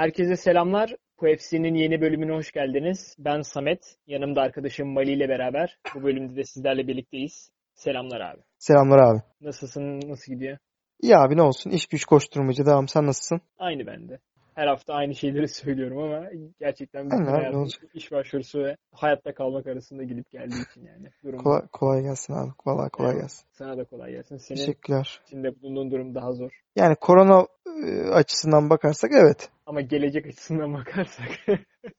[0.00, 0.96] Herkese selamlar.
[1.16, 3.16] QFC'nin yeni bölümüne hoş geldiniz.
[3.18, 3.96] Ben Samet.
[4.06, 7.50] Yanımda arkadaşım Mali ile beraber bu bölümde de sizlerle birlikteyiz.
[7.80, 8.40] Selamlar abi.
[8.58, 9.22] Selamlar abi.
[9.40, 10.00] Nasılsın?
[10.10, 10.58] Nasıl gidiyor?
[11.02, 11.70] İyi abi ne olsun.
[11.70, 12.88] İş güç koşturmacı devam.
[12.88, 13.40] Sen nasılsın?
[13.58, 14.18] Aynı bende.
[14.54, 19.66] Her hafta aynı şeyleri söylüyorum ama gerçekten bütün Aynen hayatım iş başvurusu ve hayatta kalmak
[19.66, 21.08] arasında gidip geldiği için yani.
[21.24, 22.50] Durum Kolay, kolay gelsin abi.
[22.66, 23.22] Vallahi kolay Eyvallah.
[23.22, 23.46] gelsin.
[23.52, 24.36] sana da kolay gelsin.
[24.36, 25.20] Senin Teşekkürler.
[25.26, 26.60] içinde bulunduğun durum daha zor.
[26.76, 27.46] Yani korona
[27.86, 29.50] e, açısından bakarsak evet.
[29.66, 31.28] Ama gelecek açısından bakarsak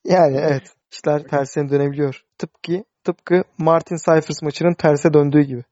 [0.05, 0.63] Yani evet.
[0.91, 2.23] İşler tersine dönebiliyor.
[2.37, 5.63] Tıpkı tıpkı Martin Cyphers maçının terse döndüğü gibi.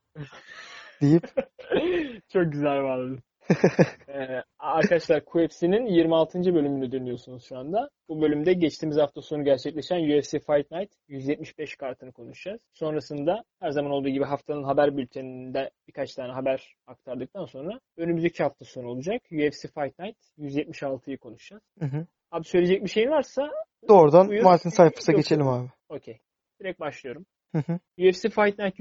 [1.02, 1.24] Deyip
[2.30, 3.20] Çok güzel bağladın.
[4.08, 6.40] Ee, arkadaşlar QFC'nin 26.
[6.56, 7.90] bölümünü dinliyorsunuz şu anda.
[8.10, 12.62] Bu bölümde geçtiğimiz hafta sonu gerçekleşen UFC Fight Night 175 kartını konuşacağız.
[12.74, 18.66] Sonrasında her zaman olduğu gibi haftanın haber bülteninde birkaç tane haber aktardıktan sonra önümüzdeki hafta
[18.66, 21.64] sonu olacak UFC Fight Night 176'yı konuşacağız.
[21.80, 22.06] Hı hı.
[22.32, 23.50] Abi söyleyecek bir şeyin varsa
[23.88, 24.44] doğrudan Buyur.
[24.44, 25.70] Martin Yok, geçelim abi.
[25.90, 26.20] okey.
[26.60, 27.26] Direkt başlıyorum.
[27.56, 27.80] Hı hı.
[27.98, 28.80] UFC Fight Night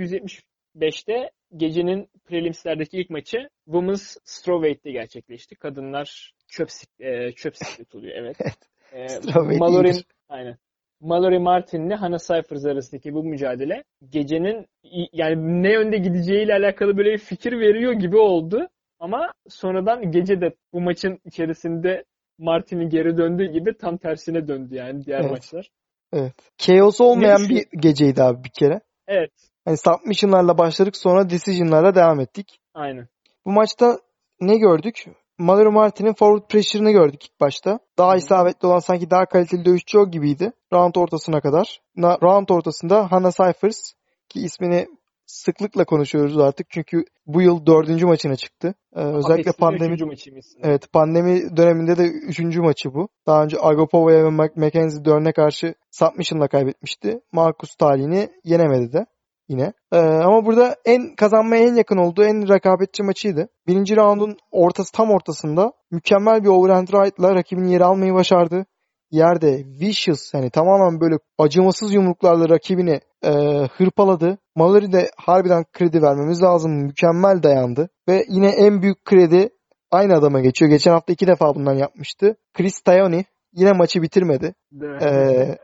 [0.79, 5.55] 175'te gecenin prelimslerdeki ilk maçı Women's Strawweight'te gerçekleşti.
[5.55, 6.69] Kadınlar çöp,
[7.01, 8.37] e, çöp siklet oluyor evet.
[8.93, 9.93] E, Strawweight Mallory,
[10.29, 10.57] aynen.
[11.01, 14.67] Mallory Martin ile Hannah Cyphers arasındaki bu mücadele gecenin
[15.13, 18.69] yani ne yönde gideceğiyle alakalı böyle bir fikir veriyor gibi oldu.
[18.99, 22.05] Ama sonradan gece de bu maçın içerisinde
[22.39, 25.31] Martin'in geri döndüğü gibi tam tersine döndü yani diğer Evet.
[25.31, 25.71] maçlar.
[26.13, 26.35] Evet.
[26.59, 28.81] Chaos olmayan bir geceydi abi bir kere.
[29.09, 29.33] Evet,
[29.69, 32.61] Hani submission'larla başladık sonra decision'larla devam ettik.
[32.75, 33.09] aynen.
[33.45, 33.99] Bu maçta
[34.41, 35.05] ne gördük?
[35.39, 37.79] Mallory Martin'in forward pressure'ını gördük ilk başta.
[37.99, 40.53] Daha isabetli olan sanki daha kaliteli dövüşçü o gibiydi.
[40.73, 41.81] Round ortasına kadar.
[41.97, 43.93] Na- Round ortasında Hannah Cyphers
[44.29, 44.87] ki ismini
[45.27, 48.75] sıklıkla konuşuyoruz artık çünkü bu yıl dördüncü maçına çıktı.
[48.97, 50.47] Ee, özellikle pandemi maçıymış.
[50.63, 53.09] evet pandemi döneminde de üçüncü maçı bu.
[53.27, 57.21] Daha önce Agopova'ya ve Mac- Mackenzie Dern'e karşı submission'la kaybetmişti.
[57.33, 59.07] Marcus Talih'ini yenemedi de
[59.49, 59.73] yine.
[59.93, 63.49] Ee, ama burada en kazanmaya en yakın olduğu en rekabetçi maçıydı.
[63.67, 68.67] Birinci roundun ortası tam ortasında mükemmel bir overhand right'la rakibini yere almayı başardı.
[69.11, 73.31] Yerde vicious yani tamamen böyle acımasız yumruklarla rakibini e,
[73.77, 74.39] hırpaladı.
[74.57, 76.73] Mallory de harbiden kredi vermemiz lazım.
[76.73, 77.89] Mükemmel dayandı.
[78.09, 79.51] Ve yine en büyük kredi
[79.91, 80.71] aynı adama geçiyor.
[80.71, 82.37] Geçen hafta iki defa bundan yapmıştı.
[82.55, 84.55] Chris Tayoni yine maçı bitirmedi.
[85.03, 85.59] Ee,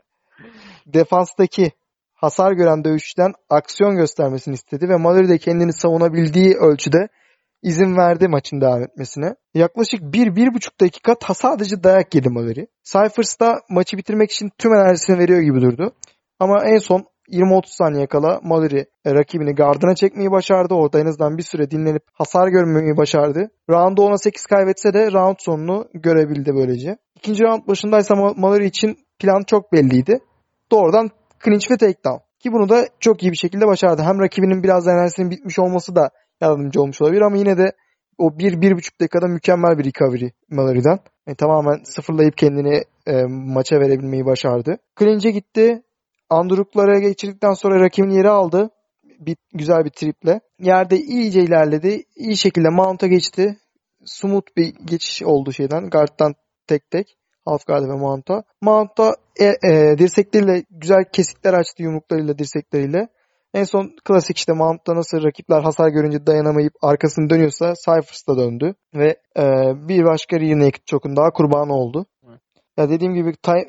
[0.85, 1.71] defanstaki
[2.25, 7.07] hasar gören dövüşçüden aksiyon göstermesini istedi ve Mallory de kendini savunabildiği ölçüde
[7.63, 9.35] izin verdi maçın devam etmesine.
[9.53, 12.65] Yaklaşık 1-1,5 dakika ta- dayak yedi Mallory.
[12.83, 15.91] Cyphers da maçı bitirmek için tüm enerjisini veriyor gibi durdu.
[16.39, 20.73] Ama en son 20-30 saniye kala Mallory rakibini gardına çekmeyi başardı.
[20.73, 23.49] Orada en azından bir süre dinlenip hasar görmemeyi başardı.
[23.69, 26.97] Round'u 10'a 8 kaybetse de round sonunu görebildi böylece.
[27.15, 30.19] İkinci round başındaysa Ma- Mallory için plan çok belliydi.
[30.71, 31.09] Doğrudan
[31.43, 32.25] clinch ve takedown.
[32.39, 34.01] Ki bunu da çok iyi bir şekilde başardı.
[34.01, 36.09] Hem rakibinin biraz enerjisinin bitmiş olması da
[36.41, 37.71] yardımcı olmuş olabilir ama yine de
[38.17, 40.99] o 1-1,5 dakikada mükemmel bir recovery Mallory'den.
[41.27, 44.77] Yani tamamen sıfırlayıp kendini e, maça verebilmeyi başardı.
[44.99, 45.81] Clinch'e gitti.
[46.29, 48.69] Andruklara geçirdikten sonra rakibini yere aldı.
[49.19, 50.39] Bir, güzel bir triple.
[50.59, 52.03] Yerde iyice ilerledi.
[52.15, 53.57] İyi şekilde mount'a geçti.
[54.05, 55.89] Smooth bir geçiş oldu şeyden.
[55.89, 56.33] Guard'dan
[56.67, 57.17] tek tek.
[57.45, 58.43] Half guard ve mount'a.
[58.61, 63.07] Mount'ta e, e, dirsekleriyle güzel kesikler açtı yumruklarıyla dirsekleriyle.
[63.53, 68.75] En son klasik işte Mount'ta nasıl rakipler hasar görünce dayanamayıp arkasını dönüyorsa Cyphers da döndü.
[68.95, 69.07] Ve
[69.37, 69.43] e,
[69.87, 72.05] bir başka rear naked choke'un daha kurbanı oldu.
[72.29, 72.39] Evet.
[72.77, 73.67] Ya dediğim gibi Tay-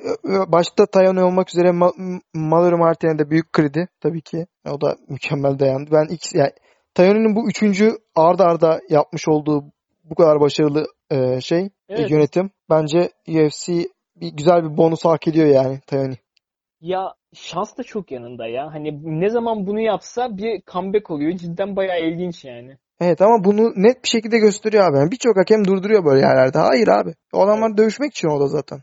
[0.49, 4.47] başta Tayone olmak üzere Ma- Mallory Martin'e de büyük kredi tabii ki.
[4.71, 5.91] O da mükemmel dayandı.
[5.93, 6.51] Ben ilk yani
[6.95, 9.65] Tayone'nin bu üçüncü arda arda yapmış olduğu
[10.05, 12.11] bu kadar başarılı e, şey e, Evet.
[12.11, 13.69] yönetim bence UFC
[14.17, 16.17] bir güzel bir bonus hak ediyor yani Tayone.
[16.81, 18.75] Ya şans da çok yanında ya.
[18.75, 21.33] Hani ne zaman bunu yapsa bir comeback oluyor.
[21.33, 22.77] Cidden bayağı ilginç yani.
[23.01, 24.97] Evet ama bunu net bir şekilde gösteriyor abi.
[24.97, 26.59] Yani Birçok hakem durduruyor böyle yerlerde.
[26.59, 27.15] Hayır abi.
[27.33, 28.79] O adamlar dövüşmek için orada zaten.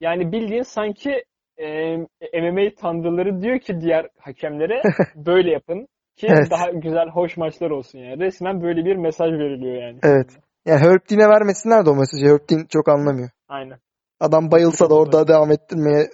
[0.00, 1.24] Yani bildiğin sanki
[1.56, 1.96] e,
[2.40, 4.82] MMA tanrıları diyor ki diğer hakemlere
[5.16, 6.50] böyle yapın ki Evet.
[6.50, 8.18] daha güzel hoş maçlar olsun yani.
[8.18, 9.98] Resmen böyle bir mesaj veriliyor yani.
[10.02, 10.38] Evet.
[10.66, 12.26] Yani Herb Dean'e vermesinler de o mesajı.
[12.26, 13.30] Herb Dean çok anlamıyor.
[13.48, 13.78] Aynen.
[14.20, 16.10] Adam bayılsa da orada devam ettirmeye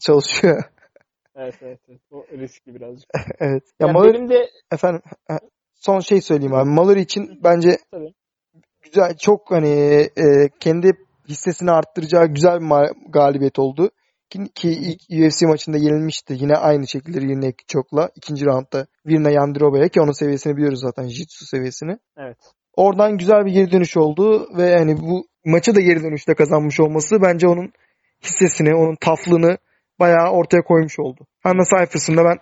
[0.00, 0.62] çalışıyor.
[1.36, 1.80] Evet evet.
[1.88, 2.00] evet.
[2.10, 3.10] O riskli birazcık.
[3.40, 3.62] evet.
[3.80, 5.02] Ya Ya Mallory- benim de efendim
[5.74, 6.70] son şey söyleyeyim abi.
[6.70, 8.14] Mallory için bence Tabii.
[8.82, 9.70] güzel çok hani
[10.16, 10.92] e, kendi
[11.28, 13.90] hissesini arttıracağı güzel bir galibiyet oldu.
[14.30, 16.36] Ki, ki ilk UFC maçında yenilmişti.
[16.38, 18.10] Yine aynı şekilde Rine Chok'la.
[18.16, 21.04] ikinci roundda Virna Yandrova'ya ki onun seviyesini biliyoruz zaten.
[21.04, 21.98] Jiu-Jitsu seviyesini.
[22.16, 22.38] Evet.
[22.76, 27.22] Oradan güzel bir geri dönüş oldu ve yani bu maçı da geri dönüşte kazanmış olması
[27.22, 27.72] bence onun
[28.24, 29.58] hissesini, onun taflığını
[30.00, 31.26] bayağı ortaya koymuş oldu.
[31.42, 32.38] Hanna Cyphers'ın ben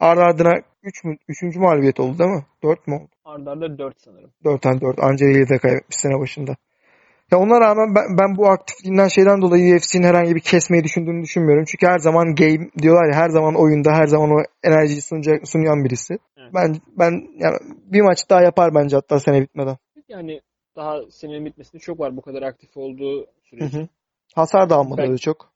[0.00, 1.56] ardı ardına 3 mü 3.
[1.56, 2.44] mağlubiyet oldu değil mi?
[2.62, 3.08] 4 mü oldu?
[3.24, 4.30] Arda arda 4 sanırım.
[4.44, 4.98] 4 tane 4.
[5.02, 6.56] Angela'yı da kaybetmiş sene başında.
[7.32, 11.64] Ya ona rağmen ben, ben bu aktifliğinden şeyden dolayı UFC'nin herhangi bir kesmeyi düşündüğünü düşünmüyorum.
[11.64, 15.84] Çünkü her zaman game diyorlar ya her zaman oyunda her zaman o enerjiyi sunacak, sunayan
[15.84, 16.18] birisi.
[16.36, 16.50] Evet.
[16.54, 19.76] Ben ben yani bir maç daha yapar bence hatta sene bitmeden.
[20.08, 20.40] Yani
[20.76, 23.78] daha senenin bitmesinde çok var bu kadar aktif olduğu Hı sürece.
[23.78, 23.88] hı.
[24.34, 25.49] Hasar da almadı öyle çok.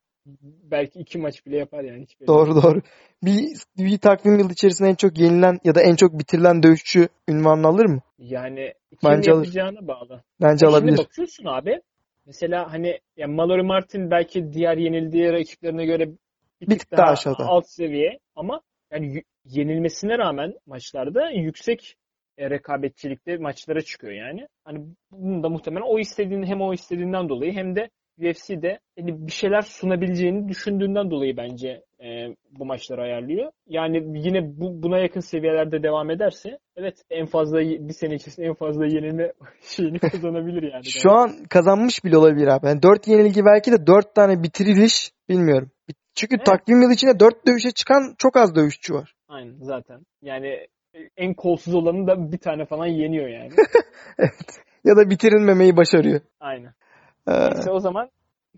[0.70, 2.02] Belki iki maç bile yapar yani.
[2.02, 2.82] Hiç Doğru doğru.
[3.22, 3.48] Bir,
[3.78, 7.84] bir takvim yıl içerisinde en çok yenilen ya da en çok bitirilen dövüşçü ünvanını alır
[7.86, 8.00] mı?
[8.18, 9.44] Yani kim Bence alır.
[9.44, 10.22] yapacağına bağlı.
[10.42, 10.98] Bence Şimdi alabilir.
[10.98, 11.80] bakıyorsun abi.
[12.26, 16.08] Mesela hani ya Mallory Martin belki diğer yenildiği rakiplerine göre
[16.60, 17.44] bir, Bir tık daha aşağıda.
[17.46, 18.60] alt seviye ama
[18.92, 21.96] yani yenilmesine rağmen maçlarda yüksek
[22.38, 24.48] e, rekabetçilikte maçlara çıkıyor yani.
[24.64, 29.32] Hani bunun da muhtemelen o istediğini hem o istediğinden dolayı hem de UFC'de hani bir
[29.32, 32.06] şeyler sunabileceğini düşündüğünden dolayı bence e,
[32.50, 33.52] bu maçları ayarlıyor.
[33.66, 38.54] Yani yine bu, buna yakın seviyelerde devam ederse evet en fazla bir sene içerisinde en
[38.54, 39.32] fazla yenilme
[39.62, 40.84] şeyini kazanabilir yani.
[40.84, 42.66] Şu an kazanmış bile olabilir abi.
[42.66, 45.70] Yani 4 yenilgi belki de 4 tane bitiriliş bilmiyorum.
[46.14, 46.46] Çünkü Evet.
[46.46, 49.14] takvim yılı içinde 4 dövüşe çıkan çok az dövüşçü var.
[49.28, 50.00] Aynen zaten.
[50.22, 50.46] Yani
[50.94, 53.50] e, en kolsuz olanı da bir tane falan yeniyor yani.
[54.84, 56.20] Ya da bitirilmemeyi başarıyor.
[56.40, 56.74] Aynen.
[57.28, 58.10] Ee, o zaman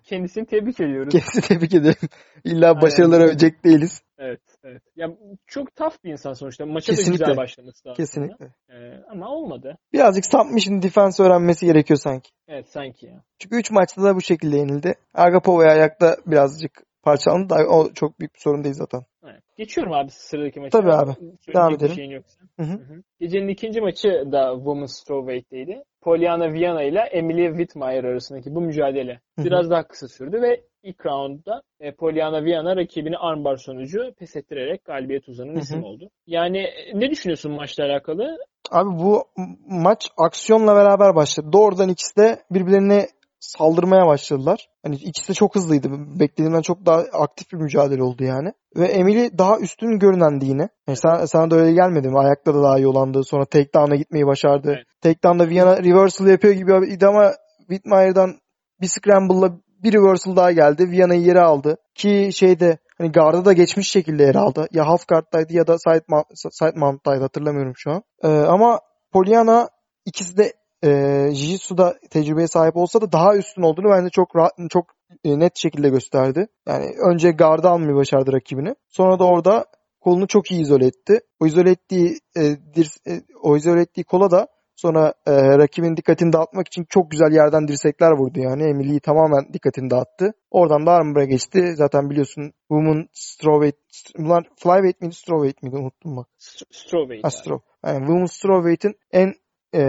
[0.05, 1.13] kendisini tebrik ediyoruz.
[1.13, 2.09] kendisi tebrik ederim.
[2.45, 2.83] İlla Aynen.
[2.83, 4.03] başarılara övecek değiliz.
[4.19, 4.83] Evet, evet.
[4.97, 5.09] Ya
[5.47, 6.67] çok tough bir insan sonuçta.
[6.67, 7.25] Maça da Kesinlikle.
[7.25, 7.97] güzel başlaması lazım.
[7.97, 8.47] Kesinlikle.
[8.71, 8.75] Ee,
[9.11, 9.79] ama olmadı.
[9.93, 12.31] Birazcık submission defense öğrenmesi gerekiyor sanki.
[12.49, 13.23] Evet sanki ya.
[13.39, 14.95] Çünkü 3 maçta da bu şekilde yenildi.
[15.15, 19.03] Agapova'ya ayakta birazcık parçalandı da o çok büyük bir sorun değil zaten.
[19.31, 19.43] Evet.
[19.57, 20.81] Geçiyorum abi sıradaki maça.
[20.81, 21.13] Tabii abi.
[21.13, 21.95] Söyleyecek Devam edelim.
[21.95, 22.41] şeyin yoksa.
[22.57, 22.73] Hı hı.
[22.73, 23.03] Hı hı.
[23.21, 25.83] Gecenin ikinci maçı da Women's Strawweight'teydi.
[26.01, 29.45] Polyana Viana ile Emily Whitmire arasındaki bu mücadele Hı hı.
[29.45, 34.85] biraz daha kısa sürdü ve ilk roundda e, Polyana Viana rakibini armbar sonucu pes ettirerek
[34.85, 35.59] galibiyet uzanan Hı hı.
[35.59, 36.11] isim oldu.
[36.27, 38.39] Yani e, ne düşünüyorsun maçla alakalı?
[38.71, 39.25] Abi bu
[39.69, 41.53] maç aksiyonla beraber başladı.
[41.53, 43.07] Doğrudan ikisi de birbirlerine
[43.41, 44.69] saldırmaya başladılar.
[44.83, 45.89] Hani ikisi de çok hızlıydı.
[46.21, 48.53] Beklediğimden çok daha aktif bir mücadele oldu yani.
[48.77, 50.69] Ve Emily daha üstün görünendi yine.
[50.89, 52.19] Yani sana, sana da öyle gelmedi mi?
[52.19, 53.25] Ayakta da daha iyi olandı.
[53.25, 54.73] Sonra takedown'a gitmeyi başardı.
[54.77, 54.87] Evet.
[55.03, 56.75] Takedown'da Viana reversal yapıyor gibi
[57.07, 58.35] ama Whitmire'dan
[58.81, 60.91] bir scramble'la bir reversal daha geldi.
[60.91, 61.77] Viana'yı yere aldı.
[61.95, 64.69] Ki şeyde hani guard'a da geçmiş şekilde yer aldı.
[64.73, 68.03] Ya half guard'daydı ya da side, mount, side mount'taydı hatırlamıyorum şu an.
[68.23, 68.81] Ee, ama
[69.13, 69.69] Polyana
[70.05, 70.53] ikisi de
[70.87, 70.91] e,
[71.33, 74.87] Jiu-Jitsu'da tecrübeye sahip olsa da daha üstün olduğunu bence çok rahat, çok
[75.25, 76.47] e, net şekilde gösterdi.
[76.69, 78.75] Yani önce guard'ı almayı başardı rakibini.
[78.89, 79.65] Sonra da orada
[80.01, 81.21] kolunu çok iyi izole etti.
[81.41, 82.43] O izole ettiği e,
[82.75, 87.33] dir- e, o izole ettiği kola da sonra e, rakibin dikkatini dağıtmak için çok güzel
[87.33, 88.63] yerden dirsekler vurdu yani.
[88.63, 90.33] Emily'yi tamamen dikkatini dağıttı.
[90.51, 91.73] Oradan da armbar'a geçti.
[91.77, 93.77] Zaten biliyorsun Women Strawweight
[94.19, 96.27] bunlar Flyweight miydi Strawweight miydi unuttum bak.
[96.39, 97.25] St- Strawweight.
[97.25, 97.59] Ha, straw.
[97.87, 99.35] Yani Women's Strawweight'in en
[99.77, 99.83] e,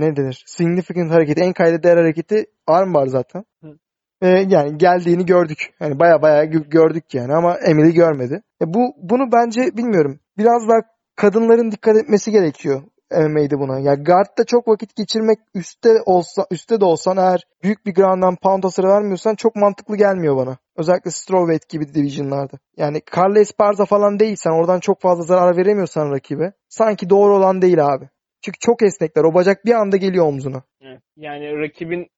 [0.00, 0.44] ne denir?
[0.46, 3.44] Significant hareketi, en kayda değer hareketi armbar zaten.
[3.64, 3.78] Hı.
[4.22, 5.74] Ve yani geldiğini gördük.
[5.80, 8.42] Yani baya baya gö- gördük yani ama Emily görmedi.
[8.62, 10.20] E bu bunu bence bilmiyorum.
[10.38, 10.78] Biraz daha
[11.16, 13.78] kadınların dikkat etmesi gerekiyor MMA'de buna.
[13.78, 18.36] Ya guard'da çok vakit geçirmek üstte olsa üstte de olsan eğer büyük bir ground and
[18.36, 20.56] pound hasarı vermiyorsan çok mantıklı gelmiyor bana.
[20.76, 22.58] Özellikle strawweight gibi division'larda.
[22.76, 27.86] Yani Carla Esparza falan değilsen oradan çok fazla zarar veremiyorsan rakibe sanki doğru olan değil
[27.86, 28.08] abi.
[28.42, 29.24] Çünkü çok esnekler.
[29.24, 30.62] O bacak bir anda geliyor omzuna.
[30.80, 31.02] Evet.
[31.16, 32.10] Yani rakibin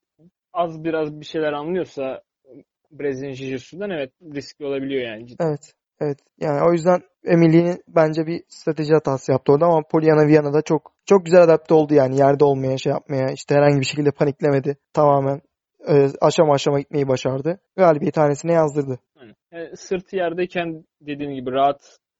[0.52, 2.22] az biraz bir şeyler anlıyorsa
[2.90, 5.48] Brezilya Jiu-Jitsu'dan evet riskli olabiliyor yani cidden.
[5.48, 5.72] Evet.
[6.00, 6.18] Evet.
[6.40, 10.92] Yani o yüzden Emily'nin bence bir strateji hatası yaptı orada ama Polyana Viana da çok
[11.06, 14.76] çok güzel adapte oldu yani yerde olmaya şey yapmaya işte herhangi bir şekilde paniklemedi.
[14.92, 15.40] Tamamen
[15.88, 17.60] e, aşama aşama gitmeyi başardı.
[17.76, 18.98] Galibiyet hanesine yazdırdı.
[19.20, 21.50] Yani, yani sırtı yerdeyken dediğin gibi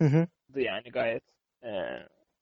[0.03, 0.27] hı.
[0.57, 1.23] yani gayet.
[1.63, 1.69] Ee,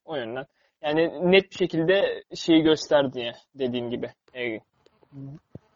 [0.04, 0.46] o yönden.
[0.82, 4.10] Yani net bir şekilde şeyi gösterdi ya dediğin gibi.
[4.34, 4.60] Ee,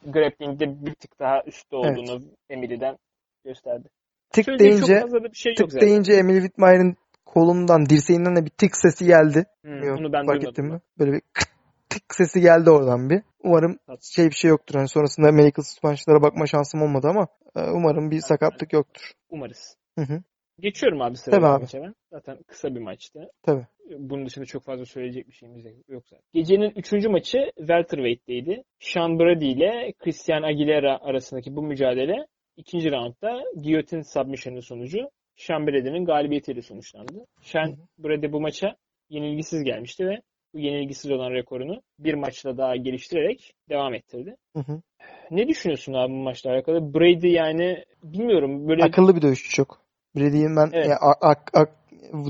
[0.06, 2.99] grappling'de bir tık daha üstte olduğunu Emily'den
[3.44, 3.88] gösterdi.
[4.30, 5.88] Tık Söyleyecek deyince çok fazla da bir şey yok tık zaten.
[5.88, 6.96] deyince Emily Whitmire'ın
[7.26, 9.44] kolundan dirseğinden de bir tık sesi geldi.
[9.62, 10.80] Hmm, Bilmiyorum, onu ben fark ettin mi?
[10.99, 11.49] Böyle bir kıt
[11.88, 13.23] tık sesi geldi oradan bir.
[13.42, 13.99] Umarım Tabii.
[14.02, 14.75] şey bir şey yoktur.
[14.75, 19.12] Hani sonrasında medical suspension'lara bakma şansım olmadı ama e, umarım bir sakatlık yoktur.
[19.30, 19.76] Umarız.
[19.99, 20.23] Hı hı.
[20.61, 21.94] Geçiyorum abi maça ben.
[22.12, 23.30] Zaten kısa bir maçtı.
[23.42, 23.66] Tabii.
[23.99, 26.25] Bunun dışında çok fazla söyleyecek bir şeyimiz yok zaten.
[26.32, 28.62] Gecenin üçüncü maçı welterweight'teydi.
[28.78, 34.99] Sean Brady ile Christian Aguilera arasındaki bu mücadele ikinci roundda guillotine submission'ı sonucu
[35.37, 37.26] Sean Brady'nin galibiyetiyle sonuçlandı.
[37.42, 38.76] Sean Brady bu maça
[39.08, 40.20] yenilgisiz gelmişti ve
[40.54, 44.37] bu yenilgisiz olan rekorunu bir maçla daha geliştirerek devam ettirdi.
[44.56, 44.82] Hı hı.
[45.30, 46.94] Ne düşünüyorsun abi bu maçla alakalı?
[46.94, 49.83] Brady yani bilmiyorum böyle Akıllı bir dövüşçü çok.
[50.16, 50.88] Brady'nin ben Evet.
[50.88, 51.66] ya, a- a- a-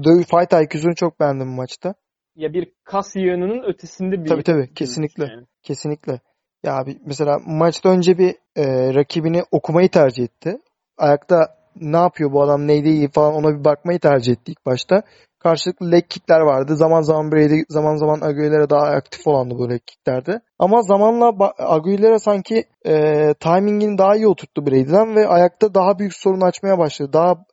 [0.05, 1.95] dövüş fight IQ'sunu çok beğendim bu maçta.
[2.37, 5.25] ya bir kas yığınının ötesinde bir Tabii tabii kesinlikle.
[5.25, 5.47] yani.
[5.63, 6.21] Kesinlikle.
[6.65, 10.59] Ya abi mesela maçta önce bir e, rakibini okumayı tercih etti.
[10.99, 15.03] Ayakta ne yapıyor bu adam neyde iyi falan ona bir bakmayı tercih etti ilk başta.
[15.39, 16.77] Karşılıklı leg kickler vardı.
[16.77, 20.41] Zaman zaman Brady zaman zaman Aguilera daha aktif olandı bu leg kicklerde.
[20.59, 22.95] Ama zamanla Aguilera sanki e,
[23.41, 27.13] timingini daha iyi oturttu Brady'den ve ayakta daha büyük sorun açmaya başladı.
[27.13, 27.45] Daha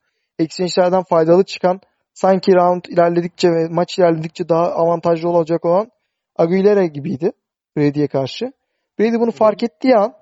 [0.44, 1.80] exchange'lerden faydalı çıkan
[2.14, 5.92] sanki round ilerledikçe ve maç ilerledikçe daha avantajlı olacak olan
[6.36, 7.32] Aguilera gibiydi
[7.78, 8.52] Brady'ye karşı.
[9.00, 10.14] Brady bunu fark ettiği an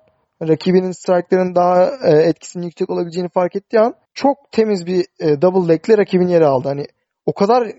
[0.48, 5.72] rakibinin strike'ların daha e, etkisinin yüksek olabileceğini fark ettiği an çok temiz bir e, double
[5.72, 6.68] leg'le rakibin yeri aldı.
[6.68, 6.86] Hani
[7.26, 7.72] o kadar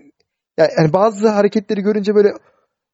[0.58, 2.28] yani bazı hareketleri görünce böyle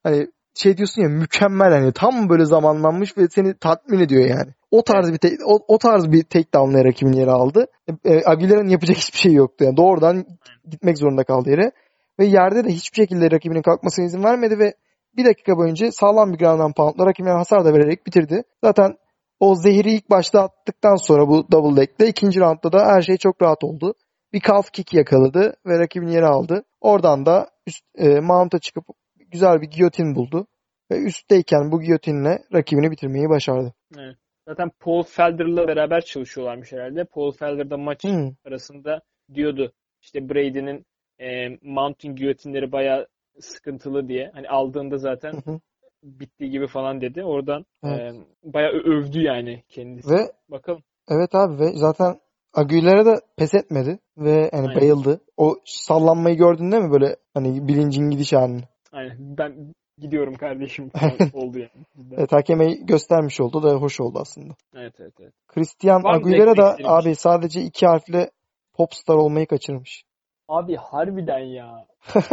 [0.02, 4.54] hani şey diyorsun ya mükemmel hani tam böyle zamanlanmış ve seni tatmin ediyor yani.
[4.70, 7.66] O tarz bir te- o, o tarz bir takedown'la rakibin yeri aldı.
[7.88, 9.76] E, e, Aguilera'nın yapacak hiçbir şey yoktu yani.
[9.76, 10.24] Doğrudan
[10.68, 11.72] gitmek zorunda kaldı yere.
[12.18, 14.74] Ve yerde de hiçbir şekilde rakibinin kalkmasına izin vermedi ve
[15.16, 18.42] bir dakika boyunca sağlam bir ground and pound'la rakibine hasar da vererek bitirdi.
[18.64, 18.96] Zaten
[19.40, 23.42] o zehri ilk başta attıktan sonra bu double leg'de ikinci roundda da her şey çok
[23.42, 23.94] rahat oldu.
[24.32, 26.64] Bir calf kick yakaladı ve rakibini yere aldı.
[26.80, 28.84] Oradan da üst, e, mount'a çıkıp
[29.30, 30.46] güzel bir giyotin buldu.
[30.90, 33.74] Ve üstteyken bu giyotinle rakibini bitirmeyi başardı.
[33.98, 34.16] Evet.
[34.48, 37.04] Zaten Paul Felder'la beraber çalışıyorlarmış herhalde.
[37.04, 38.30] Paul Felder da maç Hmm.
[38.46, 39.00] arasında
[39.34, 40.86] diyordu işte Brady'nin
[41.20, 43.06] e, mounting giyotinleri bayağı
[43.40, 44.30] sıkıntılı diye.
[44.34, 45.60] Hani aldığında zaten Hı hı.
[46.02, 47.24] bittiği gibi falan dedi.
[47.24, 48.14] Oradan Evet.
[48.14, 50.10] e, bayağı övdü yani kendisi.
[50.10, 50.82] Ve Bakalım.
[51.08, 52.20] evet abi ve zaten
[52.54, 54.80] Aguilera da pes etmedi ve hani Aynen.
[54.80, 55.20] bayıldı.
[55.36, 58.62] O sallanmayı gördün değil mi böyle hani bilincin gidiş halini?
[58.92, 59.16] Aynen.
[59.38, 60.90] Ben gidiyorum kardeşim
[61.32, 61.70] oldu yani.
[62.16, 64.54] Evet hakeme göstermiş oldu da hoş oldu aslında.
[64.76, 65.32] Evet evet evet.
[65.48, 68.30] Christian Aguilera da abi sadece iki harfle
[68.74, 70.04] popstar olmayı kaçırmış.
[70.48, 71.86] Abi harbiden ya.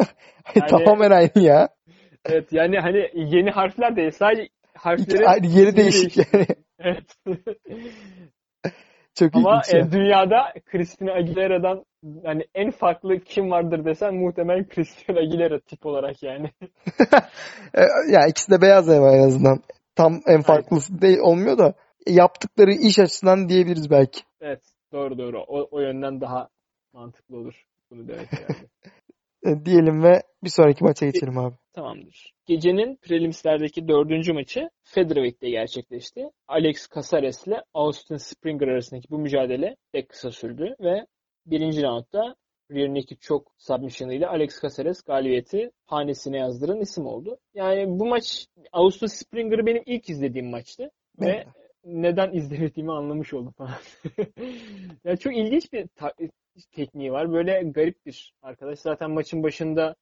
[0.55, 1.69] Yani- Tamamen aynı ya.
[2.25, 4.11] Evet yani hani yeni harfler değil.
[4.11, 6.45] Sadece harfleri Aynı yeri değişik yani.
[6.79, 7.15] Evet.
[9.15, 9.79] Çok Ama ilginç ya.
[9.79, 11.85] e, dünyada Christina Aguilera'dan
[12.25, 16.51] hani en farklı kim vardır desen muhtemelen Christina Aguilera tip olarak yani.
[17.73, 17.81] E,
[18.11, 19.59] ya ikisi de beyaz ama en azından.
[19.95, 21.73] Tam en farklısı değil olmuyor da
[22.07, 24.21] yaptıkları iş açısından diyebiliriz belki.
[24.41, 25.43] Evet doğru doğru.
[25.47, 26.49] O, o yönden daha
[26.93, 28.67] mantıklı olur bunu demek herhalde.
[29.45, 31.55] E, diyelim ve bir sonraki maça geçelim abi.
[31.73, 32.33] Tamamdır.
[32.45, 36.29] Gecenin prelimslerdeki dördüncü maçı Featherweight'te gerçekleşti.
[36.47, 41.05] Alex Casares ile Austin Springer arasındaki bu mücadele pek kısa sürdü ve
[41.45, 42.35] birinci roundda
[42.71, 47.37] rear naked choke submission ile Alex Casares galibiyeti hanesine yazdıran isim oldu.
[47.53, 51.45] Yani bu maç Austin Springer'ı benim ilk izlediğim maçtı ve
[51.85, 53.75] neden izlemediğimi anlamış oldum falan.
[55.03, 55.87] yani çok ilginç bir
[56.71, 57.31] tekniği var.
[57.31, 58.79] Böyle garip bir arkadaş.
[58.79, 59.95] Zaten maçın başında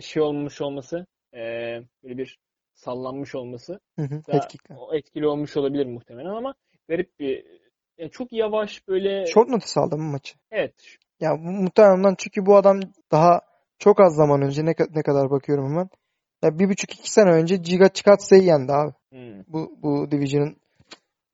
[0.00, 2.38] şey olmuş olması, eee, böyle bir
[2.74, 4.22] sallanmış olması Hı hı,
[4.92, 6.54] etkili olmuş olabilir muhtemelen ama
[6.88, 7.59] garip bir
[8.00, 10.34] yani çok yavaş böyle Short notice aldı mı maçı?
[10.50, 10.74] evet
[11.20, 12.80] Ya muhtemelen çünkü bu adam
[13.12, 13.40] daha
[13.78, 15.88] çok az zaman önce ne, ne kadar bakıyorum hemen.
[16.42, 18.92] Ya bir buçuk iki sene önce Giga Chikatsa'yı yendi abi.
[19.12, 20.56] hmm, Bu, bu division'ın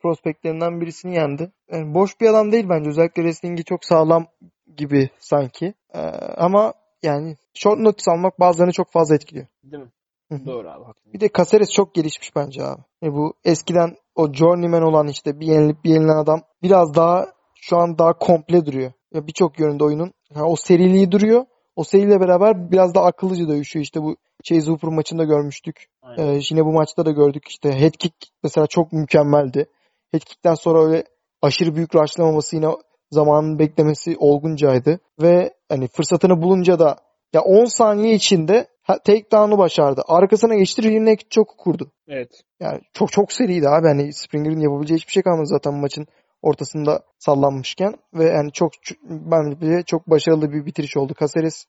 [0.00, 1.52] prospektlerinden birisini yendi.
[1.72, 2.90] Yani boş bir adam değil bence.
[2.90, 4.26] Özellikle wrestling'i çok sağlam
[4.76, 5.74] gibi sanki.
[5.94, 5.98] Ee,
[6.36, 9.46] ama yani short notice almak bazılarını çok fazla etkiliyor.
[9.64, 9.90] değil mi?
[10.30, 10.84] Doğru abi.
[10.84, 11.12] haklısın.
[11.12, 12.82] Bir de Caceres çok gelişmiş bence abi.
[13.02, 17.76] E bu eskiden o journeyman olan işte bir yenilip bir yenilen adam biraz daha şu
[17.76, 18.92] an daha komple duruyor.
[19.12, 20.12] Ya birçok yönünde oyunun.
[20.34, 21.44] Ha, o seriliği duruyor.
[21.76, 23.82] O seriyle beraber biraz daha akıllıca dövüşüyor.
[23.82, 25.86] İşte bu Chase Hooper maçında görmüştük.
[26.02, 26.28] Aynen.
[26.28, 27.48] Ee, yine bu maçta da gördük.
[27.48, 29.66] İşte head kick mesela çok mükemmeldi.
[30.12, 31.04] Head kick'ten sonra öyle
[31.42, 32.66] aşırı büyük rushlamaması yine
[33.10, 35.00] zamanın beklemesi olguncaydı.
[35.22, 36.96] Ve hani fırsatını bulunca da
[37.32, 40.02] ya 10 saniye içinde ha- takedown'u başardı.
[40.08, 41.04] Arkasına geçti.
[41.04, 41.90] Naked çok kurdu.
[42.08, 42.30] Evet.
[42.60, 43.86] Yani çok çok seriydi abi.
[43.86, 46.06] Hani Springer'ın yapabileceği hiçbir şey kalmadı zaten maçın
[46.42, 51.12] ortasında sallanmışken ve yani çok çok- bence çok başarılı bir bitiriş oldu.
[51.20, 51.64] Caceres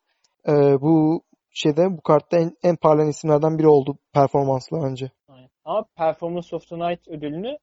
[0.47, 4.77] e, bu şeyde bu kartta en, en parlayan isimlerden biri oldu performansla.
[4.83, 5.49] Aynen.
[5.65, 7.57] Ama Performance of the Night ödülünü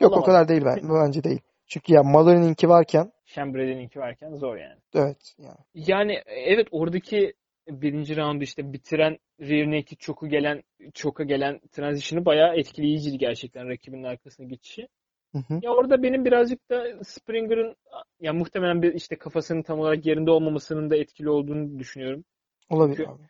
[0.00, 0.26] Yok o Alamadı.
[0.26, 1.40] kadar değil ben, bence değil.
[1.66, 4.80] Çünkü ya Mallory'ninki varken Şembre'ninki varken zor yani.
[4.94, 5.56] evet yani.
[5.74, 7.34] Yani evet oradaki
[7.68, 10.62] birinci roundu işte bitiren rear naked choke'u gelen
[10.94, 14.88] choke'a gelen transition'ı bayağı etkileyiciydi gerçekten rakibinin arkasına geçişi.
[15.32, 15.60] Hı hı.
[15.62, 17.76] Ya orada benim birazcık da Springer'ın
[18.20, 22.24] ya muhtemelen bir işte kafasının tam olarak yerinde olmamasının da etkili olduğunu düşünüyorum.
[22.70, 23.22] Olabilir Çünkü- abi.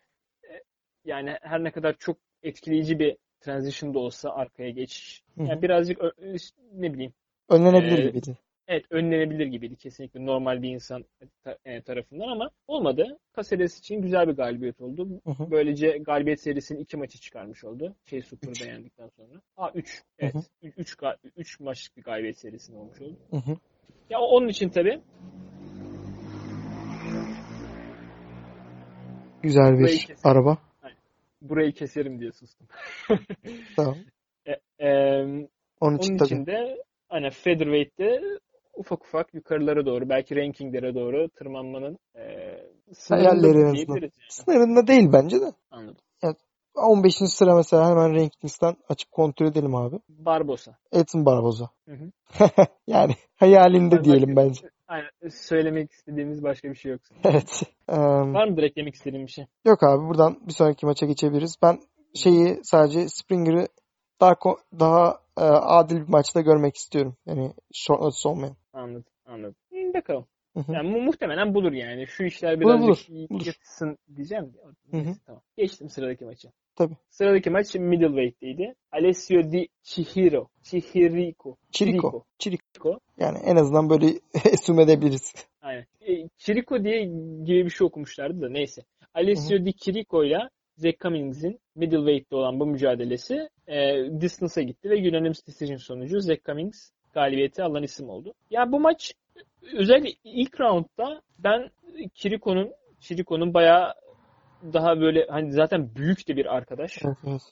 [1.05, 5.23] Yani her ne kadar çok etkileyici bir transition da olsa arkaya geçiş.
[5.35, 5.47] Hı hı.
[5.47, 6.01] Yani birazcık
[6.73, 7.13] ne bileyim
[7.49, 8.37] Önlenebilir Ee, gibiydi.
[8.71, 11.05] Evet önlenebilir gibiydi kesinlikle normal bir insan
[11.65, 13.17] e, tarafından ama olmadı.
[13.35, 15.21] Caceres için güzel bir galibiyet oldu.
[15.25, 15.51] Hı hı.
[15.51, 17.95] Böylece galibiyet serisinin iki maçı çıkarmış oldu.
[18.05, 19.41] Şey Super'da yendikten sonra.
[19.57, 20.03] Aa 3.
[20.19, 20.33] Evet.
[20.35, 20.41] Hı hı.
[20.77, 20.97] 3
[21.37, 23.17] 3 maçlık bir galibiyet serisi olmuş oldu.
[23.29, 23.57] Hı hı.
[24.09, 25.01] Ya onun için tabii
[29.43, 30.57] Güzel Burayı bir araba.
[31.41, 32.67] burayı keserim diye sustum.
[33.75, 33.95] Tamam.
[34.45, 35.47] E, em, Onun
[35.81, 38.21] onun için için de hani featherweight'te
[38.75, 42.21] ufak ufak yukarılara doğru belki rankinglere doğru tırmanmanın e,
[42.93, 43.73] sınırında Hayalleri en azından.
[43.75, 44.29] diyebiliriz yani.
[44.29, 45.51] Sınırında değil bence de.
[45.71, 45.97] Anladım.
[46.75, 47.15] 15.
[47.15, 49.99] sıra mesela hemen rankings'ten açıp kontrol edelim abi.
[50.09, 50.77] Barbosa.
[50.91, 51.69] Edson Barboza.
[51.87, 52.11] Hı hı.
[52.87, 54.69] yani hayalinde Başka- diyelim bence.
[54.87, 55.09] Aynen.
[55.29, 57.01] Söylemek istediğimiz başka bir şey yok.
[57.23, 57.63] Evet.
[57.89, 57.97] Eee,
[58.33, 59.45] Var mıdır eklemek istediğin bir şey?
[59.65, 61.55] yok abi buradan bir sonraki maça geçebiliriz.
[61.61, 61.79] Ben
[62.15, 63.67] şeyi sadece Springer'ı
[64.21, 64.33] daha
[64.79, 67.15] daha e, adil bir maçta görmek istiyorum.
[67.25, 68.55] Yani short notice olmayan.
[68.73, 69.05] Anladım.
[69.25, 69.55] Anladım.
[69.93, 70.25] Bakalım.
[70.53, 70.71] Hı hı.
[70.73, 72.07] Yani mu- muhtemelen bulur yani.
[72.07, 73.05] Şu işler birazcık bulur,
[74.15, 74.53] diyeceğim.
[74.93, 75.41] Neyse, tamam.
[75.57, 76.49] Geçtim sıradaki maça.
[76.75, 76.97] Tabii.
[77.09, 78.75] Sıradaki maç middleweight'teydi.
[78.91, 80.47] Alessio Di Chihiro.
[80.63, 81.57] Chihiriko.
[81.71, 82.25] Chirico.
[82.39, 82.59] Chirico.
[82.73, 82.99] Chirico.
[83.17, 84.05] Yani en azından böyle
[84.53, 85.33] assume edebiliriz.
[85.61, 85.85] Aynen.
[86.01, 87.03] E, Chirico diye
[87.45, 88.81] gibi bir şey okumuşlardı da neyse.
[89.13, 95.47] Alessio Di Chirico ile Zach Cummings'in middleweight'te olan bu mücadelesi e, distance'a gitti ve unanimous
[95.47, 98.33] decision sonucu Zach Cummings galibiyeti alan isim oldu.
[98.49, 99.13] Ya bu maç
[99.73, 101.69] özellikle ilk roundda ben
[102.13, 103.93] Chirico'nun Chirico'nun bayağı
[104.73, 106.97] daha böyle hani zaten büyük de bir arkadaş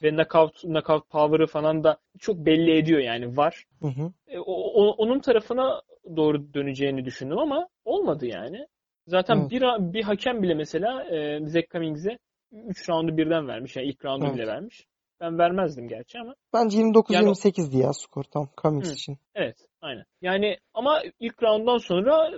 [0.04, 3.66] ve knockout knockout power'ı falan da çok belli ediyor yani var.
[3.82, 4.12] Hı hı.
[4.28, 5.82] E, o- onun tarafına
[6.16, 8.68] doğru döneceğini düşündüm ama olmadı yani.
[9.08, 9.62] Zaten bir
[9.94, 12.18] bir hakem bile mesela e, Zach Cummings'e
[12.52, 13.76] 3 roundu birden vermiş.
[13.76, 14.36] Yani ilk roundu Evet.
[14.36, 14.86] bile vermiş.
[15.22, 18.94] Ben vermezdim gerçi ama Bence 29-28'di Yani- ya skor tam Cummings Hı.
[18.94, 19.18] için.
[19.36, 20.06] evet aynen.
[20.22, 22.32] Yani ama ilk rounddan sonra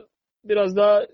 [0.44, 1.06] biraz daha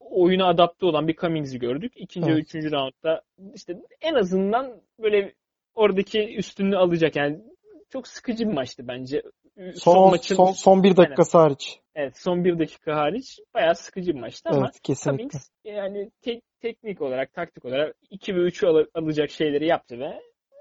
[0.00, 1.92] oyuna adapte olan bir Cummings'i gördük.
[1.96, 2.42] İkinci ve Evet.
[2.44, 3.22] üçüncü roundda
[3.54, 5.34] işte en azından böyle
[5.74, 7.16] oradaki üstünlüğü alacak.
[7.16, 7.40] Yani
[7.90, 9.22] çok sıkıcı bir maçtı bence.
[9.74, 11.80] Son, on- maçın son, son bir dakikası hariç.
[11.94, 15.18] Evet son bir dakika hariç bayağı sıkıcı bir maçtı ama Evet kesinlikle.
[15.28, 20.20] Cummings yani tek, teknik olarak taktik olarak 2 ve 3'ü al- alacak şeyleri yaptı ve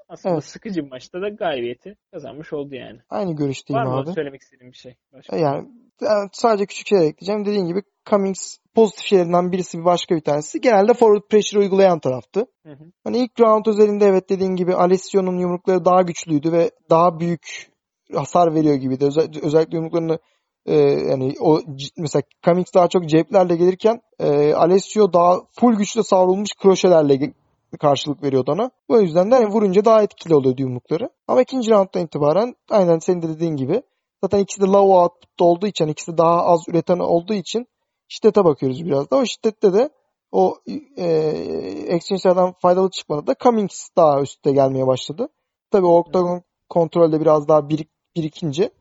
[0.09, 0.43] aslında Evet.
[0.43, 2.99] sıkıcı bir maçta da galibiyeti kazanmış oldu yani.
[3.09, 4.11] Aynı görüşteyim Var mı abi.
[4.11, 4.95] söylemek istediğin bir şey?
[5.13, 5.37] Başka?
[5.37, 5.67] Yani,
[6.01, 7.45] yani sadece küçük şeyler ekleyeceğim.
[7.45, 10.61] Dediğim gibi Cummings pozitif şeylerinden birisi bir başka bir tanesi.
[10.61, 12.45] Genelde forward pressure uygulayan taraftı.
[12.65, 12.83] Hı hı.
[13.03, 17.69] Hani ilk round özelinde evet dediğin gibi Alessio'nun yumrukları daha güçlüydü ve daha büyük
[18.15, 19.05] hasar veriyor gibiydi.
[19.05, 20.19] Özel- özellikle yumruklarını
[20.65, 20.75] e,
[21.09, 21.59] yani o
[21.97, 27.15] mesela Cummings daha çok ceplerle gelirken e, Alessio daha full güçle savrulmuş kroşelerle
[27.77, 28.71] karşılık veriyordu ona.
[28.89, 31.09] Bu yüzden de hani vurunca daha etkili oluyordu yumrukları.
[31.27, 33.81] Ama ikinci rounddan itibaren aynen senin de dediğin gibi
[34.23, 37.67] zaten ikisi de low output'ta olduğu için ikisi de daha az üreten olduğu için
[38.07, 39.15] şiddete bakıyoruz biraz da.
[39.15, 39.89] O şiddette de
[40.31, 40.55] o
[40.97, 41.05] e,
[41.87, 45.29] exchange'lerden faydalı çıkmadı da Cummings daha üstte gelmeye başladı.
[45.71, 48.71] Tabii o oktagon kontrolde biraz daha birik, birikince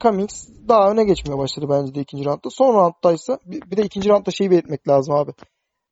[0.00, 2.50] Cummings daha öne geçmeye başladı bence de ikinci roundda.
[2.50, 5.32] Son roundda ise bir de ikinci roundda şeyi belirtmek lazım abi.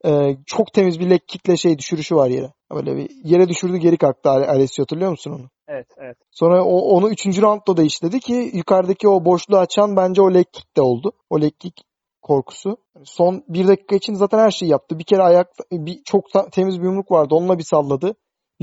[0.05, 2.53] Ee, çok temiz bir leg kickle şey düşürüşü var yere.
[2.75, 5.49] Böyle bir yere düşürdü geri kalktı Ale- Alessio hatırlıyor musun onu?
[5.69, 6.17] Evet evet.
[6.31, 7.27] Sonra o, onu 3.
[7.27, 11.13] roundda da işledi ki yukarıdaki o boşluğu açan bence o leg kick de oldu.
[11.31, 11.81] O leg kick
[12.23, 12.77] korkusu.
[12.95, 14.99] Yani Son bir dakika için zaten her şeyi yaptı.
[14.99, 17.35] Bir kere ayak bir çok ta- temiz bir yumruk vardı.
[17.35, 18.15] Onunla bir salladı.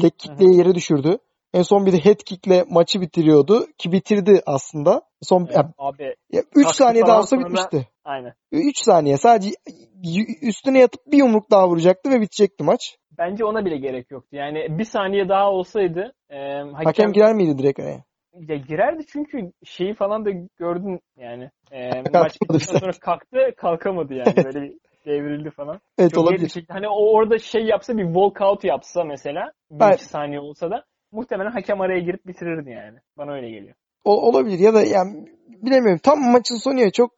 [0.04, 1.18] Leg kick'le yere düşürdü.
[1.54, 5.02] En son bir de head kick'le maçı bitiriyordu ki bitirdi aslında.
[5.22, 6.16] Son Evet, ya, Abi
[6.56, 7.88] 3 Kalktı saniye daha olsa bitmişti.
[8.06, 8.34] Aynen.
[8.52, 9.50] 3 saniye sadece
[10.42, 12.98] üstüne yatıp bir yumruk daha vuracaktı ve bitecekti maç.
[13.18, 14.30] Bence ona bile gerek yoktu.
[14.36, 18.04] Yani bir saniye daha olsaydı e, hakem, Hakem girer miydi direkt araya?
[18.48, 21.50] ya girerdi çünkü şeyi falan da gördün yani.
[21.72, 24.36] E, maç sonra kalktı kalkamadı yani.
[24.46, 24.74] Böyle bir
[25.06, 25.80] devrildi falan.
[25.98, 26.50] Evet Çok olabilir.
[26.50, 30.84] şekilde- Hani o orada şey yapsa bir walkout yapsa mesela bir iki saniye olsa da
[31.12, 32.98] muhtemelen hakem araya girip bitirirdi yani.
[33.18, 33.76] Bana öyle geliyor.
[34.06, 35.26] O- olabilir ya da yani
[35.64, 36.00] bilemiyorum.
[36.04, 37.12] Tam maçın sonu ya çok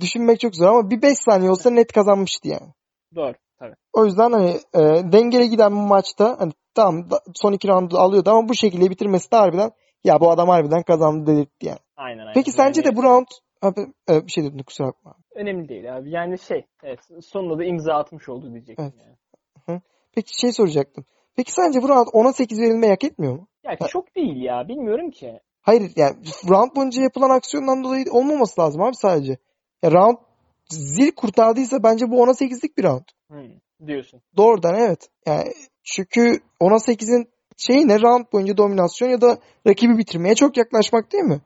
[0.00, 2.72] düşünmek çok zor ama bir 5 saniye olsa net kazanmıştı yani.
[3.14, 3.74] Doğru tabii.
[3.92, 8.30] O yüzden hani e, dengeli giden bir maçta hani tamam da- son iki roundu alıyordu
[8.30, 9.70] ama bu şekilde bitirmesi de harbiden
[10.04, 11.78] ya bu adam harbiden kazandı dedirtti yani.
[11.96, 12.34] Aynen aynen.
[12.34, 13.26] Peki sence de bu round
[13.62, 15.14] Abi e, bir şey dedim kusura bakma.
[15.34, 16.10] Önemli değil abi.
[16.10, 18.94] Yani şey, evet, sonunda da imza atmış oldu diyecektim Evet.
[19.68, 19.80] yani.
[20.14, 21.04] Peki şey soracaktım.
[21.36, 23.48] Peki sence bu round 10'a 8 verilmeyi hak etmiyor mu?
[23.64, 23.86] Ya Ha.
[23.88, 24.68] çok değil ya.
[24.68, 25.40] Bilmiyorum ki.
[25.62, 26.16] Hayır yani
[26.48, 29.38] round boyunca yapılan aksiyondan dolayı olmaması lazım abi sadece.
[29.82, 30.18] Ya round
[30.68, 33.04] zil kurtardıysa bence bu 10'a 8'lik bir round.
[33.30, 34.22] Hmm, diyorsun.
[34.36, 35.08] Doğrudan evet.
[35.26, 35.52] Yani
[35.84, 36.20] çünkü
[36.60, 41.40] 10'a 8'in şeyi ne round boyunca dominasyon ya da rakibi bitirmeye çok yaklaşmak değil mi?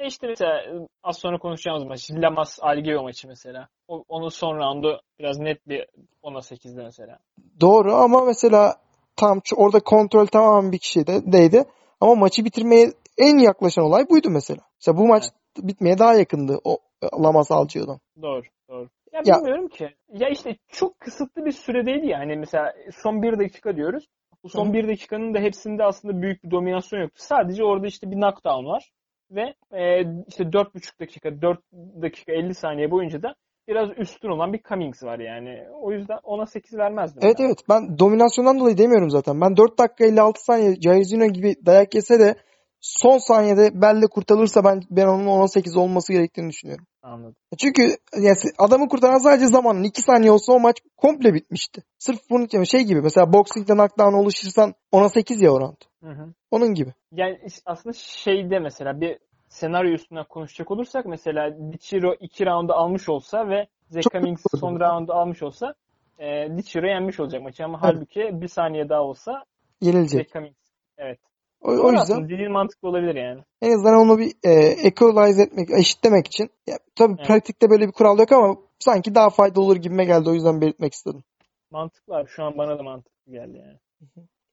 [0.00, 2.10] Ya işte mesela ıı, az sonra konuşacağımız maç.
[2.10, 3.68] Lamas Algeo maçı mesela.
[3.88, 5.86] O, onun son roundu biraz net bir
[6.22, 7.18] 10'a 8'de mesela.
[7.60, 8.76] Doğru ama mesela
[9.16, 11.64] tam orada kontrol tamamen bir kişide değdi.
[12.00, 14.60] Ama maçı bitirmeye en yaklaşan olay buydu mesela.
[14.80, 15.24] Mesela bu maç
[15.58, 16.78] bitmeye daha yakındı o
[17.22, 17.98] Lamas Alcio'dan.
[18.22, 18.88] Doğru, doğru.
[19.12, 19.90] Ya, Ya- bilmiyorum ki.
[20.12, 22.18] Ya işte çok kısıtlı bir süredeydi ya.
[22.18, 24.04] Hani mesela son bir dakika diyoruz.
[24.44, 24.72] Bu son hı.
[24.72, 27.22] bir dakikanın da hepsinde aslında büyük bir dominasyon yoktu.
[27.22, 28.90] Sadece orada işte bir knockdown var.
[29.30, 31.58] Ve e, işte 4,5 dakika, 4
[32.02, 33.34] dakika 50 saniye boyunca da
[33.68, 35.64] biraz üstün olan bir Cummings var yani.
[35.82, 37.22] O yüzden ona 8 vermezdim.
[37.24, 37.44] Evet ben.
[37.44, 39.40] evet ben dominasyondan dolayı demiyorum zaten.
[39.40, 42.34] Ben 4 dakika 56 saniye Jairzinho gibi dayak yese de
[42.80, 46.86] son saniyede belle kurtarılırsa ben ben onun 10'a 8 olması gerektiğini düşünüyorum.
[47.02, 47.36] Anladım.
[47.58, 47.82] Çünkü
[48.22, 51.82] yani adamı kurtaran sadece zamanın 2 saniye olsa o maç komple bitmişti.
[51.98, 55.76] Sırf bunun için şey gibi mesela boxing'de knockdown oluşursan 10'a 8 ya o round.
[56.02, 56.34] Hı hı.
[56.50, 56.92] Onun gibi.
[57.12, 63.48] Yani aslında şeyde mesela bir senaryo üstünden konuşacak olursak mesela Dichiro 2 roundu almış olsa
[63.48, 63.66] ve
[64.12, 65.74] Cummings kötü son roundu almış olsa
[66.18, 67.94] e, Dichiro yenmiş olacak maçı ama Evet.
[67.94, 69.44] halbuki bir saniye daha olsa
[69.80, 70.32] Yenilecek.
[70.32, 70.56] Cummings.
[70.98, 71.18] Evet.
[71.62, 73.40] O, o yüzden dediğin mantıklı olabilir yani.
[73.62, 74.50] en azından onu bir e,
[74.86, 76.50] equalize etmek, eşitlemek için.
[76.66, 77.26] Ya, tabii Evet.
[77.28, 80.30] pratikte böyle bir kural yok ama sanki daha faydalı olur gibime geldi.
[80.30, 81.22] O yüzden belirtmek istedim.
[81.70, 82.28] Mantıklı abi.
[82.28, 83.78] Şu an bana da mantıklı geldi yani.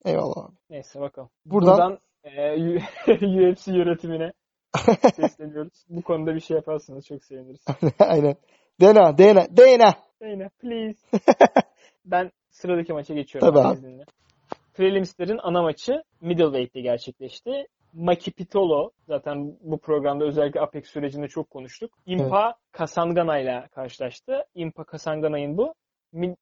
[0.05, 0.55] Eyvallah abi.
[0.69, 1.29] Neyse bakalım.
[1.45, 4.31] Buradan- Buradan, e, UFC yönetimine
[5.15, 5.85] sesleniyoruz.
[5.89, 7.65] Bu konuda bir şey yaparsanız çok seviniriz.
[7.99, 8.35] Aynen.
[8.81, 9.95] Dena, Dena, Dena.
[10.21, 10.97] Zeynep please.
[12.05, 13.49] ben sıradaki maça geçiyorum.
[13.49, 14.03] Tabii abi abi.
[14.77, 17.67] Prelims'lerin ana maçı middleweight'te gerçekleşti.
[17.93, 21.93] Maki Pitolo zaten bu programda özellikle Apex sürecinde çok konuştuk.
[22.05, 24.43] Impa Kasangana ile karşılaştı.
[24.55, 25.73] Impa Kasangana'nın bu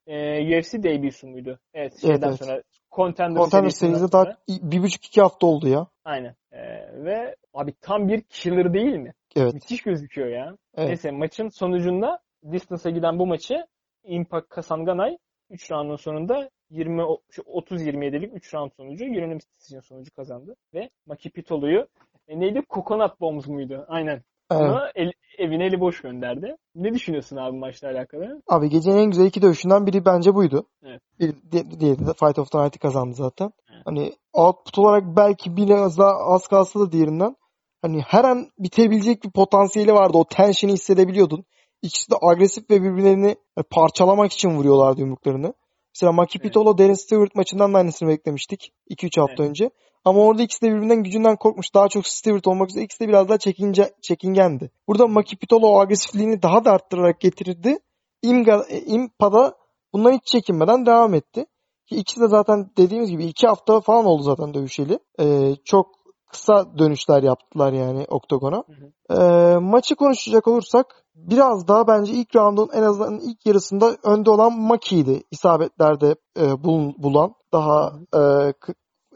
[0.08, 1.60] e, UFC debüsü müydü?
[1.74, 2.40] Evet şeyden evet.
[2.40, 5.88] sonra Contender, Contender serisinde daha bir buçuk iki hafta oldu ya.
[6.06, 6.36] Aynen.
[6.52, 6.60] E,
[7.06, 9.14] ve abi tam bir killer değil mi?
[9.36, 9.54] Evet.
[9.54, 10.58] Müthiş gözüküyor ya.
[10.78, 10.88] Evet.
[10.88, 12.20] Neyse maçın sonucunda
[12.52, 13.66] distance'a giden bu maçı
[14.04, 15.18] Impact Kasanganay
[15.50, 21.30] 3 roundun sonunda 20 şu 30-27'lik 3 round sonucu unanimous decision sonucu kazandı ve Maki
[21.30, 21.88] Pitolo'yu
[22.28, 22.62] e, neydi?
[22.70, 23.86] Coconut Bombs muydu?
[23.88, 24.24] Aynen.
[24.52, 24.62] Evet.
[24.62, 26.56] Ama el, evine eli boş gönderdi.
[26.76, 28.42] Ne düşünüyorsun abi maçla alakalı?
[28.48, 30.66] Abi gecenin en güzel iki dövüşünden biri bence buydu.
[30.84, 31.02] Evet.
[31.20, 33.52] Bir, di- diğeri de Fight of the Night'ı kazandı zaten.
[33.74, 33.82] Evet.
[33.86, 37.36] Hani output olarak belki biraz daha az kalsa da diğerinden
[37.82, 40.18] hani her an bitebilecek bir potansiyeli vardı.
[40.18, 41.46] O tension'ı hissedebiliyordun.
[41.82, 45.54] İkisi de agresif ve birbirlerini hani parçalamak için vuruyorlardı yumruklarını.
[45.96, 46.56] Mesela Maki Evet.
[46.56, 48.74] Darren Stewart maçından da aynısını beklemiştik.
[48.90, 49.50] 2-3 hafta Evet.
[49.50, 49.70] önce.
[50.06, 51.74] Ama orada ikisi de birbirinden gücünden korkmuş.
[51.74, 54.72] Daha çok Stewart olmak üzere ikisi de biraz daha çekince, çekingendi.
[54.88, 57.78] Burada Maki Pitolo o agresifliğini daha da arttırarak getirdi.
[58.22, 59.56] Imga, e, Impa'da
[59.94, 61.46] bundan hiç çekinmeden devam etti.
[61.86, 65.00] Ki ikisi de zaten dediğimiz gibi iki hafta falan oldu zaten dövüşeli.
[65.20, 65.88] Ee, çok
[66.32, 68.64] kısa dönüşler yaptılar yani oktagona.
[69.10, 74.60] Ee, maçı konuşacak olursak biraz daha bence ilk roundun en azından ilk yarısında önde olan
[74.60, 75.24] Maki'ydi.
[75.32, 78.54] İsabetlerde e, bulun, bulan daha e,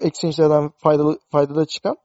[0.02, 1.98] exchange'lerden faydalı faydalı çıkan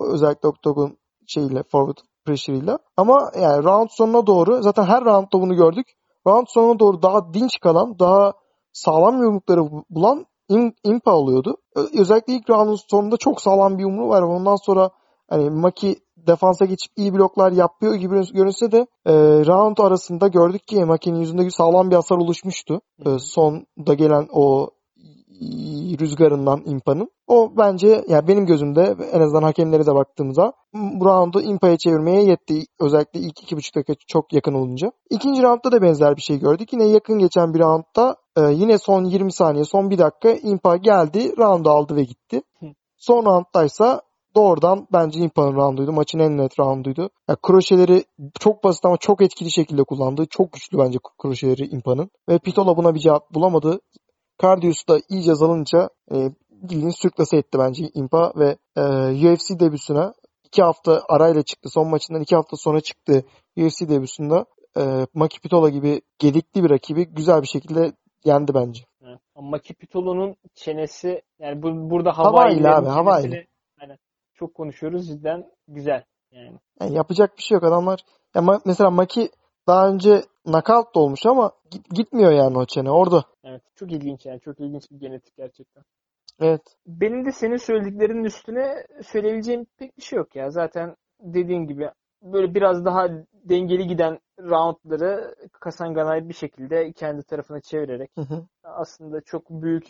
[0.00, 2.78] özellikle oktagon şeyiyle forward pressure'ıyla.
[2.96, 5.86] Ama yani round sonuna doğru zaten her roundda bunu gördük.
[6.26, 8.32] Round sonuna doğru daha dinç kalan, daha
[8.72, 11.56] sağlam yumrukları bu- bulan Im- Impa oluyordu.
[11.76, 14.22] Ö- Özellikle ilk roundun sonunda çok sağlam bir yumruğu var.
[14.22, 14.90] Ondan sonra
[15.30, 19.12] hani Maki defansa geçip iyi bloklar yapıyor gibi görünse de e,
[19.46, 22.80] round arasında gördük ki Maki'nin yüzünde sağlam bir hasar oluşmuştu.
[23.06, 24.70] E, sonda gelen o
[26.00, 27.10] rüzgarından Impa'nın.
[27.26, 32.62] O bence yani benim gözümde en azından hakemlere de baktığımda bu roundu Impa'ya çevirmeye yetti.
[32.80, 34.92] Özellikle ilk iki buçuk dakika çok yakın olunca.
[35.10, 36.72] İkinci roundda da benzer bir şey gördük.
[36.72, 41.36] Yine yakın geçen bir roundda e, yine son 20 saniye son bir dakika Impa geldi
[41.38, 42.42] roundu aldı ve gitti.
[42.96, 44.02] Son rounddaysa
[44.36, 45.92] doğrudan bence Impa'nın rounduydu.
[45.92, 47.10] Maçın en net rounduydu.
[47.28, 48.04] Yani kroşeleri
[48.40, 50.26] çok basit ama çok etkili şekilde kullandı.
[50.30, 52.10] Çok güçlü bence kroşeleri Impa'nın.
[52.28, 53.80] Ve Pitola buna bir cevap bulamadı.
[54.42, 58.82] Cardius da iyice zalınca e, bildiğin sürklase etti bence Impa ve e,
[59.32, 60.12] UFC debüsüne
[60.44, 61.68] iki hafta arayla çıktı.
[61.68, 63.24] Son maçından iki hafta sonra çıktı
[63.56, 64.44] UFC debüsünde.
[64.76, 67.92] E, Maki Pitola gibi gedikli bir rakibi güzel bir şekilde
[68.24, 68.82] yendi bence.
[69.02, 69.20] Evet.
[69.34, 73.46] Ama Maki Pitolo'nun çenesi yani bu, burada Hava ile Hawaii'lerin abi, çenesini-
[73.80, 73.98] Aynen.
[74.34, 76.04] çok konuşuyoruz cidden güzel.
[76.32, 76.58] Yani.
[76.80, 77.64] Yani yapacak bir şey yok.
[77.64, 78.00] Adamlar
[78.34, 79.30] ya ma- mesela Maki
[79.66, 83.24] daha önce knockout da olmuş ama git- gitmiyor yani o çene orada.
[83.44, 83.62] Evet.
[83.76, 84.40] Çok ilginç yani.
[84.40, 85.82] Çok ilginç bir genetik gerçekten.
[86.40, 86.62] Evet.
[86.86, 90.50] Benim de senin söylediklerinin üstüne söyleyebileceğim pek bir şey yok ya.
[90.50, 91.90] Zaten dediğin gibi
[92.32, 98.46] böyle biraz daha dengeli giden roundları Kasanganay bir şekilde kendi tarafına çevirerek Hı hı.
[98.64, 99.84] aslında çok büyük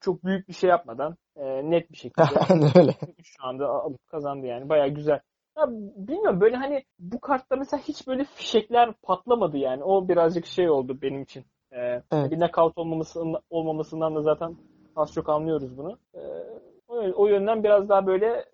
[0.00, 2.94] çok büyük bir şey yapmadan e, net bir şekilde öyle.
[3.22, 4.68] şu anda alıp kazandı yani.
[4.68, 5.20] Bayağı güzel.
[5.58, 9.84] Ya bilmiyorum böyle hani bu kartta mesela hiç böyle fişekler patlamadı yani.
[9.84, 11.44] O birazcık şey oldu benim için.
[11.72, 12.30] Ee, Evet.
[12.30, 14.56] Bir knockout olmaması, olmamasından da zaten
[14.96, 15.98] az çok anlıyoruz bunu.
[16.14, 16.18] Ee,
[16.88, 18.44] o, o yönden biraz daha böyle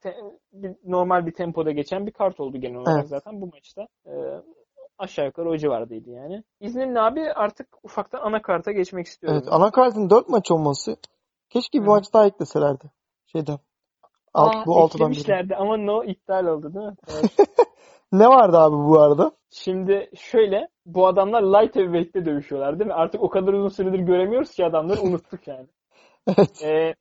[0.00, 0.16] te-
[0.52, 3.08] bir- normal bir tempoda geçen bir kart oldu genel olarak Evet.
[3.08, 3.88] zaten bu maçta.
[4.06, 4.42] Ee,
[4.98, 6.44] aşağı yukarı o civardaydı yani.
[6.60, 9.40] İzninle abi artık ufaktan ana karta geçmek istiyorum.
[9.42, 9.52] Evet.
[9.52, 10.96] Anakartın 4 maç olması
[11.50, 11.90] keşke bir Hı.
[11.90, 12.90] maç daha ekleselerdi.
[13.26, 13.58] Şeyden.
[14.34, 15.54] Alt, Aa, bu altıdan biri.
[15.56, 16.96] ama no iptal oldu değil mi?
[17.08, 17.36] Evet.
[18.12, 19.32] Ne vardı abi bu arada?
[19.50, 22.94] Şimdi şöyle bu adamlar light heavyweight'te dövüşüyorlar değil mi?
[22.94, 25.66] Artık o kadar uzun süredir göremiyoruz ki adamları unuttuk yani.
[26.28, 26.62] Evet.
[26.62, 26.94] Ee,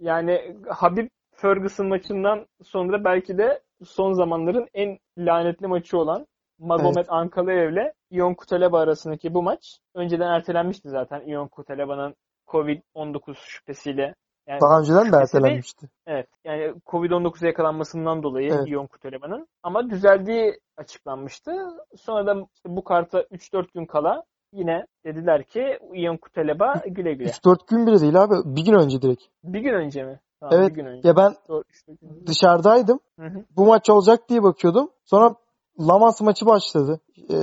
[0.00, 1.08] yani Habib
[1.42, 6.26] Ferguson maçından sonra belki de son zamanların en lanetli maçı olan
[6.58, 12.14] Magomed Ankalaev ile Ion Kutaleba arasındaki bu maç önceden ertelenmişti zaten Ion Kutaleba'nın
[12.48, 14.14] Covid-19 şüphesiyle.
[14.46, 15.88] Yani Daha önceden de ertelenmişti.
[16.06, 16.26] Evet.
[16.44, 18.68] Yani Covid-19'a yakalanmasından dolayı Evet.
[18.68, 19.48] Ion Kuteleba'nın.
[19.62, 21.52] Ama düzeldiği açıklanmıştı.
[21.96, 27.28] Sonra da işte bu karta 3-4 gün kala yine dediler ki Ion Kuteleba güle güle.
[27.28, 28.34] 3-4 gün bile değil abi.
[28.44, 29.22] Bir gün önce direkt.
[29.44, 30.20] Bir gün önce mi?
[30.42, 30.74] Tamam, Evet.
[30.74, 31.08] Gün önce.
[31.08, 33.00] Ya ben Doğru, gün dışarıdaydım.
[33.18, 33.44] Hı hı.
[33.56, 34.90] Bu maç olacak diye bakıyordum.
[35.04, 35.34] Sonra
[35.80, 37.00] Lamas maçı başladı.
[37.28, 37.34] Ee,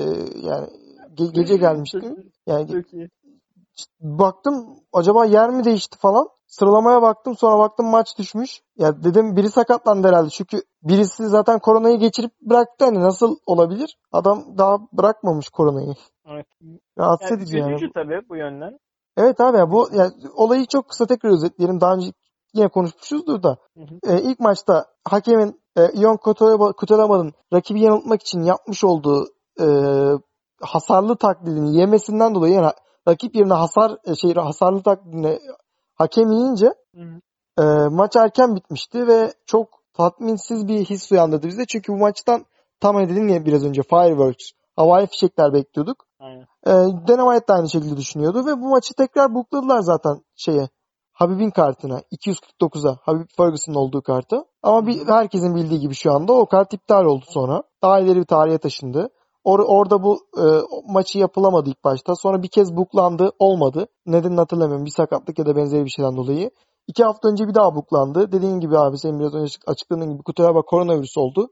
[0.44, 0.68] yani
[1.16, 2.32] ge- gece gelmiştim.
[2.48, 2.84] Yani
[4.00, 6.30] baktım acaba yer mi değişti falan.
[6.48, 8.62] Sıralamaya baktım sonra baktım maç düşmüş.
[8.78, 10.30] Ya dedim biri sakatlandı herhalde.
[10.30, 12.86] Çünkü birisi zaten koronayı geçirip bıraktı.
[12.86, 13.98] Hani nasıl olabilir?
[14.12, 15.94] Adam daha bırakmamış koronayı.
[16.28, 16.48] Evet.
[16.98, 17.92] Rahatsız Yani edici yani.
[17.94, 18.80] tabii bu yönden.
[19.18, 21.82] Evet abi ya bu ya, olayı çok kısa tekrar özetleyelim.
[21.82, 22.12] Daha önce
[22.54, 23.58] yine konuşmuşuzdur da.
[23.78, 24.14] Hı hı.
[24.14, 26.18] E, ilk maçta hakemin e, Ion
[26.78, 29.28] Kuteleba'nın rakibi yanıltmak için yapmış olduğu
[29.62, 29.66] e,
[30.62, 32.72] hasarlı taklidini yemesinden dolayı yani
[33.08, 35.40] rakip yerine hasar e, şey hasarlı taklidini
[35.96, 37.22] hakem yiyince Hı hı.
[37.64, 41.66] e, maç erken bitmişti ve çok tatminsiz bir his uyandırdı bize.
[41.66, 42.46] Çünkü bu maçtan
[42.80, 46.06] tam hani dedim ya biraz önce fireworks, havai fişekler bekliyorduk.
[46.20, 46.42] Aynen.
[46.42, 46.72] E,
[47.08, 50.70] Dana White de aynı şekilde düşünüyordu ve bu maçı tekrar bukladılar zaten şeye
[51.20, 54.44] Habib'in kartına 249'a Habib Ferguson'ın olduğu kartı.
[54.64, 57.64] Ama bir, herkesin bildiği gibi şu anda o kart iptal oldu sonra.
[57.84, 59.10] Daha ileri bir tarihe taşındı.
[59.46, 60.46] Or- orada bu e,
[60.94, 62.16] maçı yapılamadı ilk başta.
[62.16, 63.32] Sonra bir kez buklandı.
[63.40, 63.88] Olmadı.
[64.06, 64.86] Nedenini hatırlamıyorum.
[64.86, 66.52] Bir sakatlık ya da benzeri bir şeyden dolayı.
[66.88, 68.32] İki hafta önce bir daha buklandı.
[68.32, 71.50] Dediğin gibi abi senin biraz önce açık- açıkladığın gibi Kutelaba koronavirüs oldu.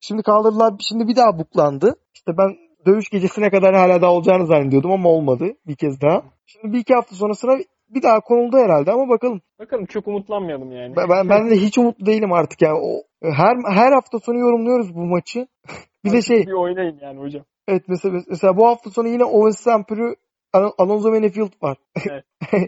[0.00, 0.74] Şimdi kaldırdılar.
[0.88, 1.94] Şimdi bir daha buklandı.
[2.14, 6.22] İşte ben dövüş gecesine kadar hala daha olacağını zannediyordum ama olmadı bir kez daha.
[6.46, 7.52] Şimdi bir iki hafta sonrasına
[7.94, 9.40] bir daha konuldu herhalde ama bakalım.
[9.58, 10.96] Bakalım çok umutlanmayalım yani.
[10.96, 12.78] Ben, ben, ben de hiç umutlu değilim artık yani.
[12.82, 15.46] O, her her hafta sonu yorumluyoruz bu maçı.
[16.04, 17.44] bir de şey Bir oynayın yani hocam.
[17.68, 20.14] evet mesela, mesela bu hafta sonu yine Owen Sampuru
[20.52, 21.76] Al- Alonso Benefield var.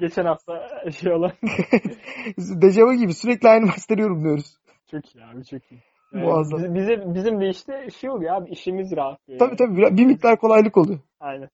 [0.01, 1.33] Geçen hafta şey olan
[2.39, 4.57] Dejavu gibi sürekli aynı maçları yorumluyoruz.
[4.91, 5.81] çok iyi abi çok iyi.
[6.13, 6.59] Muazzam.
[6.65, 8.91] biz- bize, bizim de işte şey oluyor abi işimiz.
[8.91, 9.57] Tabii yani.
[9.57, 10.99] tabii bir, bir miktar kolaylık oluyor.
[11.21, 11.49] Aynen.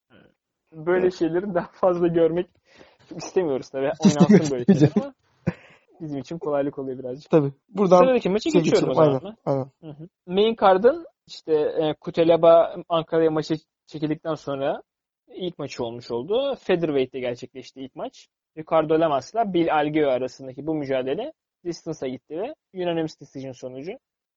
[0.73, 2.47] Böyle şeyleri daha fazla görmek
[3.17, 3.91] istemiyoruz tabii.
[4.05, 5.15] Oynansın böyle şeyler ama
[6.01, 7.31] bizim için kolaylık oluyor birazcık.
[7.31, 7.53] Tabii.
[7.69, 9.21] Buradan Sıradaki maça şey geçiyorum o zaman.
[9.25, 9.37] Aynen.
[9.45, 9.71] Aynen.
[9.81, 10.09] Hı hı.
[10.27, 13.55] Main card'ın işte e, Kutelaba Ankara'ya maçı
[13.87, 14.83] çekildikten sonra
[15.29, 16.55] ilk maçı olmuş oldu.
[16.61, 18.29] Featherweight'te gerçekleşti ilk maç.
[18.59, 21.33] Ricardo Lamas'la Bill Algeo arasındaki bu mücadele
[21.65, 23.93] distance'a gitti ve unanimous decision sonucu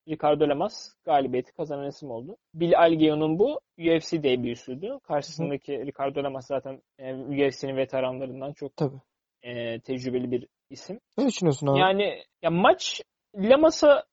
[0.10, 2.38] Ricardo Lamas galibiyeti kazanan isim oldu.
[2.54, 5.00] Bill Algeo'nun bu UFC debüsüydü.
[5.04, 9.02] Karşısındaki Ricardo Lamas zaten e, UFC'nin veteranlarından çok Tabii.
[9.44, 11.00] e, tecrübeli bir isim.
[11.18, 11.80] Ne düşünüyorsun abi?
[11.80, 13.02] Yani ya maç
[13.36, 14.04] Lamas'a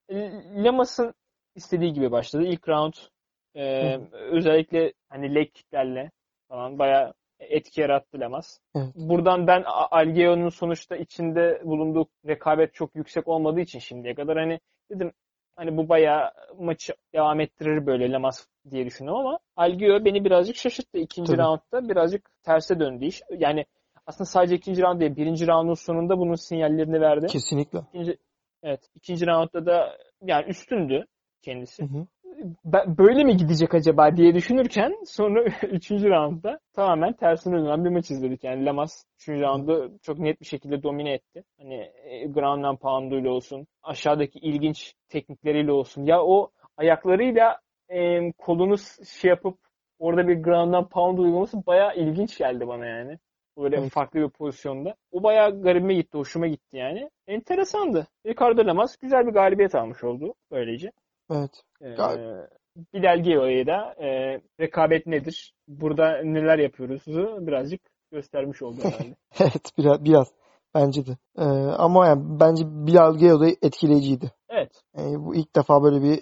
[0.57, 1.15] Lamas'ın
[1.55, 2.45] istediği gibi başladı.
[2.45, 2.95] İlk round
[3.55, 4.09] e, Hı.
[4.13, 6.11] özellikle hani leg kicklerle
[6.49, 8.59] falan bayağı etki yarattı Lamas.
[8.77, 8.89] Evet.
[8.95, 15.13] Buradan ben Algeo'nun sonuçta içinde bulunduğu rekabet çok yüksek olmadığı için şimdiye kadar hani dedim
[15.57, 20.99] hani bu bayağı maçı devam ettirir böyle Lamas diye düşündüm ama Algeo beni birazcık şaşırttı.
[20.99, 21.43] İkinci Tabii.
[21.43, 23.23] roundda birazcık terse döndü iş.
[23.39, 23.65] Yani
[24.07, 27.27] aslında sadece ikinci round değil, birinci roundun sonunda bunun sinyallerini verdi.
[27.27, 27.79] Kesinlikle.
[27.89, 28.17] İkinci,
[28.63, 31.07] evet, ikinci roundda da yani üstündü
[31.43, 31.83] kendisi.
[31.83, 32.07] Hı hı.
[32.65, 38.11] Ben, böyle mi gidecek acaba diye düşünürken sonra üçüncü roundda tamamen tersine dönen bir maç
[38.11, 38.45] izledik.
[38.45, 41.45] Yani Lamas üçüncü roundu çok net bir şekilde domine etti.
[41.59, 46.05] Hani e, ground and pound'uyla olsun, aşağıdaki ilginç teknikleriyle olsun.
[46.05, 48.77] Ya o ayaklarıyla e, kolunu
[49.21, 49.59] şey yapıp
[49.99, 53.19] orada bir ground'dan pound uygulaması bayağı ilginç geldi bana yani.
[53.59, 53.93] Böyle Evet.
[53.93, 54.95] farklı bir pozisyonda.
[55.13, 57.11] O bayağı garibime gitti, hoşuma gitti yani.
[57.27, 58.07] Enteresandı.
[58.27, 60.93] Ricardo Lamas güzel bir galibiyet almış oldu böylece.
[61.31, 61.63] Evet.
[61.81, 62.49] Ee, Gal-
[62.95, 65.55] Bilal Gio'ya da e, rekabet nedir?
[65.69, 67.81] Burada neler yapıyoruz'u birazcık
[68.13, 69.15] göstermiş oldu herhalde.
[69.41, 70.29] Evet biraz, biraz
[70.75, 71.17] bence de.
[71.39, 71.45] Ee,
[71.79, 74.31] ama yani bence Bilal Geo da etkileyiciydi.
[74.49, 74.71] evet.
[74.97, 76.21] Yani bu ilk defa böyle bir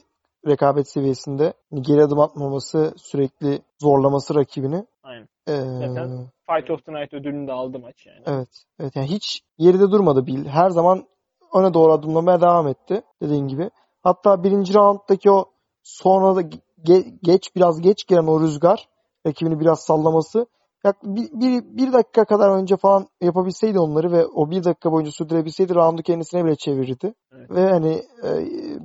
[0.49, 4.85] rekabet seviyesinde hani geri adım atmaması, sürekli zorlaması rakibini.
[5.03, 5.29] Aynen.
[5.49, 5.53] Ee,
[5.89, 8.23] Zaten Fight of the Night ödülünü de aldı maç yani.
[8.27, 8.49] evet.
[8.81, 10.45] Evet yani hiç yerinde durmadı Bil.
[10.47, 11.05] Her zaman
[11.55, 13.71] öne doğru adımlamaya devam etti dediğin gibi.
[14.03, 15.45] Hatta birinci rounddaki o
[15.85, 16.41] sonra da
[16.85, 18.89] ge- geç biraz geç gelen o rüzgar
[19.27, 20.47] rakibini biraz sallaması
[20.85, 25.11] yak bir, bir, bir dakika kadar önce falan yapabilseydi onları ve o bir dakika boyunca
[25.11, 27.15] sürdürebilseydi roundu kendisine bile çevirirdi.
[27.33, 27.51] Evet.
[27.51, 28.31] Ve hani e,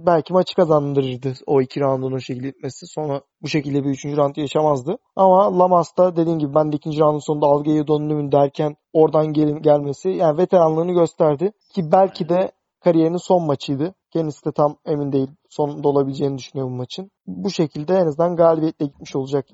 [0.05, 2.87] belki maçı kazandırırdı o iki roundun o şekilde gitmesi.
[2.87, 4.97] Sonra bu şekilde bir üçüncü round yaşamazdı.
[5.15, 9.61] Ama Lamas da dediğim gibi ben de ikinci roundun sonunda Alga'yı döndüm derken oradan gelin,
[9.61, 11.51] gelmesi yani veteranlığını gösterdi.
[11.73, 12.51] Ki belki de
[12.83, 13.93] kariyerinin son maçıydı.
[14.11, 17.11] Kendisi de tam emin değil sonunda olabileceğini düşünüyor bu maçın.
[17.27, 19.45] Bu şekilde en azından galibiyetle gitmiş olacak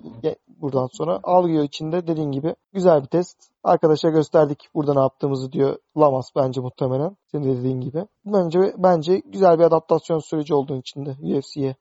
[0.48, 1.20] buradan sonra.
[1.24, 3.38] Algio için de dediğin gibi güzel bir test.
[3.64, 7.18] Arkadaşa gösterdik burada ne yaptığımızı diyor Lamas bence muhtemelen.
[7.32, 8.06] Senin de dediğin gibi.
[8.26, 11.76] Bence bence güzel bir adaptasyon süreci olduğu için de UFC'ye.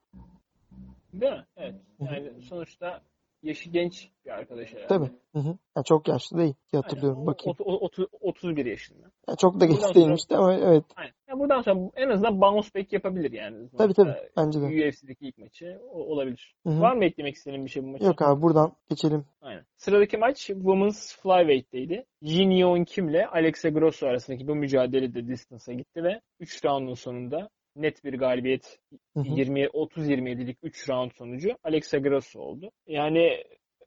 [1.13, 1.45] Değil mi?
[1.57, 1.75] Evet.
[1.99, 3.01] Yani sonuçta
[3.45, 4.87] yaşı genç bir arkadaş herhalde.
[4.87, 5.09] Tabii.
[5.33, 5.57] Hı hı.
[5.75, 6.81] Yani çok yaşlı değil Aynen.
[6.83, 7.21] hatırlıyorum.
[7.21, 7.57] O- Bakayım.
[7.59, 9.11] o- o- otu- 31 yaşında.
[9.27, 10.83] Yani çok da genç Buradan değilmiş ama evet.
[10.95, 11.11] Aynen.
[11.29, 13.69] Yani buradan sonra en azından bounce back yapabilir yani.
[13.77, 14.15] Tabii tabii.
[14.37, 14.65] Bence de.
[14.65, 16.55] UFC'deki ilk maçı o- olabilir.
[16.67, 16.81] Hı hı.
[16.81, 18.05] Var mı eklemek istediğin bir şey bu maça?
[18.05, 19.25] Yok abi buradan geçelim.
[19.41, 19.65] Aynen.
[19.77, 22.05] Sıradaki maç Women's Flyweight'teydi.
[22.21, 27.49] Jin Yeon Kim'le Alexa Grosso arasındaki bu mücadele de distance'a gitti ve 3 roundun sonunda
[27.75, 28.79] net bir galibiyet
[29.13, 29.27] Hı hı.
[29.27, 32.71] 20 30-27'lik 3 round sonucu Alexa Grosso oldu.
[32.87, 33.43] Yani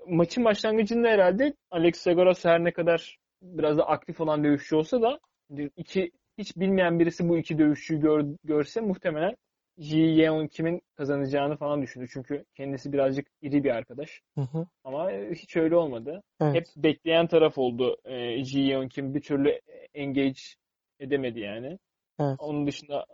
[0.06, 5.20] maçın başlangıcında herhalde Alexa Grosso her ne kadar biraz da aktif olan dövüşçü olsa da
[5.76, 9.34] iki hiç bilmeyen birisi bu iki dövüşçüyü gör, görse muhtemelen
[9.78, 12.06] Ji Yeon Kim'in kazanacağını falan düşündü.
[12.12, 14.20] Çünkü kendisi birazcık iri bir arkadaş.
[14.34, 14.66] Hı hı.
[14.84, 16.22] Ama hiç öyle olmadı.
[16.40, 16.54] Evet.
[16.54, 17.96] Hep bekleyen taraf oldu.
[18.04, 19.60] E, Ji Yeon Kim bir türlü
[19.94, 20.40] engage
[21.00, 21.78] edemedi yani.
[22.20, 22.36] Evet.
[22.38, 23.04] Onun dışında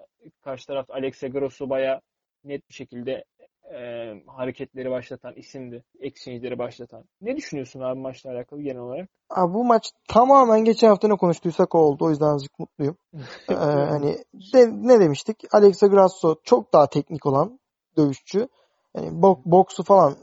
[0.45, 2.01] karşı taraf Alexa Grosso baya
[2.45, 3.25] net bir şekilde
[3.73, 3.79] e,
[4.27, 5.85] hareketleri başlatan isimdi.
[6.01, 7.05] Exchange'leri başlatan.
[7.21, 9.09] Ne düşünüyorsun abi maçla alakalı genel olarak?
[9.31, 12.05] Abi bu maç tamamen geçen hafta ne konuştuysak oldu.
[12.05, 12.97] O yüzden azıcık mutluyum.
[13.51, 14.19] Ee, hani
[14.55, 15.37] de, ne demiştik?
[15.53, 17.61] Alexa Grasso çok daha teknik olan
[17.97, 18.49] dövüşçü.
[18.97, 20.17] Yani bok, boksu falan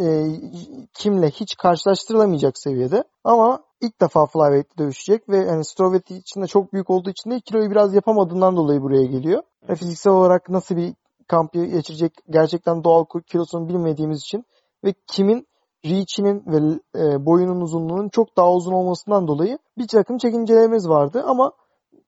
[0.00, 0.04] e,
[0.94, 3.04] kimle hiç karşılaştırılamayacak seviyede.
[3.24, 7.40] Ama ilk defa flyweight'te dövüşecek ve yani Strovet için de çok büyük olduğu için de
[7.40, 9.42] kiloyu biraz yapamadığından dolayı buraya geliyor.
[9.68, 10.94] Ve fiziksel olarak nasıl bir
[11.28, 14.44] kamp geçirecek gerçekten doğal kilosunu bilmediğimiz için
[14.84, 15.46] ve kimin
[15.84, 21.52] reach'inin ve e, boyunun uzunluğunun çok daha uzun olmasından dolayı bir takım çekincelerimiz vardı ama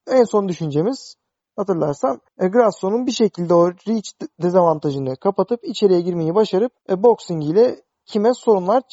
[0.07, 1.15] en son düşüncemiz
[1.55, 7.81] hatırlarsan e, Grasso'nun bir şekilde o reach dezavantajını kapatıp içeriye girmeyi başarıp e, boxing ile
[8.05, 8.83] kime sorunlar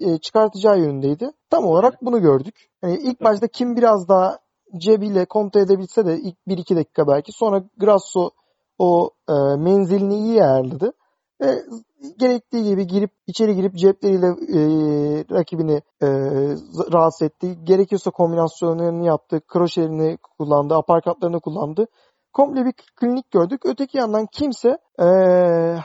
[0.00, 1.30] e, çıkartacağı yönündeydi.
[1.50, 2.54] Tam olarak bunu gördük.
[2.82, 4.38] Yani ilk başta kim biraz daha
[4.78, 8.30] cebiyle kontrol edebilse de ilk 1-2 dakika belki sonra Grasso
[8.78, 10.92] o e, menzilini iyi ayarladı.
[11.40, 11.62] Ve
[12.18, 14.60] gerektiği gibi girip içeri girip cepleriyle e,
[15.30, 16.08] rakibini e,
[16.92, 17.58] rahatsız etti.
[17.64, 19.40] Gerekiyorsa kombinasyonlarını yaptı.
[19.40, 20.74] Kroşelerini kullandı.
[20.74, 21.86] Aparkatlarını kullandı.
[22.36, 23.60] Komple bir klinik gördük.
[23.64, 24.68] Öteki yandan kimse
[24.98, 25.04] e,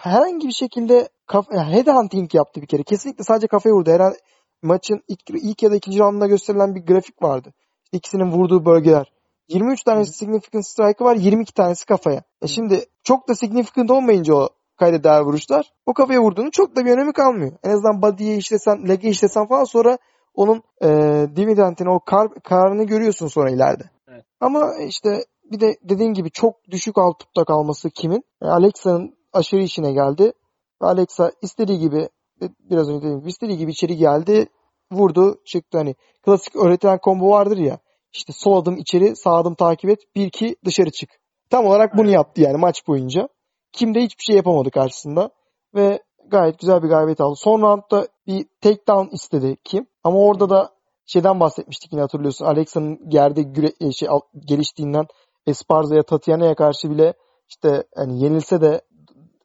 [0.01, 2.83] herhangi bir şekilde kaf- yani headhunting yaptı bir kere.
[2.83, 3.91] Kesinlikle sadece kafaya vurdu.
[3.91, 4.17] Herhalde
[4.61, 7.53] maçın ilk, ilk ya da ikinci roundunda gösterilen bir grafik vardı.
[7.83, 9.11] İşte ikisinin vurduğu bölgeler.
[9.47, 12.23] 23 tanesi significant strike'ı var, 22 tanesi kafaya.
[12.41, 16.85] E şimdi çok da significant olmayınca o kayda değer vuruşlar o kafaya vurduğunu çok da
[16.85, 17.51] bir önemi kalmıyor.
[17.63, 19.97] En azından body'ye işlesen, leg'e işlesen falan sonra
[20.33, 20.87] onun e,
[21.35, 23.83] dividendini, o kar, karını görüyorsun sonra ileride.
[24.07, 24.25] Evet.
[24.39, 28.23] Ama işte bir de dediğin gibi çok düşük output'ta kalması kimin?
[28.41, 30.33] E, Alexa'nın aşırı işine geldi.
[30.79, 32.09] Alexa istediği gibi
[32.41, 34.47] e, biraz önce dediğim gibi istediği gibi içeri geldi.
[34.91, 37.80] Vurdu çıktı hani klasik öğretilen combo vardır ya
[38.13, 41.09] işte sol adım içeri sağ adım takip et bir iki dışarı çık.
[41.49, 43.30] Tam olarak bunu yaptı yani maç boyunca.
[43.71, 45.30] Kim de hiçbir şey yapamadı karşısında.
[45.76, 47.36] Ve gayet güzel bir galibiyet aldı.
[47.36, 49.88] Son roundda bir takedown istedi Kim.
[50.03, 50.69] Ama orada da
[51.05, 52.45] şeyden bahsetmiştik yine hatırlıyorsun.
[52.45, 54.09] Alexa'nın yerde güre, e, şey,
[54.45, 55.05] geliştiğinden
[55.47, 57.13] Esparza'ya Tatiana'ya karşı bile
[57.49, 58.81] işte hani yenilse de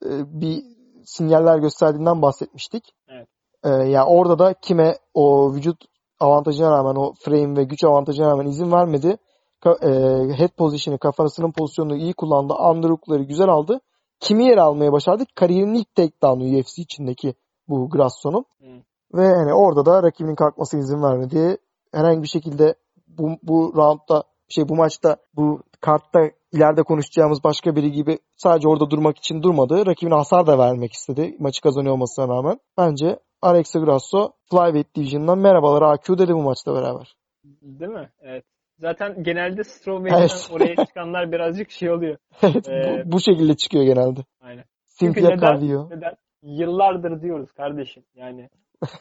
[0.04, 0.62] e, bir
[1.04, 2.84] sinyaller gösterdiğinden bahsetmiştik.
[3.08, 3.28] Evet.
[3.64, 5.84] E, yani orada da kime o vücut
[6.20, 9.16] avantajına rağmen o frame ve güç avantajına rağmen izin vermedi.
[9.64, 12.54] Ka- e, head position'ı kafasının pozisyonunu iyi kullandı.
[12.54, 13.80] Underhook'ları güzel aldı.
[14.20, 15.24] kimi yer almaya başardı?
[15.34, 17.34] Kariyerinin ilk takedown'u UFC içindeki
[17.68, 18.44] bu Grasson'un.
[18.60, 18.66] Hı.
[19.14, 21.56] Ve hani orada da rakibinin kalkmasına izin vermedi.
[21.92, 22.74] Herhangi bir şekilde
[23.06, 26.20] bu, bu roundda şey bu maçta bu kartta
[26.52, 29.86] ileride konuşacağımız başka biri gibi sadece orada durmak için durmadı.
[29.86, 31.36] Rakibine hasar da vermek istedi.
[31.38, 32.58] Maçı kazanıyor olmasına rağmen.
[32.78, 37.14] Bence Alexa Grasso Flyweight Division'dan merhabalar AQ dedi bu maçta beraber.
[37.62, 38.10] Değil mi?
[38.20, 38.44] Evet.
[38.78, 40.50] Zaten genelde Strawweight'ten Evet.
[40.52, 42.16] oraya çıkanlar birazcık şey oluyor.
[42.42, 44.20] Evet Ee, bu, bu şekilde çıkıyor genelde.
[44.40, 44.64] Aynen.
[44.98, 45.90] Çünkü Cynthia neden?
[45.90, 46.14] Neden?
[46.42, 48.02] Yıllardır diyoruz kardeşim.
[48.14, 48.48] Yani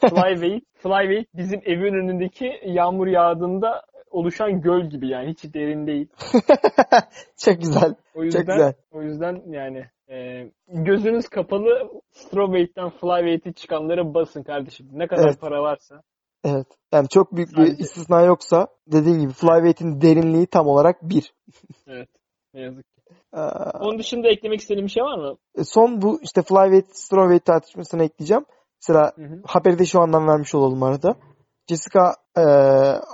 [0.00, 6.08] flyweight, flyweight bizim evin önündeki yağmur yağdığında oluşan göl gibi yani hiç derin değil.
[7.44, 7.94] Çok güzel.
[8.14, 8.74] O yüzden Çok güzel.
[8.92, 14.88] o yüzden yani e, gözünüz kapalı strawweight'ten flyweight'e çıkanlara basın kardeşim.
[14.92, 15.40] Ne kadar Evet.
[15.40, 16.02] para varsa.
[16.44, 16.66] Evet.
[16.92, 21.34] Yani çok büyük bir Sadece- istisna yoksa dediğin gibi Flyweight'in derinliği tam olarak bir.
[21.86, 22.08] Evet.
[22.54, 23.02] Ne yazık ki.
[23.34, 23.40] Ee,
[23.80, 25.36] Onun dışında eklemek istediğim bir şey var mı?
[25.64, 28.44] son bu işte Flyweight, Strawweight tartışmasına ekleyeceğim.
[28.82, 29.42] Mesela Hı hı.
[29.46, 31.14] haberi de şu andan vermiş olalım arada.
[31.68, 32.40] Jessica e,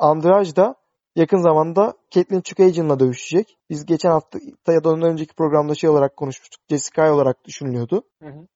[0.00, 0.74] Andrade da
[1.16, 3.56] yakın zamanda Caitlyn Chukagian'la dövüşecek.
[3.70, 4.38] Biz geçen hafta
[4.68, 6.60] ya da ondan önceki programda şey olarak konuşmuştuk.
[6.70, 8.02] Jessica olarak düşünülüyordu.
[8.22, 8.46] Hı hı.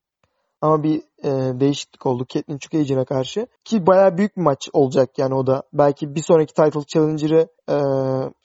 [0.60, 3.46] Ama bir e, değişiklik oldu Caitlyn Chukagian'a karşı.
[3.64, 5.62] Ki bayağı büyük bir maç olacak yani o da.
[5.72, 7.76] Belki bir sonraki title challenger'ı e,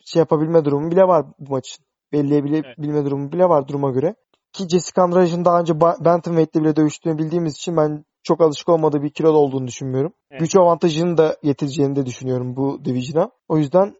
[0.06, 1.86] şey yapabilme durumu bile var bu maçın.
[2.14, 4.16] Belirleyebilme durumu bile var duruma göre.
[4.54, 9.04] Ki Jessica Andrade'ın daha önce ba- Bantamweight'te bile dövüştüğünü bildiğimiz için ben çok alışık olmadığı
[9.04, 10.14] bir kilolu olduğunu düşünmüyorum.
[10.32, 10.42] Evet.
[10.42, 13.32] Güç avantajını da getireceğini de düşünüyorum bu division'a.
[13.48, 13.96] O yüzden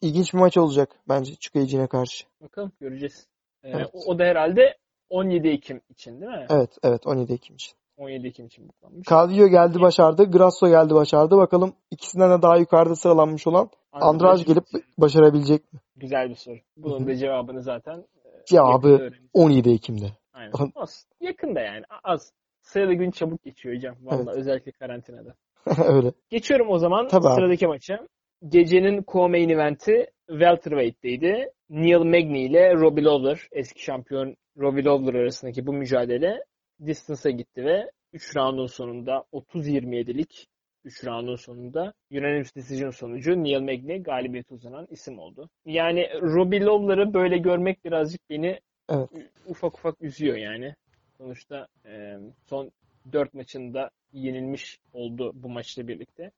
[0.00, 2.26] ilginç bir maç olacak bence Chukagian'a karşı.
[2.40, 3.26] Bakalım göreceğiz.
[3.64, 3.90] Ee, Evet.
[3.92, 4.76] o, o da herhalde
[5.10, 6.46] 17 Ekim için değil mi?
[6.50, 7.76] Evet evet 17 Ekim için.
[7.96, 9.06] 17 Ekim için buklanmış.
[9.08, 10.30] Calvillo geldi başardı.
[10.30, 11.36] Grasso geldi başardı.
[11.36, 14.64] Bakalım ikisinden de daha yukarıda sıralanmış olan Andrade gelip
[14.98, 15.80] başarabilecek mi?
[15.96, 16.56] Güzel bir soru.
[16.76, 17.06] Bunun Hı hı.
[17.06, 19.30] da cevabını zaten e, Cevabı yakında öğreniriz.
[19.32, 20.12] 17 Ekim'de.
[20.32, 20.52] Aynen.
[20.74, 21.06] Az.
[21.20, 21.84] Yakında yani.
[22.04, 22.32] Az.
[22.62, 23.96] Sayılı gün çabuk geçiyor hocam.
[24.02, 24.36] Valla Evet.
[24.36, 25.34] özellikle karantinada.
[25.86, 26.12] Öyle.
[26.30, 27.34] Geçiyorum o zaman Tabii abi.
[27.34, 28.06] sıradaki maça.
[28.42, 31.50] Gecenin co-main eventi welterweight'teydi.
[31.70, 36.44] Neil Magny ile Robbie Lawler, eski şampiyon Robbie Lawler arasındaki bu mücadele
[36.86, 40.46] distance'a gitti ve 3 roundun sonunda 30-27'lik
[40.84, 45.48] 3 roundun sonunda unanimous decision sonucu Neil Magny galibiyete uzanan isim oldu.
[45.64, 48.60] Yani Robbie Lawler'ı böyle görmek birazcık beni
[48.90, 49.08] Evet.
[49.46, 50.74] ufak ufak üzüyor yani.
[51.18, 52.16] Sonuçta e,
[52.46, 52.70] son
[53.12, 56.30] 4 maçında yenilmiş oldu bu maçla birlikte.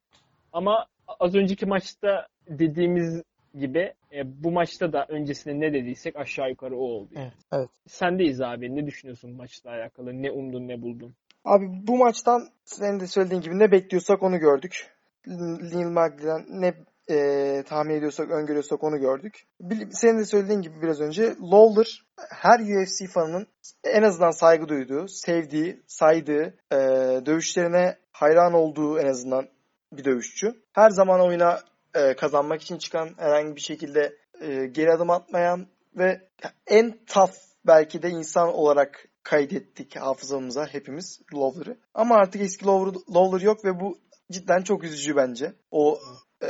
[0.53, 0.85] Ama
[1.19, 3.23] az önceki maçta dediğimiz
[3.59, 7.09] gibi e, bu maçta da öncesinde ne dediysek aşağı yukarı o oldu.
[7.15, 7.33] Evet.
[7.51, 7.69] Evet.
[7.87, 8.75] Sendeyiz abi.
[8.75, 10.21] Ne düşünüyorsun maçla alakalı?
[10.21, 11.13] Ne umdun ne buldun?
[11.45, 14.87] Abi bu maçtan senin de söylediğin gibi ne bekliyorsak onu gördük.
[15.27, 16.73] Neil Magny'den ne
[17.09, 19.43] e, tahmin ediyorsak, öngörüyorsak onu gördük.
[19.91, 23.47] Senin de söylediğin gibi biraz önce Lawler her UFC fanının
[23.83, 26.77] en azından saygı duyduğu, sevdiği, saydığı, e,
[27.25, 29.47] dövüşlerine hayran olduğu en azından
[29.93, 30.53] bir dövüşçü.
[30.73, 31.59] Her zaman oyuna
[31.93, 36.29] e, kazanmak için çıkan, herhangi bir şekilde e, geri adım atmayan ve
[36.67, 37.33] en tough
[37.67, 41.77] belki de insan olarak kaydettik hafızamıza hepimiz Lawler'ı.
[41.93, 43.97] Ama artık eski Lawler, Lawler yok ve bu
[44.31, 45.53] cidden çok üzücü bence.
[45.71, 45.99] O
[46.43, 46.49] e,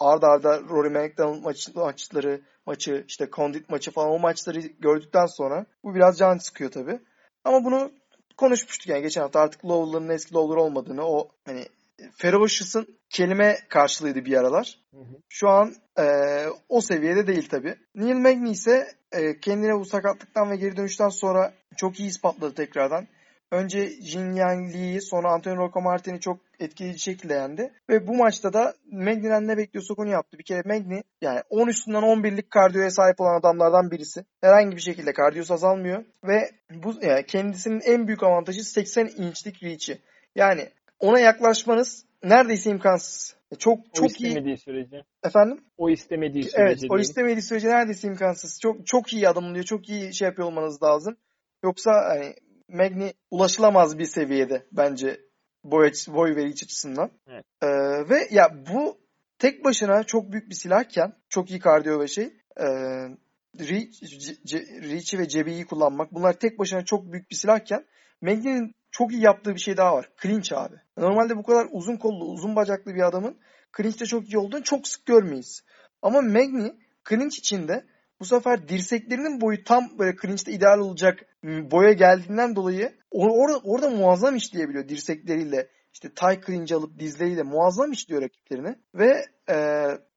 [0.00, 5.66] arda arda Rory McDonald maç, maçları, maçı, işte Condit maçı falan o maçları gördükten sonra
[5.84, 7.00] bu biraz can sıkıyor tabii.
[7.44, 7.92] Ama bunu
[8.36, 11.66] konuşmuştuk yani geçen hafta artık Lawler'ın eski Lawler olmadığını o hani
[12.16, 14.78] Ferocious'ın kelime karşılığıydı bir aralar.
[14.90, 15.16] Hı hı.
[15.28, 16.04] Şu an e,
[16.68, 17.74] o seviyede değil tabi.
[17.94, 23.06] Neil Magny ise e, kendine bu sakatlıktan ve geri dönüşten sonra çok iyi ispatladı tekrardan.
[23.50, 27.72] Önce Jin Yang Lee'yi sonra Antonio Rocco Martin'i çok etkileyici şekilde yendi.
[27.90, 30.38] Ve bu maçta da Magny'den ne bekliyorsak onu yaptı.
[30.38, 34.24] Bir kere Magny yani 10 üstünden 11'lik kardiyoya sahip olan adamlardan birisi.
[34.40, 36.04] Herhangi bir şekilde kardiyosu azalmıyor.
[36.24, 39.98] Ve bu yani kendisinin en büyük avantajı 80 inçlik reach'i.
[40.34, 40.68] Yani
[41.00, 43.36] ona yaklaşmanız neredeyse imkansız.
[43.58, 45.02] Çok O çok iyi istemediği sürece.
[45.24, 45.64] efendim.
[45.76, 48.60] O istemediği sürece Evet, o istemediği sürece neredeyse imkansız.
[48.60, 51.16] Çok çok iyi adımlıyor, çok iyi şey yapıyor olmanız lazım.
[51.64, 52.34] Yoksa hani
[52.68, 55.20] Magni ulaşılamaz bir seviyede bence
[55.64, 57.10] boy, açı- boy ve reach açısından.
[57.26, 57.44] Evet.
[57.62, 57.68] Ee,
[58.10, 58.98] ve ya bu
[59.38, 62.24] tek başına çok büyük bir silahken, çok iyi kardiyo ve şey,
[62.60, 62.66] e,
[63.58, 64.02] reach,
[64.92, 67.84] reach'i ve cebiyi kullanmak bunlar tek başına çok büyük bir silahken
[68.22, 70.08] Magni'nin çok iyi yaptığı bir şey daha var.
[70.22, 70.74] Clinch abi.
[70.96, 73.36] Normalde bu kadar uzun kollu, uzun bacaklı bir adamın
[73.76, 75.62] clinch'te çok iyi olduğunu çok sık görmeyiz.
[76.02, 76.74] Ama Magni
[77.08, 77.84] clinch içinde
[78.20, 83.90] bu sefer dirseklerinin boyu tam böyle clinch'te ideal olacak boya geldiğinden dolayı or- orada, orada
[83.90, 85.68] muazzam işleyebiliyor dirsekleriyle.
[85.92, 88.74] İşte tie clinch alıp dizleriyle muazzam işliyor rakiplerini.
[88.94, 89.54] Ve e,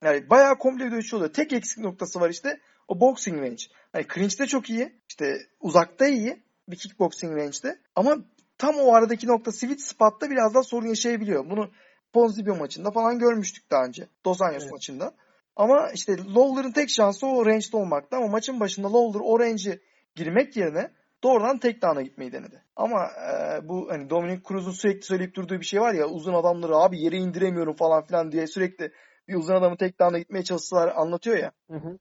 [0.04, 1.34] yani bayağı komple bir dövüşçü oluyor.
[1.34, 2.60] Tek eksik noktası var işte.
[2.88, 3.64] o boxing range.
[3.92, 4.94] Hani clinch'te çok iyi.
[5.10, 6.44] işte uzakta iyi.
[6.70, 7.80] Bir kickboxing range'de.
[7.96, 8.18] Ama
[8.60, 11.50] tam o aradaki nokta sweet spot'ta biraz daha sorun yaşayabiliyor.
[11.50, 11.70] Bunu
[12.14, 14.08] Ponzibio maçında falan görmüştük daha önce.
[14.26, 14.72] Dos Anjos evet.
[14.72, 15.14] maçında.
[15.56, 19.80] Ama işte Lawler'ın tek şansı o range'de olmakta ama maçın başında Lawler o range'e
[20.16, 20.92] girmek yerine
[21.24, 22.64] doğrudan tek down'a gitmeyi denedi.
[22.76, 26.76] Ama e, bu hani Dominic Cruz'un sürekli söyleyip durduğu bir şey var ya uzun adamları
[26.76, 28.92] abi yere indiremiyorum falan filan diye sürekli
[29.28, 31.52] bir uzun adamı tek down'a gitmeye çalışsalar anlatıyor ya.
[31.70, 31.98] Hı hı.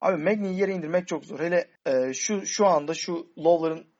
[0.00, 1.40] Abi Magny'i yere indirmek çok zor.
[1.40, 3.93] Hele e, şu şu anda şu Lawler'ın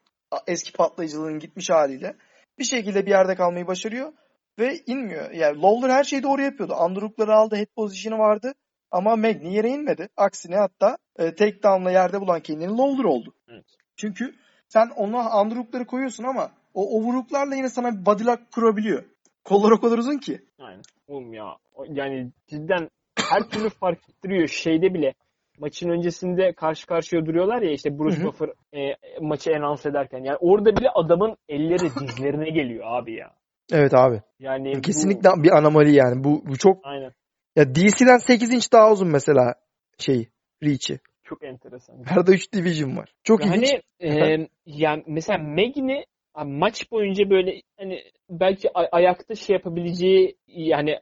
[0.47, 2.17] eski patlayıcılığının gitmiş haliyle
[2.59, 4.13] bir şekilde bir yerde kalmayı başarıyor
[4.59, 5.31] ve inmiyor.
[5.31, 6.75] Yani Lawler her şeyi doğru yapıyordu.
[6.75, 8.55] Underhook'ları aldı, head position'ı vardı.
[8.91, 10.09] Ama Magny yere inmedi.
[10.17, 13.35] Aksine hatta e, takedown'la yerde bulan kendini Lawler oldu.
[13.49, 13.65] Evet.
[13.97, 14.35] Çünkü
[14.69, 19.05] sen ona underhook'ları koyuyorsun ama o overhook'larla yine sana bir body lock kurabiliyor.
[19.45, 20.41] Kollar o kadar uzun ki.
[20.59, 20.83] Aynen.
[21.07, 21.57] Oğlum ya
[21.89, 24.49] yani cidden her türlü fark ettiriyor.
[24.49, 25.15] Şeyde bile
[25.59, 30.19] maçın öncesinde karşı karşıya duruyorlar ya işte Bruce Buffer e, maçı enans ederken.
[30.25, 33.31] Yani orada bile adamın elleri dizlerine geliyor abi ya.
[33.73, 34.23] Evet abi.
[34.39, 35.43] Yani kesinlikle bu...
[35.43, 36.25] bir anomali yani.
[36.25, 37.13] Bu bu çok Aynen.
[37.57, 39.55] Ya DC'den 8 inç daha uzun mesela
[39.99, 40.29] şey
[40.63, 40.99] reach'i.
[41.25, 42.05] Çok enteresan.
[42.17, 43.15] Arada 3 division var.
[43.25, 43.81] Çok yani, ilginç.
[44.01, 46.05] E, yani mesela Meg'ni
[46.45, 50.99] maç boyunca böyle hani belki ayakta şey yapabileceği yani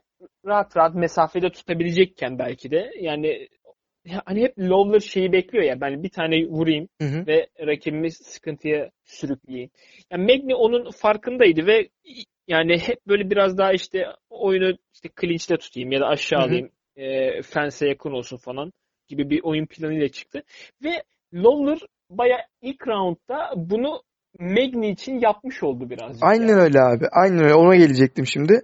[0.47, 3.49] rahat rahat mesafede tutabilecekken belki de yani
[4.25, 7.27] hani hep Lawler şeyi bekliyor ya ben bir tane vurayım hı hı.
[7.27, 9.71] ve rakibimi sıkıntıya sürükleyeyim.
[10.11, 11.89] Yani Magni onun farkındaydı ve
[12.49, 16.49] yani hep böyle biraz daha işte oyunu işte clinch'te tutayım ya da aşağı hı hı.
[16.49, 18.73] alayım e, fense yakın olsun falan
[19.09, 20.43] gibi bir oyun planıyla çıktı.
[20.85, 21.03] Ve
[21.35, 21.79] Lawler
[22.11, 24.03] baya ilk roundda bunu
[24.39, 26.23] Magni için yapmış oldu birazcık.
[26.23, 26.61] Aynen yani.
[26.61, 27.07] öyle abi.
[27.13, 27.55] Aynen öyle.
[27.55, 28.61] Ona gelecektim şimdi.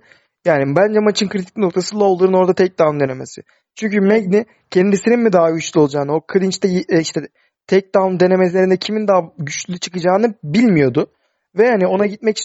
[0.48, 3.42] Yani bence maçın kritik noktası Lawler'ın orada takedown denemesi.
[3.74, 7.20] Çünkü Magni kendisinin mi daha güçlü olacağını, o clinch'te e, işte
[7.66, 11.10] takedown denemelerinde kimin daha güçlü çıkacağını bilmiyordu.
[11.58, 12.38] Ve yani ona gitmek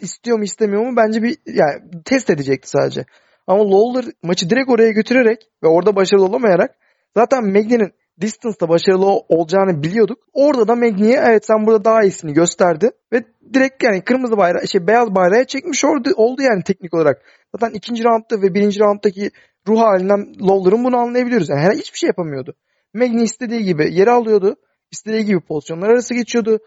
[0.00, 3.04] istiyor mu istemiyor mu bence bir yani test edecekti sadece.
[3.46, 6.70] Ama Lawler maçı direkt oraya götürerek ve orada başarılı olamayarak
[7.16, 10.18] zaten Magni'nin distance'da başarılı olacağını biliyorduk.
[10.32, 14.86] Orada da Magni'ye evet sen burada daha iyisini gösterdi ve direkt yani kırmızı bayrağı şey
[14.86, 17.22] beyaz bayrağı çekmiş oldu, oldu yani teknik olarak.
[17.54, 19.30] Zaten ikinci roundda ve birinci rounddaki
[19.68, 21.48] ruh halinden Lawler'ın bunu anlayabiliyoruz.
[21.48, 22.54] Yani her hiçbir şey yapamıyordu.
[22.94, 24.56] Magni istediği gibi yere alıyordu.
[24.92, 26.58] istediği gibi pozisyonlar arası geçiyordu.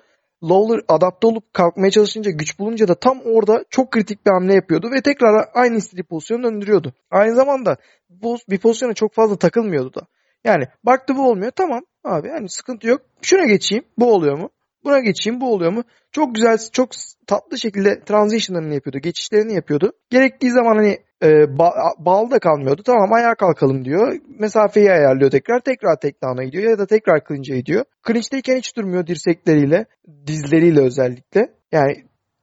[0.44, 4.92] Lawler adapte olup kalkmaya çalışınca güç bulunca da tam orada çok kritik bir hamle yapıyordu
[4.92, 6.94] ve tekrar aynı istediği pozisyonu döndürüyordu.
[7.12, 7.78] Aynı zamanda
[8.50, 10.08] bir pozisyona çok fazla takılmıyordu da.
[10.44, 11.52] Yani baktı bu olmuyor.
[11.52, 13.02] Tamam abi yani sıkıntı yok.
[13.22, 13.84] Şuna geçeyim.
[13.98, 14.50] Bu oluyor mu?
[14.84, 15.42] Buna geçeyim.
[15.42, 15.84] Bu oluyor mu?
[16.12, 16.90] Çok güzel, çok
[17.28, 19.00] tatlı şekilde transition'larını yapıyordu.
[19.00, 19.92] Geçişlerini yapıyordu.
[20.10, 22.84] Gerektiği zaman hani e, ba- bağlı kalmıyordu.
[22.86, 24.20] Tamam ayağa kalkalım diyor.
[24.40, 25.60] Mesafeyi ayarlıyor tekrar.
[25.60, 27.86] Tekrar takedown'a gidiyor ya da tekrar clinch'e gidiyor.
[28.08, 29.86] Clinch'teyken hiç durmuyor dirsekleriyle,
[30.28, 31.54] dizleriyle özellikle.
[31.72, 31.94] Yani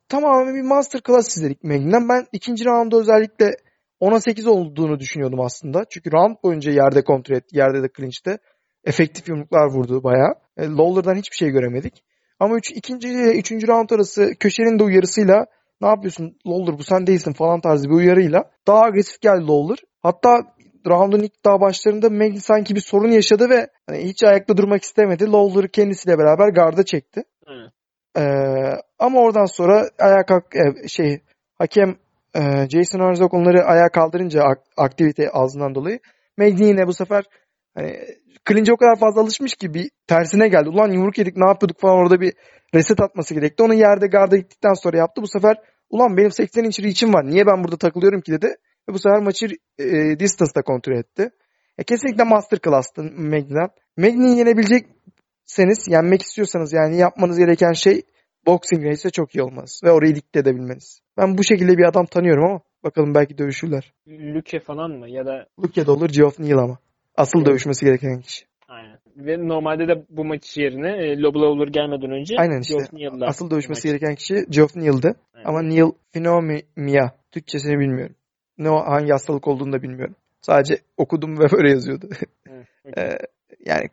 [0.09, 2.09] tamamen bir master class izledik Meglin'den.
[2.09, 3.57] Ben ikinci roundda özellikle
[4.01, 5.85] 10'a 8 olduğunu düşünüyordum aslında.
[5.91, 7.59] Çünkü round boyunca yerde kontrol etti.
[7.59, 8.39] Yerde de clinch'te.
[8.85, 10.35] Efektif yumruklar vurdu bayağı.
[10.57, 12.05] E, Lawler'dan hiçbir şey göremedik.
[12.41, 15.47] Ama üç, ikinci ile üçüncü round arası köşenin de uyarısıyla
[15.81, 19.79] ne yapıyorsun Lawler bu sen değilsin falan tarzı bir uyarıyla daha agresif geldi Lawler.
[20.03, 20.43] Hatta
[20.87, 25.33] roundun ilk daha başlarında Maggie sanki bir sorun yaşadı ve hani hiç ayakta durmak istemedi.
[25.33, 27.25] Lawler'ı kendisiyle beraber garda çekti.
[28.17, 28.23] Ee,
[28.99, 31.21] ama oradan sonra ayağa kalk e, şey
[31.59, 31.97] hakem
[32.35, 35.99] e, Jason Herzog onları ayağa kaldırınca ak- aktivite ağzından dolayı
[36.39, 37.25] Maggie yine bu sefer
[37.75, 37.97] hani
[38.49, 40.69] Clinch'e o kadar fazla alışmış ki bir tersine geldi.
[40.69, 42.33] Ulan yumruk yedik ne yapıyorduk falan orada bir
[42.75, 43.63] reset atması gerekti.
[43.63, 45.23] Onu yerde garda gittikten sonra yaptı.
[45.23, 45.57] Bu sefer
[45.91, 47.27] ulan benim 80 inç reach'im var.
[47.27, 48.47] Niye ben burada takılıyorum ki dedi.
[48.89, 49.47] Ve bu sefer maçı
[49.79, 51.31] e, distance'da kontrol etti.
[51.79, 53.69] E, kesinlikle masterclass'tı Magny'den.
[53.97, 58.03] Magny'yi yenebilecekseniz, yenmek istiyorsanız yani yapmanız gereken şey
[58.47, 59.81] boxing race'e çok iyi olmaz.
[59.85, 61.01] Ve orayı dikte edebilmeniz.
[61.17, 63.93] Ben bu şekilde bir adam tanıyorum ama bakalım belki dövüşürler.
[64.09, 65.09] Luke falan mı?
[65.09, 66.79] Ya da Luke de olur, Geoff Neal ama.
[67.17, 67.49] Asıl evet.
[67.49, 68.45] dövüşmesi gereken kişi.
[68.69, 68.99] Aynen.
[69.17, 72.77] Ve normalde de bu maç yerine e, Lob Lawler gelmeden önce Aynen işte.
[73.21, 75.15] Asıl dövüşmesi gereken kişi Geoff Neal'dı.
[75.35, 75.49] Aynen.
[75.49, 78.15] Ama Neal Phenomia Türkçesini bilmiyorum.
[78.59, 80.17] Ne o, hangi hastalık olduğunu da bilmiyorum.
[80.41, 82.09] Sadece okudum ve böyle yazıyordu.
[82.51, 83.19] Evet, okay.
[83.67, 83.89] Yani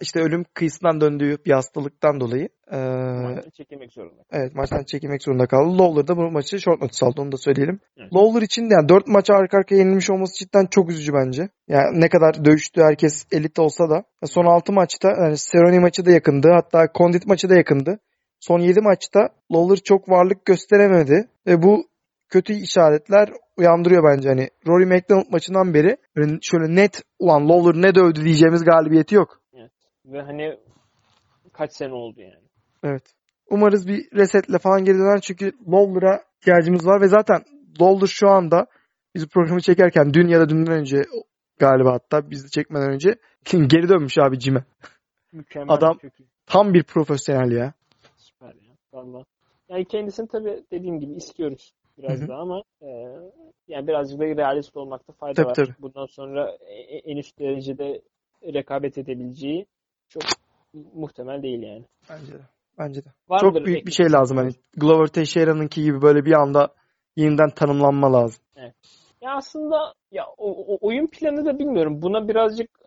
[0.00, 4.22] işte ölüm kıyısından döndüğü bir hastalıktan dolayı e, maçtan çekilmek zorunda.
[4.32, 5.78] Evet maçtan çekilmek zorunda kaldı.
[5.78, 7.80] Lawler da bu maçı short notice aldı onu da söyleyelim.
[7.96, 8.14] Evet.
[8.14, 11.48] Lawler için de yani 4 maç arka arkaya yenilmiş olması cidden çok üzücü bence.
[11.68, 16.10] Yani ne kadar dövüştü herkes elit olsa da son 6 maçta yani Cerrone maçı da
[16.10, 16.48] yakındı.
[16.54, 17.98] Hatta Condit maçı da yakındı.
[18.40, 21.28] Son 7 maçta Lawler çok varlık gösteremedi.
[21.46, 21.84] Ve bu
[22.30, 24.50] kötü işaretler uyandırıyor bence hani.
[24.66, 25.96] Rory McDonald maçından beri
[26.42, 29.40] şöyle net ulan Lawler ne dövdü diyeceğimiz galibiyeti yok.
[30.06, 30.58] Ve hani
[31.52, 32.44] kaç sene oldu yani.
[32.84, 33.02] Evet.
[33.50, 37.42] Umarız bir resetle falan geri döner çünkü Lawler'a ihtiyacımız var ve zaten
[37.80, 38.66] Lawler şu anda
[39.14, 41.02] biz programı çekerken dün ya da dünden önce
[41.58, 43.14] galiba hatta biz de çekmeden önce
[43.52, 44.64] geri dönmüş abi cime.
[45.32, 45.74] Mükemmel.
[45.74, 46.28] Adam- iyi.
[46.46, 47.72] Tam bir profesyonel ya.
[48.16, 48.74] Süper ya.
[48.92, 49.24] Valla.
[49.68, 52.88] Yani kendisini tabii dediğim gibi istiyoruz biraz daha ama e,
[53.68, 55.54] yani birazcık da realist olmakta fayda Tabii, var.
[55.54, 55.74] tabii.
[55.78, 58.02] Bundan sonra e- en üst derecede
[58.44, 59.66] rekabet edebileceği
[60.08, 60.22] çok
[60.94, 61.84] muhtemel değil yani.
[62.10, 62.42] Bence de.
[62.78, 63.08] Bence de.
[63.28, 64.48] Var Çok büyük bir şey lazım hani.
[64.48, 64.80] istediğiniz?
[64.80, 66.74] Glover Teixeira'nınki gibi böyle bir anda
[67.16, 68.42] yeniden tanımlanma lazım.
[69.22, 72.02] Ya aslında ya o, o- oyun planı da bilmiyorum.
[72.02, 72.79] Buna birazcık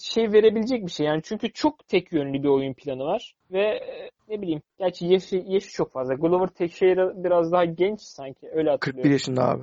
[0.00, 1.06] şey verebilecek bir şey.
[1.06, 5.36] Yani çünkü çok tek yönlü bir oyun planı var ve e, ne bileyim gerçi yaşı,
[5.46, 6.14] yaşı çok fazla.
[6.14, 8.48] Glover Teixeira biraz daha genç sanki.
[8.48, 9.12] Öyle 41 hatırlıyorum.
[9.12, 9.62] yaşında abi.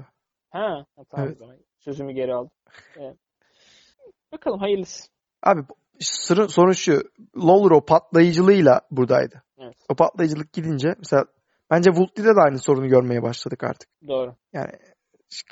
[0.49, 1.38] Ha, tamam Evet.
[1.38, 1.57] zaman.
[1.80, 2.51] Sözümü geri aldım.
[2.97, 3.15] Evet.
[4.32, 5.09] Bakalım hayırlısı.
[5.43, 5.61] Abi
[5.99, 7.01] sırrı, sorun şu.
[7.38, 9.43] Lawler o patlayıcılığıyla buradaydı.
[9.59, 9.75] Evet.
[9.89, 11.25] O patlayıcılık gidince mesela
[11.71, 13.89] bence Woodley'de de aynı sorunu görmeye başladık artık.
[14.07, 14.36] Doğru.
[14.53, 14.71] Yani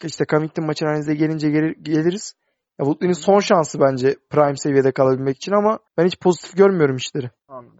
[0.03, 2.33] işte Covington maçın analize gelince geri, geliriz.
[2.79, 7.31] Ya Woodley'nin son şansı bence prime seviyede kalabilmek için ama ben hiç pozitif görmüyorum işleri.
[7.47, 7.79] Anladım.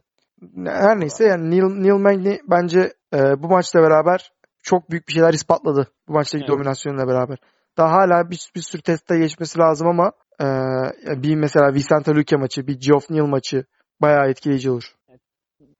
[0.66, 4.32] Her neyse yani Neil, Neil Magny bence e, bu maçla beraber
[4.64, 5.88] çok büyük bir şeyler ispatladı.
[6.08, 6.50] Bu maçtaki Evet.
[6.50, 7.38] dominasyonuyla beraber.
[7.78, 12.68] Daha hala bir, bir sürü testte geçmesi lazım ama e, bir mesela Vicente Luque maçı,
[12.68, 13.66] bir Geoff Neal maçı
[14.02, 14.96] bayağı etkileyici olur.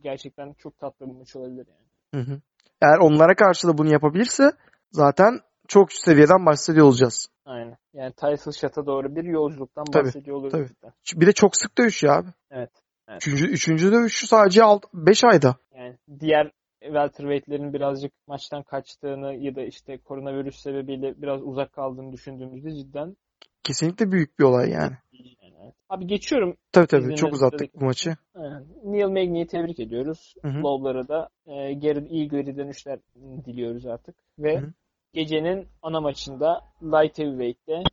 [0.02, 2.24] Gerçekten çok tatlı bir maç olabilir yani.
[2.24, 2.42] Hı hı.
[2.82, 4.52] Eğer onlara karşı da bunu yapabilirse
[4.92, 7.28] zaten çok üst seviyeden bahsediyor olacağız.
[7.46, 7.78] Aynen.
[7.94, 10.52] Yani title shot'a doğru bir yolculuktan Tabii, bahsediyor oluruz.
[10.52, 10.68] tabii.
[10.68, 11.22] cidden.
[11.22, 12.30] Bir de çok sık dövüşüyor abi.
[12.52, 12.72] Evet.
[13.08, 13.22] Evet.
[13.28, 14.62] Üçüncü, üçüncü dövüşü sadece
[14.94, 15.56] 5 ayda.
[15.76, 16.52] Yani diğer
[16.82, 23.18] welterweight'lerin birazcık maçtan kaçtığını ya da işte koronavirüs sebebiyle biraz uzak kaldığını düşündüğümüzde cidden
[23.64, 24.94] Kesinlikle büyük bir olay yani.
[25.42, 25.74] yani.
[25.90, 26.58] Abi geçiyorum.
[26.72, 28.16] Tabii tabii çok uzattık sıradaki bu maçı.
[28.36, 28.66] Aynen.
[28.84, 30.34] Neil Magny'yi tebrik ediyoruz.
[30.46, 33.00] Lawler'a da e, geri, iyi geri dönüşler
[33.46, 34.16] diliyoruz artık.
[34.40, 34.74] Ve Hı hı.
[35.18, 37.84] Gecenin ana maçında Light Heavyweight'te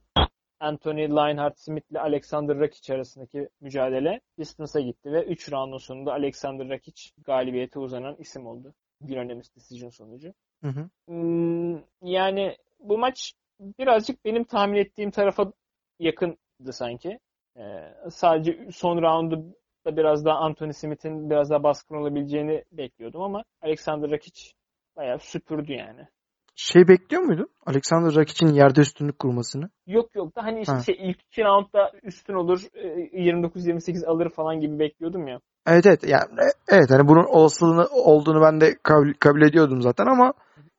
[0.60, 6.68] Anthony Lionheart Smith ile Alexander Rakic arasındaki mücadele distance'a gitti ve 3 roundun sonunda Alexander
[6.68, 8.74] Rakic galibiyete uzanan isim oldu.
[9.00, 10.34] Unanimous decision sonucu.
[10.62, 10.88] Hı hı.
[11.06, 15.52] Hmm, yani bu maç birazcık benim tahmin ettiğim tarafa
[15.98, 17.18] yakındı sanki.
[17.56, 19.56] Ee, sadece son roundu
[19.86, 24.52] da biraz daha Anthony Smith'in biraz daha baskın olabileceğini bekliyordum ama Alexander Rakic
[24.96, 26.08] bayağı süpürdü yani.
[26.56, 27.48] Şey bekliyor muydun?
[27.66, 29.70] Alexander Rakic'in yerde üstünlük kurmasını.
[29.86, 30.80] Yok yok da hani işte Ha.
[30.80, 32.88] şey, ilk iki roundda üstün olur e,
[33.22, 35.40] 29-28 alır falan gibi bekliyordum ya.
[35.66, 40.06] Evet evet yani e- evet hani bunun olasılığını olduğunu ben de kabul, kabul ediyordum zaten
[40.06, 40.32] ama.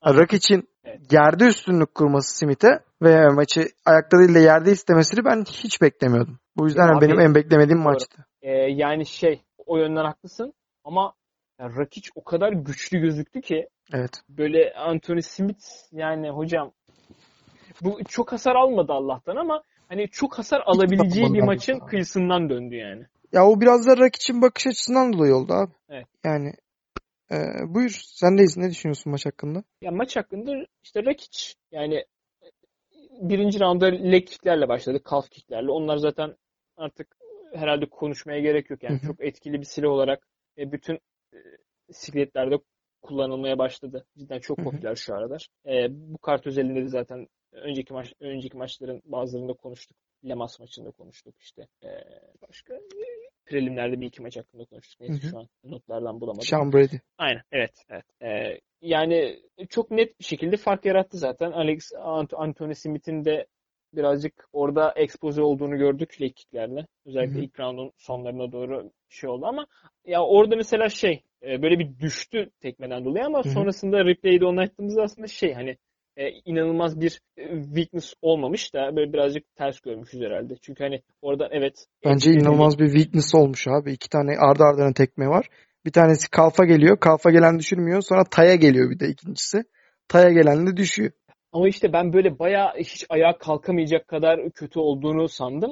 [0.05, 1.13] Rakic'in Evet.
[1.13, 6.39] yerde üstünlük kurması Smith'e ve maçı ayakta değil de yerde istemesini ben hiç beklemiyordum.
[6.57, 7.91] Bu yüzden Ya abi, benim en beklemediğim doğru.
[7.91, 8.25] maçtı.
[8.41, 10.53] Ee, yani şey o yönden haklısın
[10.83, 11.13] ama
[11.59, 14.11] ya Rakic o kadar güçlü gözüktü ki Evet.
[14.29, 16.71] böyle Anthony Smith yani hocam
[17.81, 23.05] bu çok hasar almadı Allah'tan ama hani çok hasar alabileceği bir maçın kıyısından döndü yani.
[23.31, 25.71] Ya o biraz da Rakic'in bakış açısından dolayı oldu abi.
[25.89, 26.07] Evet.
[26.23, 26.53] Yani
[27.31, 27.35] e,
[27.67, 28.57] buyur sendeyiz.
[28.57, 29.63] Ne düşünüyorsun maç hakkında?
[29.81, 30.51] Ya maç hakkında
[30.83, 32.05] işte Rakic yani
[33.21, 34.99] birinci rounda leg kicklerle başladı.
[35.11, 35.71] Calf kicklerle.
[35.71, 36.35] Onlar zaten
[36.77, 37.17] artık
[37.53, 38.83] herhalde konuşmaya gerek yok.
[38.83, 39.07] Yani Hı hı.
[39.07, 40.27] çok etkili bir silah olarak
[40.57, 40.95] e, bütün
[41.33, 41.37] e,
[41.91, 42.55] sikletlerde
[43.05, 44.05] kullanılmaya başladı.
[44.17, 45.47] Cidden çok popüler şu aralar.
[45.65, 49.97] E, bu kart özelinde de zaten önceki maç önceki maçların bazılarında konuştuk.
[50.25, 51.67] Lemas maçında konuştuk işte.
[51.83, 51.89] E,
[52.47, 52.79] başka e,
[53.45, 55.01] prelimlerde bir iki maç hakkında konuştuk.
[55.01, 56.45] Neyse şu an notlardan bulamadım.
[56.45, 56.95] Sean Brady.
[57.17, 57.41] Aynen.
[57.51, 57.85] Evet.
[57.89, 58.05] evet.
[58.21, 59.39] Ee, yani
[59.69, 61.51] çok net bir şekilde fark yarattı zaten.
[61.51, 63.45] Alex Ant- Anthony Smith'in de
[63.93, 66.87] birazcık orada expose olduğunu gördük leg kicklerle.
[67.05, 67.43] Özellikle Hı hı.
[67.43, 69.67] ilk roundun sonlarına doğru şey oldu ama
[70.05, 73.53] ya orada mesela şey e, böyle bir düştü tekmeden dolayı ama Hı hı.
[73.53, 75.77] sonrasında replay'de onayladığımızda aslında şey hani
[76.17, 80.55] e, inanılmaz bir e, weakness olmamış da böyle birazcık ters görmüşüz herhalde.
[80.61, 83.93] Çünkü hani orada evet Bence etkili- inanılmaz bir weakness olmuş abi.
[83.93, 85.49] İki tane ardı ardına tekme var.
[85.85, 86.99] Bir tanesi kalfa geliyor.
[86.99, 88.01] Kalfa gelen düşürmüyor.
[88.01, 89.63] Sonra taya geliyor bir de ikincisi.
[90.07, 91.11] Taya gelen de düşüyor.
[91.51, 95.71] Ama işte ben böyle bayağı hiç ayağa kalkamayacak kadar kötü olduğunu sandım.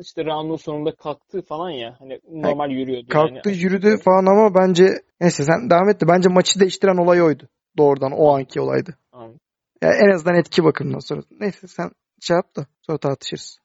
[0.00, 1.96] İşte round'un sonunda kalktı falan ya.
[1.98, 3.62] Hani normal yürüyordu Kalktı yani.
[3.62, 4.88] yürüdü falan ama bence
[5.20, 7.48] neyse sen devam et de bence maçı değiştiren olay oydu.
[7.78, 8.96] Doğrudan o anki olaydı.
[9.12, 9.40] Anladım.
[9.82, 11.20] Yani en azından etki bakımından sonra.
[11.40, 11.90] Neyse sen
[12.20, 13.58] şey yap da sonra tartışırız.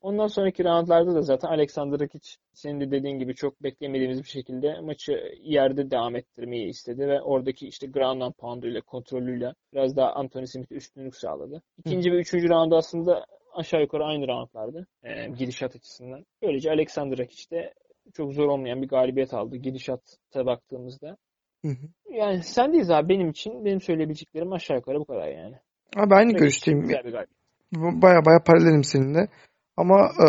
[0.00, 4.80] Ondan sonraki roundlarda da zaten Alexander Rakic senin de dediğin gibi çok beklemediğimiz bir şekilde
[4.80, 5.12] maçı
[5.42, 10.72] yerde devam ettirmeyi istedi ve oradaki işte ground and pound'uyla, kontrolüyle biraz daha Anthony Smith
[10.72, 11.62] üstünlük sağladı.
[11.78, 13.26] İkinci ve üçüncü round aslında
[13.56, 14.86] aşağı yukarı aynı roundlardı.
[15.02, 16.24] E, gidişat açısından.
[16.42, 17.74] Böylece Alexander Rakic de
[18.14, 21.16] çok zor olmayan bir galibiyet aldı gidişata baktığımızda.
[21.64, 21.86] Hı hı.
[22.10, 25.56] Yani sendeyiz abi benim için benim söyleyebileceklerim aşağı yukarı bu kadar yani.
[25.96, 26.88] Abi aynı Rakic görüşteyim.
[26.88, 27.28] galibiyet.
[27.74, 29.28] Baya baya paralelim seninle.
[29.76, 30.10] Ama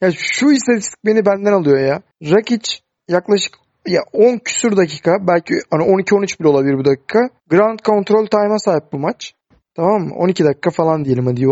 [0.00, 2.02] ya şu istatistik beni benden alıyor ya.
[2.22, 2.72] Rakic
[3.08, 3.54] yaklaşık
[3.86, 7.28] ya 10 küsür dakika belki hani 12-13 bile olabilir bu dakika.
[7.50, 9.34] Ground control time'a sahip bu maç.
[9.74, 10.14] Tamam mı?
[10.14, 11.46] 12 dakika falan diyelim hadi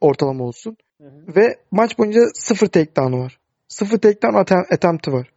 [0.00, 0.76] ortalama olsun.
[1.00, 1.36] Hı hı.
[1.36, 3.38] Ve maç boyunca sıfır takedown'u var.
[3.68, 5.32] Sıfır takedown atem- attempt'i var.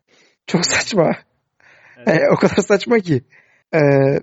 [0.48, 1.04] Çok saçma.
[1.06, 1.18] Evet.
[2.08, 3.24] E, o kadar saçma ki.
[3.74, 3.80] E,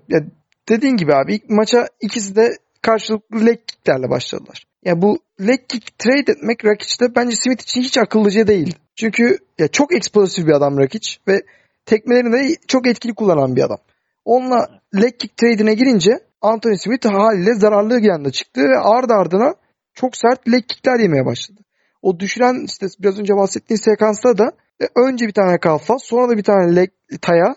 [0.09, 0.21] ya
[0.69, 4.65] dediğin gibi abi ilk maça ikisi de karşılıklı leg kicklerle başladılar.
[4.85, 8.77] Ya bu leg kick trade etmek Rakic'te bence Smith için hiç akıllıca değil.
[8.97, 11.43] Çünkü ya çok eksplosif bir adam Rakic ve
[11.87, 13.79] tekmelerini de çok etkili kullanan bir adam.
[14.25, 19.55] Onunla leg kick trade'ine girince Anthony Smith haliyle zararlı anda çıktı ve ardı ardına
[19.95, 21.61] çok sert leg kickler yemeye başladı.
[22.03, 26.37] O düşüren işte biraz önce bahsettiğim sekansta da e, önce bir tane kalfa sonra da
[26.37, 26.89] bir tane leg
[27.21, 27.55] taya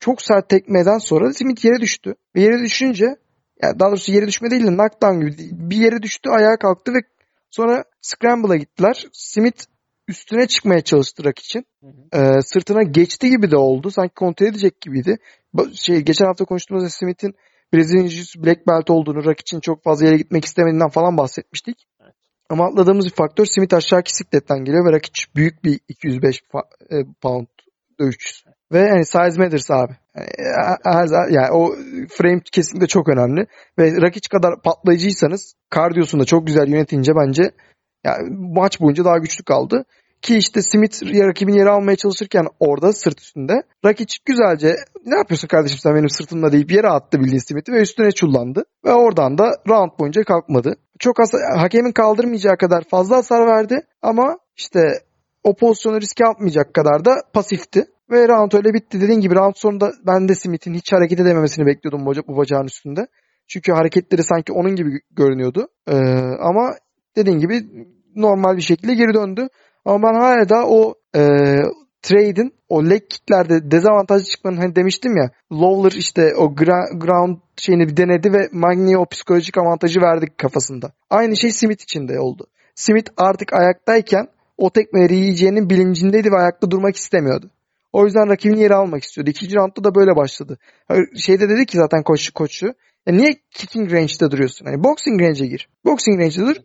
[0.00, 2.14] çok sert tekmeden sonra Smith yere düştü.
[2.36, 3.04] Ve yere düşünce
[3.62, 6.98] yani daha doğrusu yere düşme değil de knockdown gibi bir yere düştü ayağa kalktı ve
[7.50, 9.06] sonra scramble'a gittiler.
[9.12, 9.64] Smith
[10.08, 11.66] üstüne çıkmaya çalıştı rak için.
[11.80, 12.20] Hı hı.
[12.20, 13.90] Ee, sırtına geçti gibi de oldu.
[13.90, 15.18] Sanki kontrol edecek gibiydi.
[15.74, 17.34] Şey, geçen hafta konuştuğumuzda Smith'in
[17.74, 21.86] Brezilya Jiu-Jitsu Black Belt olduğunu, rak için çok fazla yere gitmek istemediğinden falan bahsetmiştik.
[22.02, 22.14] Evet.
[22.50, 27.04] Ama atladığımız bir faktör Smith aşağıki sikletten geliyor ve Rakic büyük bir 205 fa- e,
[27.22, 27.46] pound
[28.00, 28.50] dövüşçüsü.
[28.72, 29.92] Ve yani size matters abi.
[30.84, 31.74] Yani, zaman- yani o
[32.08, 33.46] frame kesinlikle çok önemli.
[33.78, 37.50] Ve Rakic kadar patlayıcıysanız kardiyosunu da çok güzel yönetince bence
[38.04, 39.84] yani maç boyunca daha güçlü kaldı.
[40.24, 43.62] Ki işte Smith ya rakibin yeri almaya çalışırken orada sırt üstünde.
[43.84, 48.10] Rakic güzelce ne yapıyorsun kardeşim sen benim sırtımda deyip yere attı bildiğin Smith'i ve üstüne
[48.10, 48.64] çullandı.
[48.84, 50.76] Ve oradan da round boyunca kalkmadı.
[50.98, 54.80] Çok has hakemin kaldırmayacağı kadar fazla hasar verdi ama işte
[55.42, 57.84] o pozisyonu riske atmayacak kadar da pasifti.
[58.10, 59.00] Ve round öyle bitti.
[59.00, 63.06] Dediğin gibi round sonunda ben de Smith'in hiç hareket edememesini bekliyordum bu bacağın üstünde.
[63.48, 65.68] Çünkü hareketleri sanki onun gibi görünüyordu.
[65.88, 65.94] Ee,
[66.40, 66.74] ama
[67.16, 67.60] dediğin gibi
[68.16, 69.48] normal bir şekilde geri döndü.
[69.84, 71.20] Ama ben hala da o e,
[72.02, 77.88] trade'in o leg kicklerde dezavantajlı çıkmanın hani demiştim ya Lawler işte o gra- ground şeyini
[77.88, 80.92] bir denedi ve Magni'ye o psikolojik avantajı verdik kafasında.
[81.10, 82.46] Aynı şey Smith için de oldu.
[82.74, 84.28] Smith artık ayaktayken
[84.58, 87.50] o tekmeleri yiyeceğinin bilincindeydi ve ayakta durmak istemiyordu.
[87.92, 89.30] O yüzden rakibini yere almak istiyordu.
[89.30, 90.58] İkinci roundda da böyle başladı.
[91.16, 92.74] Şeyde dedi ki zaten koç, koçu.
[93.06, 94.66] Niye kicking range'de duruyorsun?
[94.66, 95.68] Hani boxing range'e gir.
[95.84, 96.56] Boxing range'de dur.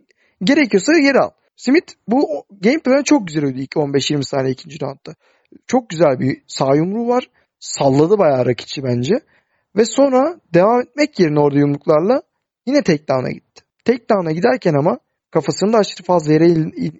[0.43, 1.29] Gerekiyorsa yere al.
[1.59, 5.15] Smith bu game planı çok güzel oydu ilk 15-20 saniye ikinci roundda.
[5.67, 7.29] Çok güzel bir sağ yumruğu var.
[7.59, 9.13] Salladı bayağı rakici bence.
[9.75, 12.21] Ve sonra devam etmek yerine orada yumruklarla
[12.65, 13.63] yine takedown'a gitti.
[13.85, 14.99] Takedown'a giderken ama
[15.31, 16.47] kafasını da aşırı fazla yere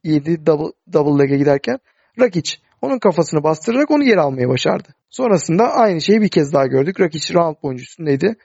[0.04, 1.80] yedi double, double leg'e giderken
[2.20, 4.88] Rakic onun kafasını bastırarak onu geri almayı başardı.
[5.10, 7.00] Sonrasında aynı şeyi bir kez daha gördük.
[7.00, 8.36] Rakic round boyunca üstündeydi.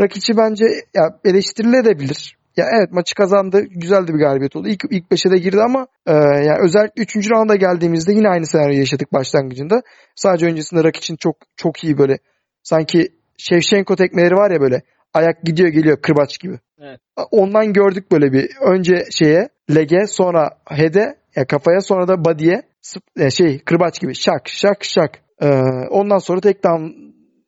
[0.00, 0.64] Rakic'i bence
[0.94, 2.43] ya eleştirilebilir.
[2.56, 3.64] Ya evet maçı kazandı.
[3.70, 4.68] Güzel de bir galibiyet oldu.
[4.68, 7.16] İlk, ilk beşe de girdi ama e, yani özellikle 3.
[7.30, 9.82] rounda geldiğimizde yine aynı senaryoyu yaşadık başlangıcında.
[10.14, 12.18] Sadece öncesinde Rakic'in çok çok iyi böyle
[12.62, 14.82] sanki Shevchenko tekmeleri var ya böyle
[15.14, 16.58] ayak gidiyor geliyor kırbaç gibi.
[16.78, 17.00] Evet.
[17.30, 23.24] Ondan gördük böyle bir önce şeye lege sonra head'e ya kafaya sonra da body'ye sıp-
[23.26, 25.18] e, şey kırbaç gibi şak şak şak.
[25.42, 25.46] Ee,
[25.90, 26.84] ondan sonra takedown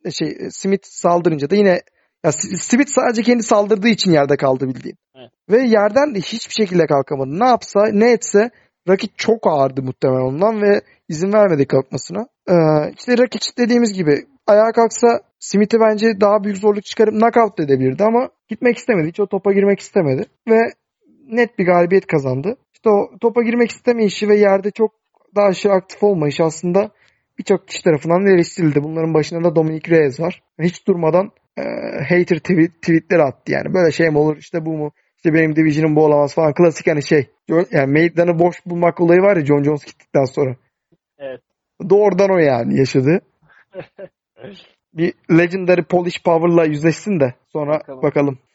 [0.05, 1.81] e, şey Smith saldırınca da yine
[2.27, 4.97] ya S- Smith sadece kendi saldırdığı için yerde kaldı bildiğin.
[5.17, 5.31] Evet.
[5.51, 7.41] Ve yerden de hiçbir şekilde kalkamadı.
[7.41, 8.51] Ne yapsa ne etse
[8.89, 12.27] rakip çok ağırdı muhtemelen ondan ve izin vermedi kalkmasına.
[12.49, 12.55] Ee,
[12.99, 18.29] işte rakip dediğimiz gibi ayağa kalksa Smith'i bence daha büyük zorluk çıkarıp knockout edebilirdi ama
[18.49, 19.09] gitmek istemedi.
[19.09, 20.27] Hiç o topa girmek istemedi.
[20.49, 20.61] Ve
[21.29, 22.57] net bir galibiyet kazandı.
[22.75, 24.91] İşte o topa girmek istemeyişi ve yerde çok
[25.37, 26.91] daha aşağı aktif olmayışı aslında
[27.39, 28.83] birçok kişi tarafından eleştirildi.
[28.83, 30.43] Bunların başında da Dominic Reyes var.
[30.61, 31.63] Hiç durmadan e,
[32.09, 33.75] hater tweet, tweetler attı yani.
[33.75, 34.93] Böyle şey mi olur işte bu mu?
[35.17, 36.55] İşte benim division'ım bu olamaz falan.
[36.55, 37.27] Klasik hani şey.
[37.71, 40.57] Yani meydanı boş bulmak olayı var ya John Jones gittikten sonra.
[41.19, 41.41] Evet.
[41.91, 43.21] Doğrudan o yani yaşadı.
[44.95, 48.03] Bir Legendary Polish Power'la yüzleşsin de sonra Bakalım.
[48.03, 48.39] bakalım.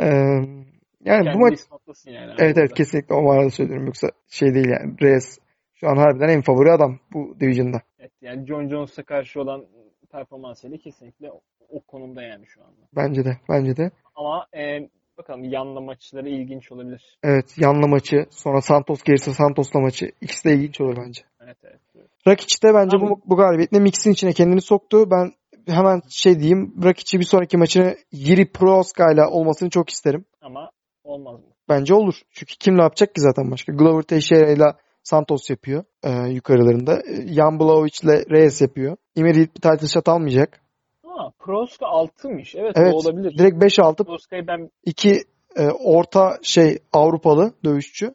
[0.00, 2.34] Ee, yani bu Kendini maç ispatlasın yani.
[2.38, 5.38] evet evet kesinlikle o manada söylüyorum yoksa şey değil yani Reyes
[5.74, 7.82] şu an harbiden en favori adam bu division'da.
[7.98, 9.64] Evet, yani John Jones'a karşı olan
[10.12, 12.80] performansıyla kesinlikle o, o konumda yani şu anda.
[12.96, 13.90] Bence de bence de.
[14.14, 14.88] Ama e,
[15.18, 17.18] bakalım yanla maçları ilginç olabilir.
[17.22, 21.22] Evet yanlı maçı sonra Santos gelirse Santos'la maçı ikisi de ilginç olur bence.
[21.44, 21.80] Evet evet.
[21.96, 22.08] evet.
[22.28, 25.10] Rakic de bence Ama- bu, bu galibiyetle mixin içine kendini soktu.
[25.10, 25.32] Ben
[25.66, 30.24] hemen şey diyeyim Rakic'i bir sonraki maçını Yiri Proska ile olmasını çok isterim.
[30.40, 30.70] Ama
[31.04, 31.46] olmaz mı?
[31.68, 32.14] Bence olur.
[32.30, 33.72] Çünkü kim ne yapacak ki zaten başka?
[33.72, 37.02] Glover Teixeira ile Santos yapıyor e, yukarılarında.
[37.08, 38.96] E, Jan Blaovic ile Reyes yapıyor.
[39.16, 40.60] Immediate bir title shot almayacak.
[41.06, 42.58] Ha, Proska 6'mış.
[42.58, 42.94] Evet, Evet.
[42.94, 43.38] o olabilir.
[43.38, 45.24] Direkt 5-6 Proska'yı ben iki
[45.56, 48.14] e, orta şey Avrupalı dövüşçü.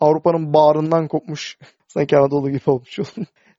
[0.00, 1.58] Avrupa'nın bağrından kopmuş.
[1.88, 2.98] Sanki Anadolu gibi olmuş.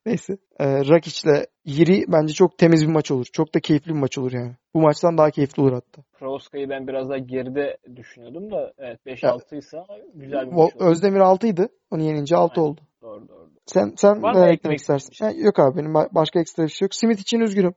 [0.09, 0.37] Neyse.
[0.59, 3.25] E, Rakic'le Yiri bence çok temiz bir maç olur.
[3.33, 4.55] Çok da keyifli bir maç olur yani.
[4.73, 6.01] Bu maçtan daha keyifli olur hatta.
[6.19, 9.77] Proska'yı ben biraz daha geride düşünüyordum da evet Ya, 5-6 ise
[10.13, 10.85] güzel bir maç olur.
[10.91, 11.69] Özdemir 6'ydı.
[11.91, 12.71] Onu yenince 6 Aynen.
[12.71, 12.81] oldu.
[13.01, 13.49] Doğru doğru.
[13.65, 15.11] Sen sen Var neler eklemek istersin?
[15.11, 15.39] şey?
[15.39, 16.95] Yok abi benim ba- başka ekstra bir şey yok.
[16.95, 17.73] Smith için üzgünüm.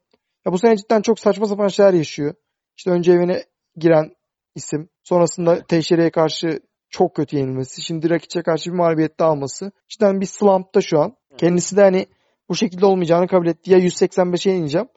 [0.46, 2.34] Ya bu sene cidden çok saçma sapan şeyler yaşıyor.
[2.76, 3.44] İşte önce evine
[3.76, 4.10] giren
[4.54, 4.88] isim.
[5.02, 6.60] Sonrasında Teixeira'ya karşı
[6.90, 7.82] çok kötü yenilmesi.
[7.82, 9.72] Şimdi Rakic'e karşı bir mağlubiyet daha alması.
[9.88, 11.16] Cidden bir slumpta şu an.
[11.32, 11.36] Hı.
[11.36, 12.06] Kendisi de hani
[12.52, 13.72] bu şekilde olmayacağını kabul etti.
[13.72, 14.88] Ya 185'e ineceğim.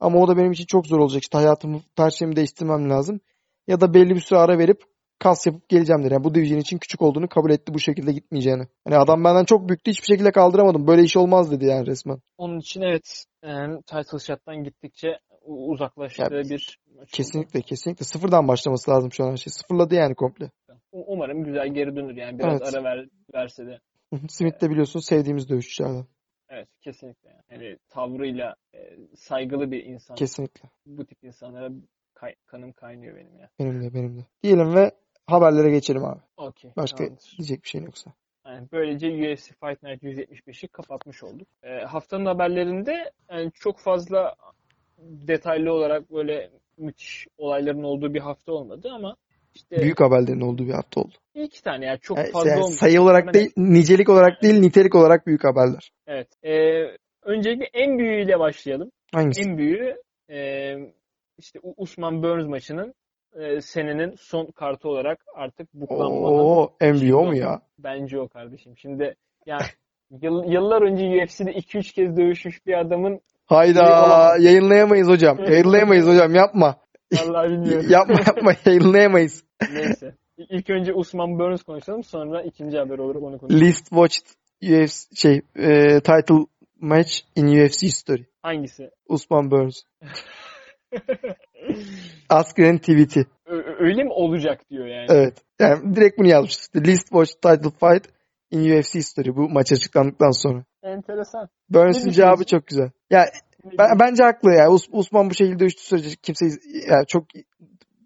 [0.00, 1.22] Ama o da benim için çok zor olacak.
[1.22, 3.20] İşte hayatımı, perçemi değiştirmem lazım.
[3.66, 4.82] Ya da belli bir süre ara verip
[5.18, 6.12] kas yapıp geleceğim dedi.
[6.12, 8.62] Yani bu division için küçük olduğunu kabul etti bu şekilde gitmeyeceğini.
[8.84, 10.86] Hani adam benden çok büyüktü hiçbir şekilde kaldıramadım.
[10.86, 12.18] Böyle iş olmaz dedi yani resmen.
[12.38, 15.08] Onun için evet yani title shot'tan gittikçe
[15.46, 16.78] uzaklaştığı Ya, bir
[17.12, 19.52] kesinlikle kesinlikle sıfırdan başlaması lazım şu an her şey.
[19.52, 20.50] Sıfırladı yani komple.
[20.92, 22.74] Umarım güzel geri dönür yani biraz Evet.
[22.74, 23.78] ara ver, verse de.
[24.28, 26.06] Smith de biliyorsun sevdiğimiz dövüşçülerden.
[26.54, 27.28] Evet kesinlikle.
[27.50, 30.14] Yani Yani tavrıyla e, saygılı bir insan.
[30.16, 30.68] Kesinlikle.
[30.86, 31.70] Bu tip insanlara
[32.14, 33.50] kay- kanım kaynıyor benim ya.
[33.58, 34.26] Benim de benim de.
[34.42, 34.90] Diyelim ve
[35.26, 36.20] haberlere geçelim abi.
[36.36, 36.70] Okey.
[36.76, 37.34] Başka tamamdır.
[37.38, 38.12] diyecek bir şeyin yoksa.
[38.46, 41.48] Yani böylece UFC Fight Night 175'i kapatmış olduk.
[41.62, 44.34] E, haftanın haberlerinde yani çok fazla
[44.98, 49.16] detaylı olarak böyle müthiş olayların olduğu bir hafta olmadı ama
[49.54, 51.14] işte Büyük haberlerin olduğu bir hafta oldu.
[51.34, 52.72] iki tane yani çok Yani fazla yani olmadı.
[52.74, 55.90] sayı olarak Hemen- değil, nicelik olarak değil, nitelik olarak büyük haberler.
[56.06, 56.28] Evet.
[56.44, 56.52] E,
[57.22, 58.90] öncelikle en büyüğüyle başlayalım.
[59.12, 59.40] Hangisi?
[59.50, 59.96] En büyüğü
[60.30, 60.38] e,
[61.38, 62.94] işte Usman Burns maçının
[63.40, 67.60] e, senenin son kartı olarak artık buklanmanın Oo, en büyüğü o mu ya?
[67.78, 68.72] bence o kardeşim.
[68.76, 69.14] Şimdi
[69.46, 69.58] ya
[70.22, 73.82] yıl- yıllar önce UFC'de 2-3 kez dövüşmüş bir adamın Hayda
[74.38, 75.38] yayınlayamayız hocam.
[75.50, 76.76] Yayınlayamayız hocam yapma.
[77.16, 77.86] Vallahi bilmiyorum.
[77.90, 79.44] yapma yapma yayınlayamayız.
[79.72, 80.14] Neyse.
[80.38, 83.64] İlk önce Usman Burns konuşalım sonra ikinci haber olur onu konuşalım.
[83.66, 84.26] Least watched
[84.62, 86.46] UFC şey e, title
[86.80, 88.22] match in UFC history.
[88.42, 88.90] Hangisi?
[89.08, 89.82] Usman Burns.
[92.28, 93.26] Askren tweet'i.
[93.46, 95.06] Ö- öyle mi olacak diyor yani.
[95.10, 95.34] Evet.
[95.60, 96.68] Yani direkt bunu yazmış.
[96.68, 98.08] The least watched title fight
[98.50, 99.36] in UFC history.
[99.36, 100.64] Bu maç açıklandıktan sonra.
[100.82, 101.48] Enteresan.
[101.70, 102.90] Burns'ın cevabı çok güzel.
[103.10, 103.26] Ya
[103.78, 104.66] ben, bence haklı ya.
[104.66, 106.46] Us- Usman bu şekilde düştü sürece kimse
[106.88, 107.24] yani çok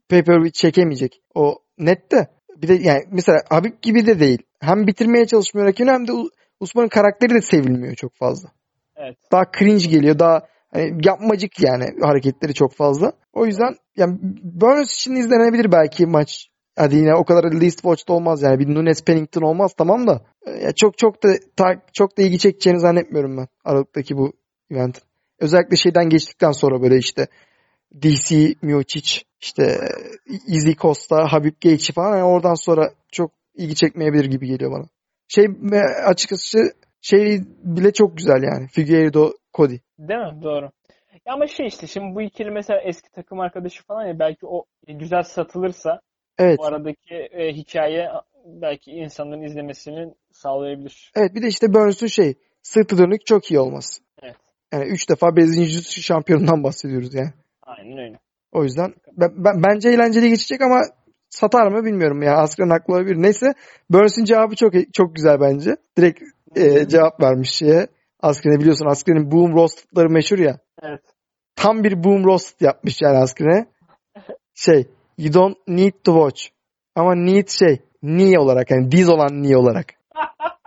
[0.09, 1.23] pay-per-view çekemeyecek.
[1.35, 2.27] O net de.
[2.57, 4.43] Bir de yani mesela Habib gibi de değil.
[4.61, 6.13] Hem bitirmeye çalışmıyor rakibini hem de
[6.61, 8.49] Usman'ın karakteri de sevilmiyor çok fazla.
[8.97, 9.17] Evet.
[9.33, 10.19] Daha cringe geliyor.
[10.19, 13.13] Daha hani yapmacık yani hareketleri çok fazla.
[13.33, 16.49] O yüzden yani Burns için izlenebilir belki maç.
[16.77, 18.59] Hadi yine o kadar least watched olmaz yani.
[18.59, 20.23] Bir Nunes Pennington olmaz tamam da.
[20.63, 21.29] Ya çok çok da
[21.93, 24.33] çok da ilgi çekeceğini zannetmiyorum ben Aralık'taki bu
[24.71, 25.08] eventin.
[25.39, 27.27] Özellikle şeyden geçtikten sonra böyle işte
[28.03, 29.79] DC Miocic, işte
[30.47, 34.85] Izzy Costa, Habib Gaethje falan yani oradan sonra çok ilgi çekmeyebilir gibi geliyor bana.
[35.29, 35.47] Şey
[36.07, 38.69] açıkçası şey bile çok güzel yani.
[38.69, 39.77] Figueiredo Cody.
[39.99, 40.43] Değil mi?
[40.43, 40.71] Doğru.
[41.27, 44.65] Ya ama şey işte şimdi bu ikili mesela eski takım arkadaşı falan ya belki o
[44.89, 46.01] güzel satılırsa
[46.39, 46.59] Evet.
[46.59, 48.09] bu aradaki e, hikaye
[48.47, 51.13] belki insanların izlemesini sağlayabilir.
[51.17, 54.03] Evet bir de işte Burns'un şey sırtı dönük çok iyi olması.
[54.23, 54.37] Evet.
[54.73, 57.31] Yani 3 defa Brezilya şampiyonundan bahsediyoruz yani.
[57.63, 58.19] Aynen öyle.
[58.53, 60.83] O yüzden ben, ben- bence eğlenceli geçecek ama
[61.31, 62.37] satar mı bilmiyorum ya.
[62.37, 63.23] Asgren haklı olabilir.
[63.23, 63.55] Neyse
[63.91, 65.77] Burns'un cevabı çok çok güzel bence.
[65.97, 66.23] Direkt
[66.57, 67.87] e, cevap vermiş şeye.
[68.21, 70.59] Askren'e biliyorsun Askren'in boom roastları meşhur ya.
[70.83, 71.01] Evet.
[71.57, 73.67] Tam bir boom roast yapmış yani Askren'e.
[74.55, 74.87] Şey
[75.19, 76.49] you don't need to watch.
[76.95, 79.87] Ama need şey niye olarak yani diz olan niye olarak.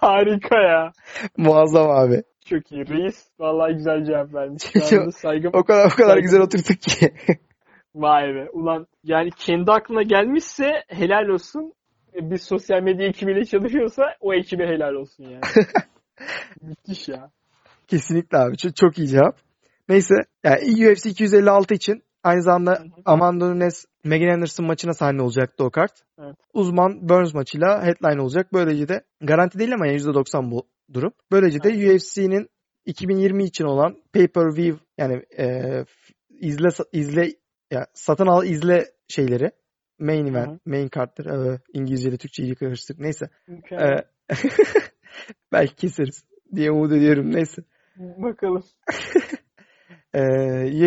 [0.00, 0.92] Harika ya.
[1.36, 2.22] Muazzam abi.
[2.44, 2.88] Çok iyi.
[2.88, 4.62] Reis vallahi güzel cevap vermiş.
[5.14, 5.50] Saygım.
[5.54, 7.14] O kadar o kadar Saygı- güzel oturttuk ki.
[7.94, 8.48] Vay be.
[8.52, 11.72] Ulan yani kendi aklına gelmişse helal olsun.
[12.14, 15.40] Bir sosyal medya ekibiyle çalışıyorsa o ekibe helal olsun yani.
[16.62, 17.30] Müthiş ya.
[17.88, 18.56] Kesinlikle abi.
[18.56, 19.36] Çok, çok iyi cevap.
[19.88, 20.14] Neyse.
[20.44, 25.92] Yani UFC 256 için aynı zamanda Amanda Nunes Megan Anderson maçına sahne olacaktı o kart.
[26.18, 26.36] Evet.
[26.54, 28.52] Uzman Burns maçıyla headline olacak.
[28.52, 31.12] Böylece de garanti değil ama yani %90 bu durum.
[31.32, 32.48] Böylece de UFC'nin
[32.86, 35.84] 2020 için olan pay-per-view yani e,
[36.28, 37.32] izle izle
[37.70, 39.50] ya satın al izle şeyleri
[39.98, 40.58] main event, Hı hı.
[40.66, 41.54] main kartları.
[41.54, 43.00] E, İngilizce'de Türkçeyi karıştırdık.
[43.00, 43.28] Neyse.
[43.72, 43.86] E,
[45.52, 47.32] belki keseriz diye umut ediyorum.
[47.32, 47.62] Neyse.
[47.96, 48.64] Bakalım.
[50.14, 50.20] e,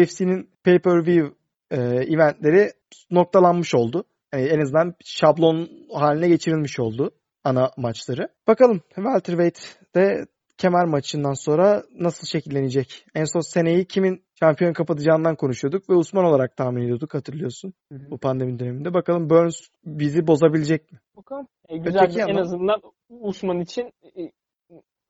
[0.02, 1.34] UFC'nin pay-per-view
[1.72, 1.78] e,
[2.14, 2.72] eventleri
[3.12, 4.04] noktalanmış oldu.
[4.34, 7.12] Yani en azından şablon haline geçirilmiş oldu.
[7.44, 8.28] ana maçları.
[8.48, 10.26] Bakalım welterweight'te
[10.58, 13.06] kemer maçından sonra nasıl şekillenecek?
[13.16, 18.12] En son seneyi kimin şampiyon kapatacağından konuşuyorduk ve Usman olarak tahmin ediyorduk hatırlıyorsun Hı hı.
[18.12, 18.94] bu pandemi döneminde.
[18.94, 19.56] Bakalım Burns
[19.86, 21.00] bizi bozabilecek mi?
[21.18, 21.48] Bakalım.
[21.70, 23.82] E, güzel Öteki en yandan- azından Usman için
[24.18, 24.32] e,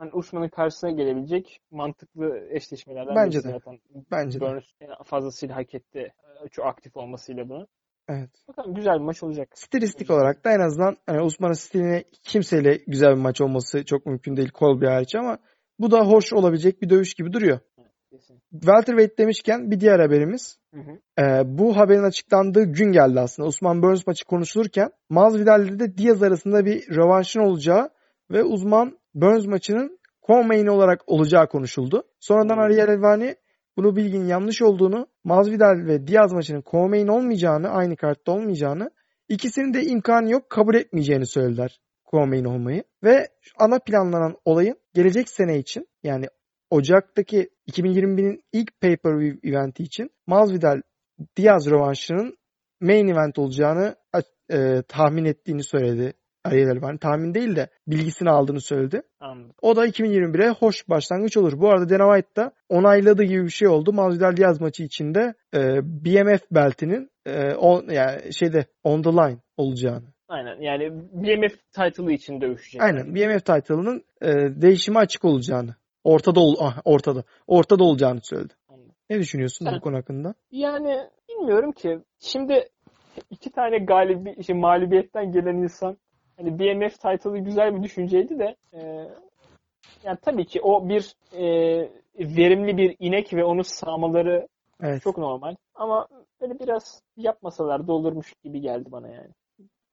[0.04, 3.52] hani Usman'ın karşısına gelebilecek mantıklı eşleşmelerden Bence birisi de.
[3.52, 3.80] zaten.
[4.12, 4.46] Bence de.
[4.46, 4.64] Burns
[5.06, 6.14] fazlasıyla hak etti.
[6.46, 7.68] e, Çok aktif olmasıyla bunu.
[8.10, 8.30] Evet.
[8.48, 9.50] Bakalım güzel bir maç olacak.
[9.54, 14.38] Stilistik olarak da en azından hani Usman'ın stiline kimseyle güzel bir maç olması çok mümkün
[14.38, 15.38] değil Colby hariç ama
[15.80, 17.60] bu da hoş olabilecek bir dövüş gibi duruyor.
[18.12, 18.42] Kesin.
[18.52, 20.58] Welterweight demişken bir diğer haberimiz.
[20.74, 21.22] Hı hı.
[21.24, 23.48] Ee, bu haberin açıklandığı gün geldi aslında.
[23.48, 27.90] Usman Burns maçı konuşulurken Masvidal ile de Diaz arasında bir rövanşın olacağı
[28.34, 32.04] ve uzman Burns maçının co-main olarak olacağı konuşuldu.
[32.20, 32.62] Sonradan Hmm.
[32.62, 33.36] Ariel Elvani
[33.78, 38.92] bunu bilginin yanlış olduğunu, Masvidal ve Diaz maçının co-main olmayacağını, aynı kartta olmayacağını,
[39.30, 41.80] ikisinin de imkanı yok kabul etmeyeceğini söylediler
[42.12, 42.84] co-main olmayı.
[43.04, 43.28] Ve
[43.60, 46.26] ana planlanan olayın gelecek sene için yani
[46.70, 50.82] Ocak'taki 2021'in ilk pay-per-view eventi için Masvidal
[51.38, 52.38] Diaz rövanşının
[52.82, 53.96] main event olacağını
[54.52, 56.14] e, tahmin ettiğini söyledi.
[56.44, 59.02] Ariel Elvani tahmin değil de bilgisini aldığını söyledi.
[59.20, 59.56] Anladım.
[59.62, 61.60] O da 2021'e hoş başlangıç olur.
[61.60, 63.94] Bu arada Dana White da onayladığı gibi bir şey oldu.
[63.94, 70.14] Masvidal Diaz maçı içinde e, BMF beltinin e, on, yani şeyde on the line olacağını.
[70.28, 70.62] Aynen.
[70.62, 72.82] Yani BMF title'ı için dövüşecek.
[72.82, 74.32] Aynen BMF title'ının e,
[74.62, 75.76] değişime açık olacağını.
[76.04, 77.24] Ortada ol, ah, ortada.
[77.48, 78.54] Ortada olacağını söyledi.
[78.70, 78.96] Anladım.
[79.10, 80.34] Ne düşünüyorsun Sen- bu konu hakkında?
[80.52, 80.98] Yani
[81.30, 82.00] bilmiyorum ki.
[82.20, 82.70] Şimdi
[83.30, 85.98] iki tane galibi, işte mağlubiyetten gelen insan
[86.38, 89.08] hani BMF title'ı güzel bir düşünceydi de e,
[90.04, 91.44] yani tabii ki o bir e,
[92.20, 94.48] verimli bir inek ve onu sağmaları
[94.84, 95.04] Evet.
[95.04, 95.56] çok normal.
[95.76, 96.08] Ama
[96.42, 99.30] böyle biraz yapmasalar da olurmuş gibi geldi bana yani.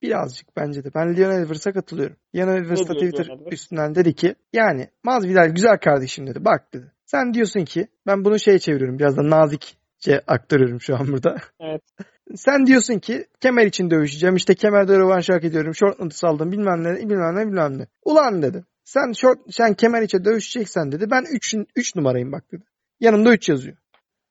[0.03, 0.88] Birazcık bence de.
[0.95, 2.16] Ben Leon Edwards'a katılıyorum.
[2.36, 6.45] Leon Edwards da Twitter üstünden dedi ki yani Masvidal güzel kardeşim dedi.
[6.45, 6.93] Bak dedi.
[7.07, 8.99] Sen diyorsun ki ben bunu şeye çeviriyorum.
[8.99, 11.36] Biraz da nazikçe aktarıyorum şu an burada.
[11.61, 11.82] Evet.
[12.37, 14.37] Sen diyorsun ki kemer için dövüşeceğim.
[14.37, 15.74] İşte kemerde rövanş hak ediyorum.
[15.74, 17.87] Short notice aldım bilmem ne bilmem ne bilmem ne.
[18.05, 18.64] Ulan dedi.
[18.85, 21.11] Sen short, sen kemer içe dövüşeceksen dedi.
[21.11, 22.62] Ben 3 3 numarayım bak dedi.
[23.01, 23.76] Yanımda 3 yazıyor.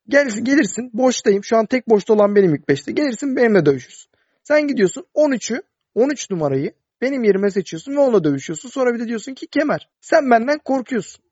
[0.08, 1.44] Gel, gelirsin boştayım.
[1.44, 2.92] Şu an tek boşta olan benim ilk 5'te.
[2.92, 4.12] Gelirsin benimle dövüşürsün.
[4.44, 5.62] Sen gidiyorsun 13'ü
[5.96, 8.70] 13 numarayı benim yerime seçiyorsun ve onunla dövüşüyorsun.
[8.70, 9.90] Sonra bir de diyorsun ki kemer.
[10.02, 11.24] Sen benden korkuyorsun.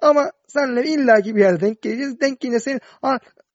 [0.00, 2.20] Ama senle illaki bir yerde denk geleceğiz.
[2.20, 2.80] Denk gelince seni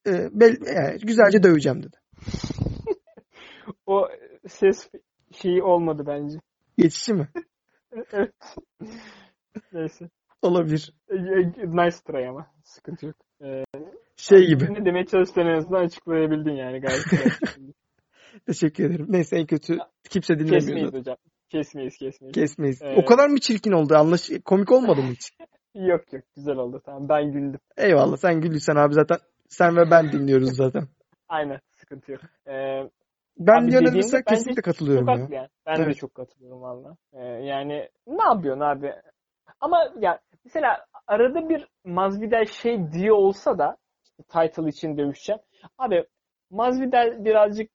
[0.07, 1.97] e, bel- yani güzelce döveceğim dedi.
[3.85, 4.07] O
[4.47, 4.89] ses
[5.31, 6.37] şeyi olmadı bence.
[6.77, 7.27] Geçişi mi?
[8.11, 8.33] evet.
[9.73, 10.09] Neyse.
[10.41, 10.93] Olabilir.
[11.09, 12.47] E, e, Nice try ama.
[12.63, 13.15] Sıkıntı yok.
[13.43, 13.63] E,
[14.17, 14.73] Şey gibi.
[14.73, 17.31] Ne demeye çalıştığını en azından açıklayabildin yani gayet güzel.
[18.47, 19.05] Teşekkür ederim.
[19.09, 19.77] Neyse en kötü
[20.09, 20.99] kimse dinlemiyor Kesmeyiz zaten.
[20.99, 21.15] hocam.
[21.49, 22.33] Kesmeyiz kesmeyiz.
[22.35, 22.81] Kesmeyiz.
[22.81, 23.95] Ee, O kadar mı çirkin oldu?
[23.95, 25.31] Anlaş komik olmadı mı hiç?
[25.75, 27.59] Yok yok güzel oldu tamam ben güldüm.
[27.77, 29.17] Eyvallah sen güldüysen abi zaten
[29.49, 30.87] sen ve ben dinliyoruz zaten.
[31.29, 31.59] Aynen
[31.93, 32.21] sıkıntı yok.
[32.47, 32.89] Ee,
[33.37, 35.27] Ben bence kesinlikle katılıyorum çok ya.
[35.29, 35.49] yani.
[35.65, 35.97] Ben de Evet.
[35.97, 36.97] çok katılıyorum valla.
[37.13, 38.93] Ee, yani ne yapıyorsun abi?
[39.59, 43.77] Ama ya mesela arada bir Masvidal şey diyor olsa da
[44.29, 45.41] title için dövüşeceğim.
[45.77, 46.05] Abi
[46.51, 47.71] Masvidal birazcık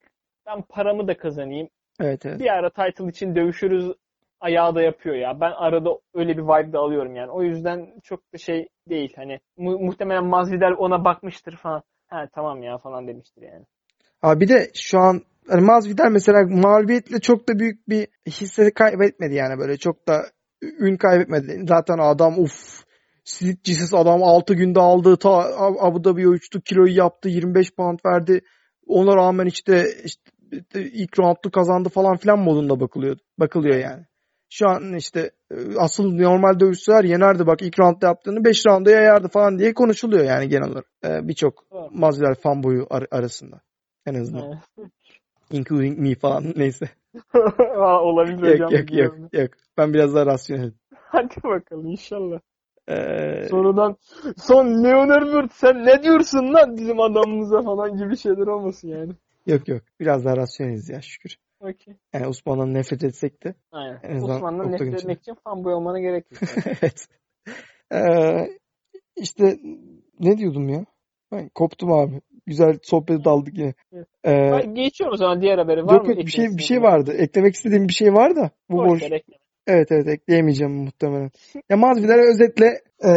[0.47, 1.69] ben paramı da kazanayım.
[2.01, 2.41] Evet evet.
[2.41, 3.93] Bir ara title için dövüşürüz
[4.41, 5.41] ayağı da yapıyor ya.
[5.41, 7.31] Ben arada öyle bir vibe de alıyorum yani.
[7.31, 9.13] O yüzden çok da şey değil.
[9.17, 11.83] Hani mu- muhtemelen Masvidal ona bakmıştır falan.
[12.09, 13.65] Ha tamam ya falan demiştir yani.
[14.23, 19.35] Abi bir de şu an hani Masvidal mesela mağlubiyetle çok da büyük bir hisse kaybetmedi
[19.35, 20.27] yani böyle çok da
[20.63, 21.65] ün kaybetmedi.
[21.69, 22.85] Zaten adam uf
[23.25, 25.31] sizitsiz adam 6 günde aldı ta
[25.81, 28.41] Abu Dhabi'ye uçtu kiloyu yaptı 25 pound verdi.
[28.87, 30.23] Ona rağmen işte, işte
[30.75, 33.17] ilk round'u kazandı falan filan modunda bakılıyor.
[33.39, 34.05] Bakılıyor yani.
[34.51, 39.29] Şu an işte e, asıl normal dövüşçüler yenerdi bak ilk roundda yaptığını 5 rounda yayardı
[39.29, 40.87] falan diye konuşuluyor yani genel olarak.
[41.05, 41.65] E, Birçok.
[41.93, 43.61] Masvidal fanboyu ar- arasında.
[44.09, 44.59] En azından.
[45.51, 46.89] Including me falan neyse.
[47.77, 48.61] Aa, Olabilir hocam.
[48.61, 49.29] Yok yok yok bilmiyorum.
[49.33, 49.51] yok.
[49.79, 50.73] Ben biraz daha rasyonel.
[50.95, 52.41] Hadi bakalım inşallah.
[52.89, 53.97] Ee, Sonradan
[54.37, 59.13] son Leon Edwards sen ne diyorsun lan bizim adamımıza falan gibi şeyler olmasın yani.
[59.47, 59.83] yok yok.
[60.01, 61.37] Biraz daha rasyoneliz ya şükür.
[61.61, 61.95] Okey.
[62.13, 63.55] Yani Osman'dan nefret etsek de.
[63.73, 64.01] Aynen.
[64.03, 64.97] En Osman'dan nefret içinde.
[64.97, 66.41] etmek için fanboy olmana gerek yok.
[66.67, 67.09] evet.
[67.93, 68.49] Ee,
[69.17, 69.59] işte
[70.21, 70.85] ne diyordum ya?
[71.33, 72.21] Ben koptum abi.
[72.49, 73.55] Güzel sohbete daldık.
[73.59, 74.07] Evet.
[74.25, 75.83] Ee, Ha, Geçiyorum o zaman diğer habere.
[75.83, 77.13] Var yok mı yok bir şey bir şey vardı.
[77.13, 78.51] Eklemek istediğim bir şey var da.
[78.71, 79.03] Bu Boş boş.
[79.67, 81.31] Evet evet ekleyemeyeceğim muhtemelen.
[81.71, 82.67] Ya Masvidal'e özetle
[83.05, 83.11] e,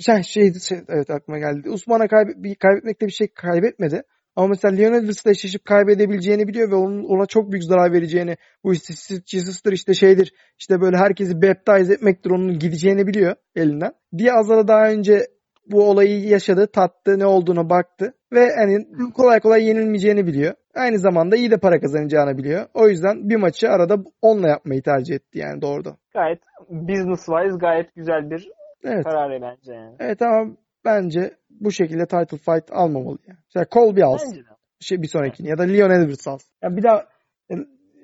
[0.00, 1.70] şey, şey, şey evet aklıma geldi.
[1.70, 4.02] Usman'a kaybe, bir, kaybetmekte bir şey kaybetmedi.
[4.36, 8.72] Ama mesela Leon Edwards'la eşleşip kaybedebileceğini biliyor ve onun, ona çok büyük zarar vereceğini bu
[8.72, 13.92] istisizdir işte şeydir işte böyle herkesi baptize etmektir onun gideceğini biliyor elinden.
[14.18, 15.26] Diaz'la daha önce
[15.66, 20.54] bu olayı yaşadı, tattı, ne olduğunu baktı ve hani kolay kolay yenilmeyeceğini biliyor.
[20.74, 22.66] Aynı zamanda iyi de para kazanacağını biliyor.
[22.74, 25.96] O yüzden bir maçı arada onunla yapmayı tercih etti yani doğrudan.
[26.14, 26.40] Gayet
[26.70, 28.48] business wise gayet güzel bir
[28.84, 29.04] Evet.
[29.04, 29.96] karar bence yani.
[30.00, 33.38] Evet ama bence bu şekilde title fight almamalı yani.
[33.46, 34.44] Mesela Colby alsın.
[34.80, 36.50] Şey, bir sonrakini ya da Leon Edwards alsın.
[36.62, 37.06] Ya bir daha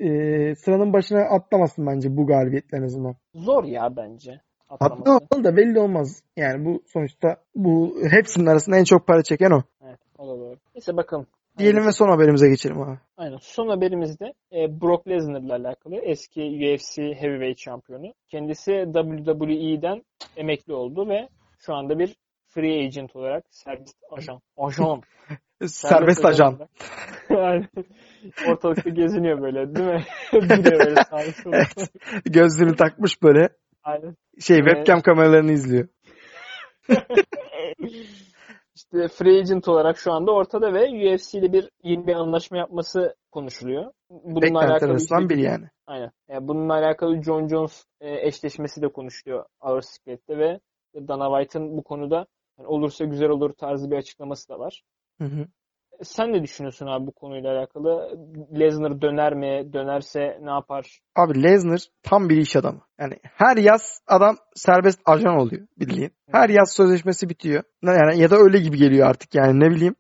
[0.01, 3.15] e, sıranın başına atlamasın bence bu galibiyetle en azından.
[3.35, 4.41] Zor ya bence.
[4.71, 5.15] Atlaması.
[5.15, 6.23] Atlamalı da belli olmaz.
[6.37, 9.63] Yani bu sonuçta bu hepsinin arasında en çok para çeken o.
[9.87, 10.57] Evet, o da doğru.
[10.75, 11.27] Neyse bakalım.
[11.59, 12.99] Diyelim ve son haberimize geçelim abi.
[13.17, 13.39] Aynen.
[13.41, 15.97] Son haberimizde e, Brock Lesnar ile alakalı.
[15.97, 18.13] Eski UFC Heavyweight şampiyonu.
[18.29, 20.03] Kendisi WWE'den
[20.37, 22.17] emekli oldu ve şu anda bir
[22.49, 24.41] free agent olarak serbest ajan.
[24.57, 25.03] Ajan.
[25.67, 26.59] Serbest ajan.
[28.49, 30.05] Ortalıkta geziniyor böyle değil mi?
[30.33, 31.01] Duruyor böyle.
[31.47, 31.91] Evet.
[32.25, 33.49] Gözlüğünü takmış böyle
[33.85, 34.17] Aynen.
[34.41, 34.67] şey Evet.
[34.69, 35.89] webcam kameralarını izliyor.
[38.75, 43.15] işte free agent olarak şu anda ortada ve UFC ile bir yeni bir anlaşma yapması
[43.31, 43.93] konuşuluyor.
[44.11, 45.69] Bununla Beklentiler alakalı işte- biri yani.
[45.87, 46.11] Aynen.
[46.29, 50.61] Yani bununla alakalı John Jones e, eşleşmesi de konuşuluyor Our Secret'te ve
[50.95, 52.27] Dana White'ın bu konuda
[52.59, 54.83] yani olursa güzel olur tarzı bir açıklaması da var.
[55.19, 55.47] Hı hı.
[56.03, 58.19] Sen ne düşünüyorsun abi bu konuyla alakalı?
[58.59, 59.73] Lesnar döner mi?
[59.73, 61.01] Dönerse ne yapar?
[61.17, 62.81] Abi Lesnar tam bir iş adamı.
[63.01, 66.11] Yani her yaz adam serbest ajan oluyor bildiğin.
[66.31, 67.63] Her yaz sözleşmesi bitiyor.
[67.83, 69.95] Yani ya da öyle gibi geliyor artık yani ne bileyim.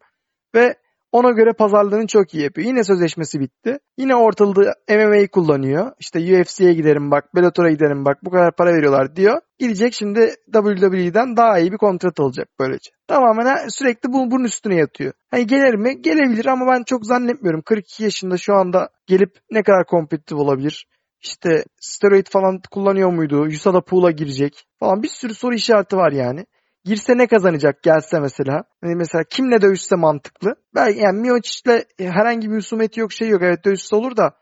[0.55, 0.75] Ve
[1.13, 2.67] ona göre pazarlığını çok iyi yapıyor.
[2.67, 3.79] Yine sözleşmesi bitti.
[3.99, 5.93] Yine ortalığı MMA'yi kullanıyor.
[5.99, 9.41] İşte UFC'ye giderim bak, Bellator'a giderim bak bu kadar para veriyorlar diyor.
[9.59, 12.91] Gidecek şimdi WWE'den daha iyi bir kontrat alacak böylece.
[13.07, 15.13] Tamamen sürekli bu, bunun üstüne yatıyor.
[15.31, 16.03] Hani gelir mi?
[16.03, 17.63] Gelebilir ama ben çok zannetmiyorum.
[17.63, 20.87] 42 yaşında şu anda gelip ne kadar kompetitif olabilir?
[21.21, 23.43] İşte steroid falan kullanıyor muydu?
[23.43, 26.47] USADA pool'a girecek falan bir sürü soru işareti var yani.
[26.89, 28.65] Girse ne kazanacak gelse mesela?
[28.83, 30.55] Hani mesela kimle dövüşse mantıklı.
[30.75, 33.43] Belki yani Miocic'le herhangi bir husumeti yok şey yok.
[33.43, 34.35] Evet dövüşse olur da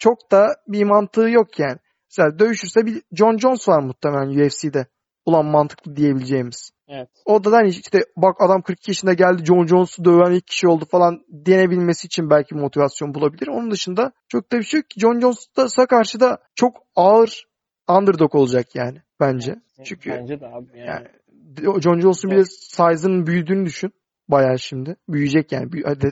[0.00, 1.76] çok da bir mantığı yok yani.
[2.10, 4.86] Mesela dövüşürse bir John Jones var muhtemelen UFC'de.
[5.26, 6.70] Ulan mantıklı diyebileceğimiz.
[6.88, 7.08] Evet.
[7.24, 10.84] O da hani işte bak adam 42 yaşında geldi John Jones'u döven ilk kişi oldu
[10.90, 13.46] falan denebilmesi için belki motivasyon bulabilir.
[13.46, 15.00] Onun dışında çok da bir şey yok ki.
[15.00, 17.46] John Jones'a karşı da çok ağır
[17.88, 19.56] underdog olacak yani bence.
[19.84, 20.88] Çünkü Bence de abi yani.
[20.88, 21.08] yani
[21.62, 23.92] John Jones'un bir de size'ının büyüdüğünü düşün.
[24.28, 24.96] Bayağı şimdi.
[25.08, 25.70] Büyüyecek yani.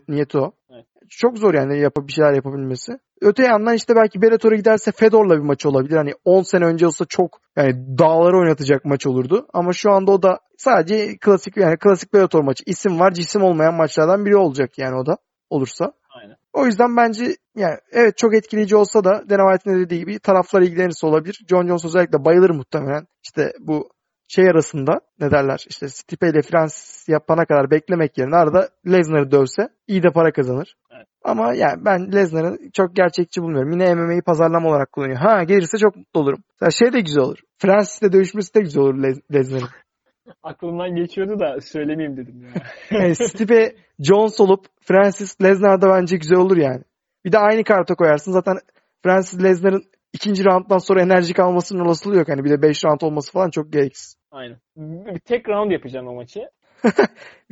[0.09, 0.53] Niyeti o.
[0.70, 0.86] Evet.
[1.09, 2.93] Çok zor yani yap bir şeyler yapabilmesi.
[3.20, 5.97] Öte yandan işte belki Bellator'a giderse Fedor'la bir maç olabilir.
[5.97, 9.47] Hani 10 sene önce olsa çok yani dağları oynatacak maç olurdu.
[9.53, 12.64] Ama şu anda o da sadece klasik yani klasik Bellator maçı.
[12.66, 15.16] İsim var cisim olmayan maçlardan biri olacak yani o da
[15.51, 15.93] olursa.
[16.11, 16.36] Aynen.
[16.53, 17.24] O yüzden bence
[17.57, 21.40] yani evet çok etkileyici olsa da Dana White'ın dediği gibi taraflar ilgilenirse olabilir.
[21.49, 23.07] John Jones özellikle bayılır muhtemelen.
[23.22, 23.88] İşte bu
[24.35, 29.68] şey arasında ne derler işte Stipe ile Francis yapana kadar beklemek yerine arada Lesnar'ı dövse
[29.89, 30.76] iyi de para kazanır.
[30.97, 31.07] Evet.
[31.24, 33.72] Ama yani ben Lesnar'ı çok gerçekçi bulmuyorum.
[33.72, 35.18] Yine MMA'yi pazarlama olarak kullanıyor.
[35.18, 36.45] Ha gelirse çok mutlu olurum.
[36.51, 37.39] Mesela şey de güzel olur.
[37.59, 39.68] Francis'le dövüşmesi de güzel olur Les- Lesnar'ın.
[40.43, 42.49] Aklımdan geçiyordu da söylemeyeyim dedim ya.
[43.01, 46.83] Yani Stipe Jones olup Francis Lesnar da bence güzel olur yani.
[47.24, 48.33] Bir de aynı karta koyarsın.
[48.33, 48.59] Zaten
[49.03, 52.28] Francis Lesnar'ın ikinci rounddan sonra enerjik almasının olasılığı yok.
[52.28, 54.22] Hani bir de 5 round olması falan çok gereksiz.
[54.33, 54.57] Aynen.
[54.76, 56.41] Bir tek round yapacağım o maçı.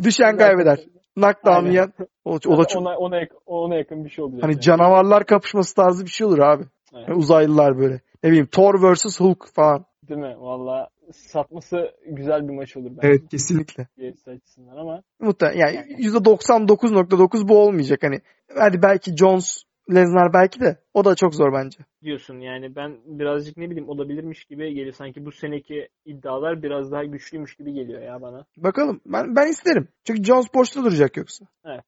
[0.03, 0.79] Düşen kaybeder.
[1.15, 1.93] Knockdown yiyen.
[2.25, 4.43] O, o da çok ona, ona, ona yakın bir şey olacak.
[4.43, 4.61] hani yani.
[4.61, 6.65] canavarlar kapışması tarzı bir şey olur abi.
[6.95, 7.09] Evet.
[7.09, 8.01] Yani uzaylılar böyle.
[8.23, 9.85] Ne bileyim Thor vs Hulk falan.
[10.09, 10.37] Değil mi?
[10.39, 11.77] Valla satması
[12.07, 13.27] güzel bir maç olur bence.
[13.31, 13.89] kesinlikle.
[13.99, 18.21] UFC açısından ama Muhtemelen yani %99.9 bu olmayacak hani.
[18.59, 19.63] Hadi belki Jones,
[19.95, 21.79] Lesnar belki de o da çok zor bence.
[22.03, 24.93] diyorsun yani ben birazcık ne bileyim olabilirmiş gibi geliyor.
[24.93, 28.45] Sanki bu seneki iddialar biraz daha güçlüymüş gibi geliyor ya bana.
[28.57, 29.01] Bakalım.
[29.07, 29.89] Ben ben isterim.
[30.05, 31.45] Çünkü Jones boşta duracak yoksa.
[31.65, 31.85] Evet.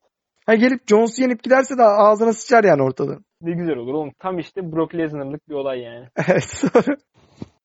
[0.46, 3.24] Ha gelip Jones'u yenip giderse de ağzına sıçar yani ortalığın.
[3.40, 4.12] Ne güzel olur oğlum.
[4.18, 6.06] Tam işte Brock Lesnar'lık bir olay yani.
[6.28, 6.96] Evet doğru.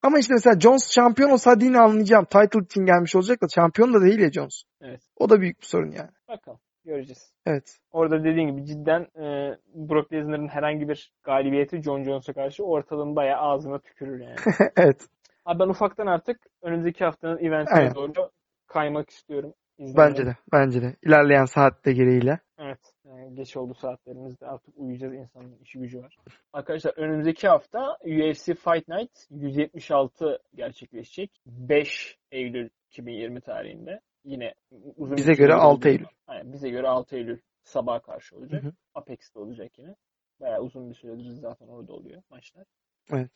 [0.03, 2.25] Ama işte mesela Jones şampiyon olsa yine anlayacağım.
[2.25, 4.63] Title için gelmiş olacak da şampiyon da değil ya Jones.
[4.81, 5.01] Evet.
[5.17, 6.09] O da büyük bir sorun yani.
[6.27, 6.59] Bakalım.
[6.87, 7.33] Göreceğiz.
[7.45, 7.79] Evet.
[7.91, 13.39] Orada dediğin gibi cidden e, Brock Lesnar'ın herhangi bir galibiyeti John Jones'a karşı ortalığın bayağı
[13.41, 14.35] ağzına tükürür yani.
[14.77, 15.07] evet.
[15.45, 18.29] Abi ben ufaktan artık önümüzdeki haftanın eventine doğru
[18.67, 19.53] kaymak istiyorum.
[19.77, 20.09] İzlemeye.
[20.09, 20.35] Bence de.
[20.51, 20.95] Bence de.
[21.03, 22.39] İlerleyen saatte gereğiyle.
[22.59, 22.93] Evet.
[23.05, 26.17] Yani geç oldu saatlerimizde artık uyuyacağız insanın işi gücü var.
[26.53, 31.31] Arkadaşlar önümüzdeki hafta UFC Fight Night 176 gerçekleşecek.
[31.45, 33.99] 5 Eylül 2020 tarihinde.
[34.27, 34.53] Yine
[34.97, 35.87] uzun Bize göre süre 6 oldu.
[35.87, 36.05] Eylül.
[36.27, 38.63] Aynen, bize göre 6 Eylül Sabah karşı olacak.
[38.63, 38.71] Hı hı.
[38.95, 39.95] Apex'te olacak yine.
[40.41, 42.65] Bayağı uzun bir süredir zaten orada oluyor maçlar.
[43.13, 43.29] Evet.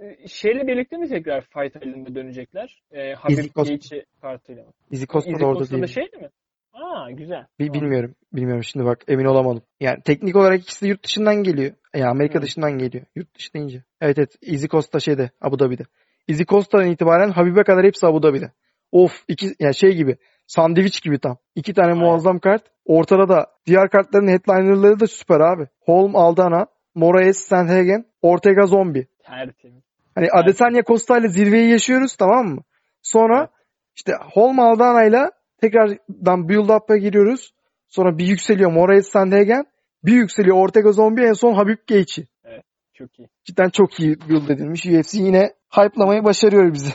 [0.00, 2.82] E, Şeyle birlikte mi tekrar Fight Island'a dönecekler?
[2.90, 3.54] E, Habib.
[3.54, 4.72] Gaethje kartıyla mı?
[4.90, 5.86] Izzy Costa da orada değil.
[5.86, 6.30] şeydi mi?
[6.72, 7.46] Aa güzel.
[7.58, 7.82] Bi- Tamam.
[7.82, 8.14] bilmiyorum.
[8.32, 9.62] Bilmiyorum şimdi bak emin olamadım.
[9.80, 11.74] Yani teknik olarak ikisi de yurt dışından geliyor.
[11.94, 12.42] Yani Amerika Hı.
[12.42, 13.04] dışından geliyor.
[13.14, 13.82] Yurt dışı deyince.
[14.00, 14.36] Evet evet.
[14.42, 15.82] Izzy Costa şeyde Abu Dhabi'de.
[16.28, 18.52] Izzy Costa'dan itibaren Habib'e kadar hepsi Abu Dhabi'de.
[18.94, 20.16] Of iki yani şey gibi
[20.46, 21.36] sandviç gibi tam.
[21.54, 21.98] İki tane Aynen.
[22.04, 22.62] muazzam kart.
[22.84, 25.66] Ortada da diğer kartların headlinerları da süper abi.
[25.80, 29.06] Holm Aldana, Moraes Sandhagen, Ortega Zombie.
[29.26, 29.84] Tertemiz.
[30.14, 30.44] Hani Evet.
[30.44, 32.62] Adesanya Costa ile zirveyi yaşıyoruz tamam mı?
[33.02, 33.50] Sonra Evet.
[33.96, 35.30] işte Holm Aldana ile
[35.60, 37.54] tekrardan build up'a giriyoruz.
[37.88, 39.64] Sonra bir yükseliyor Moraes Sandhagen.
[40.04, 42.22] Bir yükseliyor Ortega Zombie en son Habib Gaethje.
[42.94, 43.28] Çok iyi.
[43.44, 44.86] Cidden çok iyi build edilmiş.
[44.86, 46.90] UFC yine hype'lamayı başarıyor bizi.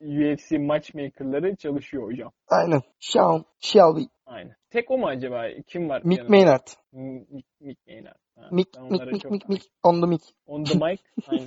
[0.00, 2.32] UFC matchmaker'ları çalışıyor hocam.
[2.48, 2.80] Aynen.
[3.00, 4.02] Sean Shelby.
[4.26, 4.56] Aynen.
[4.70, 5.42] Tek o mu acaba?
[5.66, 6.02] Kim var?
[6.04, 6.36] Mick yanında?
[6.36, 6.66] Maynard.
[6.92, 8.16] Mick, Mick Maynard.
[8.36, 9.64] Ha, Mick, Mick, Mick, Mick, Mick.
[9.82, 10.22] On the Mick.
[10.46, 11.02] On the mic.
[11.28, 11.46] Aynen.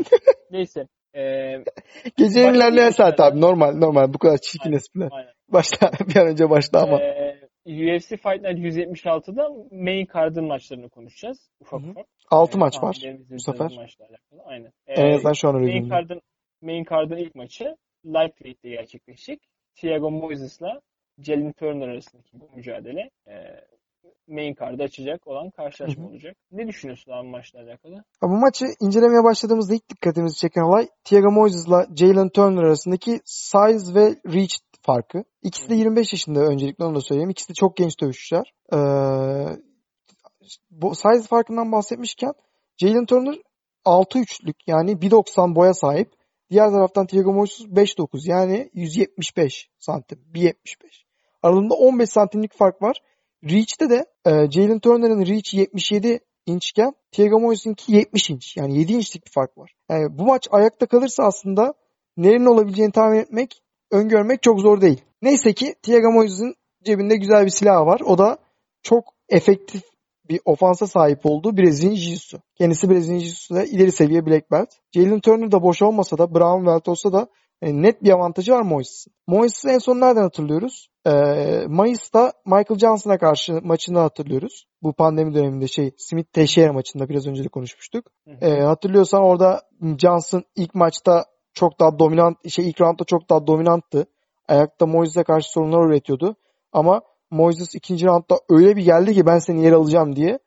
[0.51, 0.88] Neyse.
[1.15, 1.63] Ee,
[2.17, 3.41] Gecenin ilerleyen saat abi.
[3.41, 4.13] Normal normal.
[4.13, 5.09] Bu kadar çirkin espriler.
[5.47, 5.91] Başla.
[6.09, 6.99] bir an önce başla ama.
[7.01, 7.34] Ee,
[7.65, 11.49] UFC Fight Night 176'da main card'ın maçlarını konuşacağız.
[11.59, 12.05] Ufak ufak.
[12.31, 12.97] 6 Ee, maç var
[13.30, 13.71] bu sefer.
[13.75, 14.41] Maçla alakalı.
[14.49, 14.71] Aynen.
[14.88, 16.21] En Ee, azından şu an öyle main card'ın
[16.61, 17.75] main card'ın ilk maçı
[18.05, 19.41] lightweight'te gerçekleşecek.
[19.75, 20.81] Thiago Moises'la
[21.19, 23.34] Jalen Turner arasındaki bu mücadele e,
[24.27, 26.38] main card'ı açacak olan karşılaşma olacak.
[26.51, 27.95] Ne düşünüyorsun abi maçla alakalı?
[27.95, 33.95] Ha, Bu maçı incelemeye başladığımızda ilk dikkatimizi çeken olay Thiago Moises'la Jalen Turner arasındaki size
[33.95, 35.23] ve reach farkı.
[35.43, 37.30] İkisi de 25 yaşında öncelikle onu da söyleyeyim.
[37.30, 38.53] İkisi de çok genç dövüşçüler.
[38.73, 38.77] Ee,
[40.71, 42.34] bu size farkından bahsetmişken
[42.77, 43.35] Jalen Turner
[43.85, 46.11] 6-3'lük yani 1.90 boya sahip.
[46.53, 50.19] Diğer taraftan Thiago Moises 5.9 yani 175 santim.
[50.34, 50.53] 1.75.
[51.43, 52.97] Aralarında 15 santimlik fark var.
[53.43, 58.57] Reach'te de e, Jalen Turner'ın reach 77 inçken Thiago Moises'inki 70 inç.
[58.57, 59.73] Yani 7 inçlik bir fark var.
[59.89, 61.73] Yani bu maç ayakta kalırsa aslında
[62.17, 63.61] nerenin olabileceğini tahmin etmek,
[63.91, 65.01] öngörmek çok zor değil.
[65.21, 68.01] Neyse ki Thiago Moises'in cebinde güzel bir silahı var.
[68.05, 68.38] O da
[68.84, 69.81] çok efektif
[70.30, 72.40] bir ofansa sahip olduğu Brezilya Jiu-Jitsu.
[72.56, 74.70] Kendisi Brezilya Jiu-Jitsu'da ileri seviye black belt.
[74.91, 77.28] Jalen Turner da boş olmasa da brown belt olsa da
[77.62, 79.14] yani net bir avantajı var Moises'in.
[79.28, 80.90] Moises'i en son nereden hatırlıyoruz?
[81.08, 81.12] Ee,
[81.68, 84.66] Mayıs'ta Michael Johnson'a karşı maçını hatırlıyoruz.
[84.82, 88.06] Bu pandemi döneminde şey Smith Teixeira maçında biraz önce de konuşmuştuk.
[88.41, 94.06] Ee, hatırlıyorsan orada Johnson ilk maçta çok daha dominant, şey ilk roundda çok daha dominanttı.
[94.48, 96.36] Ayakta Moises'e karşı sorunlar üretiyordu.
[96.72, 97.02] Ama
[97.34, 100.39] Moises ikinci roundda öyle bir geldi ki ben seni yere alacağım diye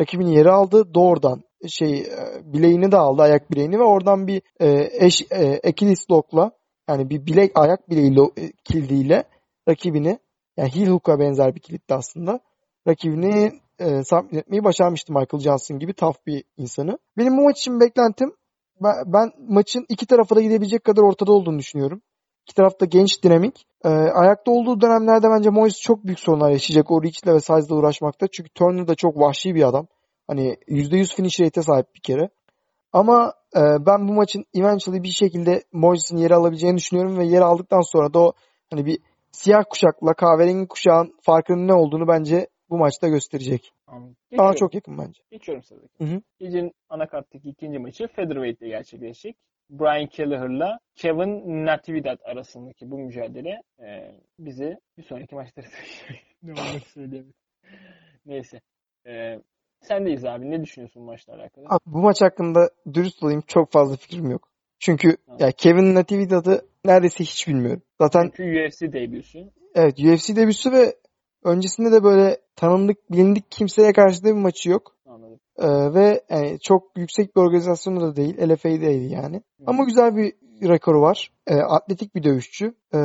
[0.00, 0.94] rakibini yere aldı.
[0.94, 2.08] Doğrudan şey e,
[2.52, 6.50] bileğini de aldı ayak bileğini ve oradan bir e, eş e, Achilles lock'la
[6.88, 9.24] yani bir bilek ayak bileği lo- e, kildiyle
[9.68, 10.18] rakibini
[10.56, 12.40] yani heel hook'a benzer bir kilitti aslında.
[12.88, 16.98] Rakibini e, submit etmeyi başarmıştı Michael Johnson gibi tough bir insanı.
[17.18, 18.32] Benim bu maç için beklentim
[18.82, 22.02] ben, ben maçın iki tarafa da gidebilecek kadar ortada olduğunu düşünüyorum.
[22.46, 23.66] İki taraf da genç, dinamik.
[23.84, 28.26] Ee, ayakta olduğu dönemlerde bence Moises çok büyük sorunlar yaşayacak o reach'le ve size'la uğraşmakta.
[28.28, 29.86] Çünkü Turner da çok vahşi bir adam.
[30.26, 32.28] Hani %100 finish rate'e sahip bir kere.
[32.92, 37.80] Ama e, ben bu maçın eventually bir şekilde Moises'in yeri alabileceğini düşünüyorum ve yer aldıktan
[37.80, 38.32] sonra da o
[38.70, 38.98] hani bir
[39.32, 43.72] siyah kuşakla kahverengi kuşağın farkının ne olduğunu bence bu maçta gösterecek.
[43.88, 44.54] Bana Geçiyorum.
[44.56, 45.22] çok yakın bence.
[45.30, 46.22] Geçiyorum sıradaki.
[46.38, 49.36] Gecenin anakarttaki ikinci maçı Featherweight'te gerçekleşecek.
[49.70, 56.24] Brian Kelleher'la Kevin Natividad arasındaki bu mücadele e, bizi bir sonraki taşıyacak.
[56.42, 57.34] ne olur söyleyeyim.
[58.26, 58.60] Neyse.
[59.06, 59.40] E,
[59.80, 60.50] sendeyiz abi.
[60.50, 61.64] Ne düşünüyorsun bu maçla alakalı?
[61.68, 64.48] Abi bu maç hakkında dürüst olayım çok fazla fikrim yok.
[64.78, 65.40] Çünkü Tamam.
[65.40, 67.82] ya Kevin Natividad'ı neredeyse hiç bilmiyorum.
[68.00, 69.50] Zaten Çünkü UFC debüsü.
[69.74, 70.96] evet UFC debüsü ve
[71.44, 74.93] öncesinde de böyle tanındık bilindik kimseye karşı da bir maçı yok.
[75.58, 78.36] Ee, ve yani çok yüksek bir organizasyonu da değil.
[78.48, 79.42] LFA'deydi yani.
[79.66, 80.32] Ama güzel bir
[80.68, 81.30] rekoru var.
[81.46, 82.74] Ee, atletik bir dövüşçü.
[82.94, 82.98] Ee,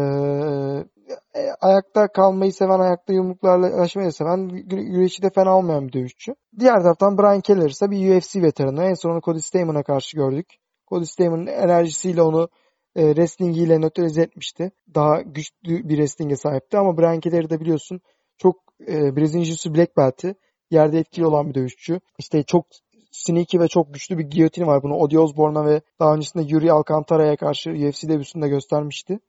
[1.36, 6.36] e, ayakta kalmayı seven, ayakta yumruklarla uğraşmayı seven, gü- güreşi de fena olmayan bir dövüşçü.
[6.60, 8.84] Diğer taraftan Brian Keller ise bir UFC veteranı.
[8.84, 10.46] En son onu Cody Staman'a karşı gördük.
[10.90, 12.50] Cody Staman'ın enerjisiyle onu
[12.96, 14.72] e, wrestlingiyle nötralize etmişti.
[14.96, 18.02] Daha güçlü bir wrestling'e sahipti ama Brian Keller'i de biliyorsun
[18.38, 18.56] çok
[18.88, 20.36] e, Brezilya Jiu-Jitsu Black Belt'i
[20.72, 22.00] yerde etkili olan bir dövüşçü.
[22.20, 22.66] İşte çok
[23.12, 24.84] sneaky ve çok güçlü bir giyotini var.
[24.84, 29.20] Bunu Odi Osbourne'a ve daha öncesinde Yuri Alcantara'ya karşı UFC debüsünde göstermişti.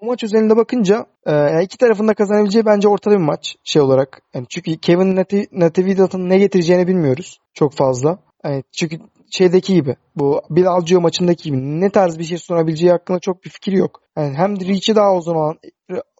[0.00, 4.22] Bu maç özelinde bakınca e, iki tarafın da kazanabileceği bence ortada bir maç şey olarak.
[4.34, 8.18] Yani çünkü Kevin Nati- Natividad'ın ne getireceğini bilmiyoruz çok fazla.
[8.44, 8.98] Yani çünkü
[9.30, 13.50] şeydeki gibi bu Bill Algeo maçındaki gibi ne tarz bir şey sunabileceği hakkında çok bir
[13.50, 14.00] fikir yok.
[14.16, 15.58] Yani hem reach'i daha uzun olan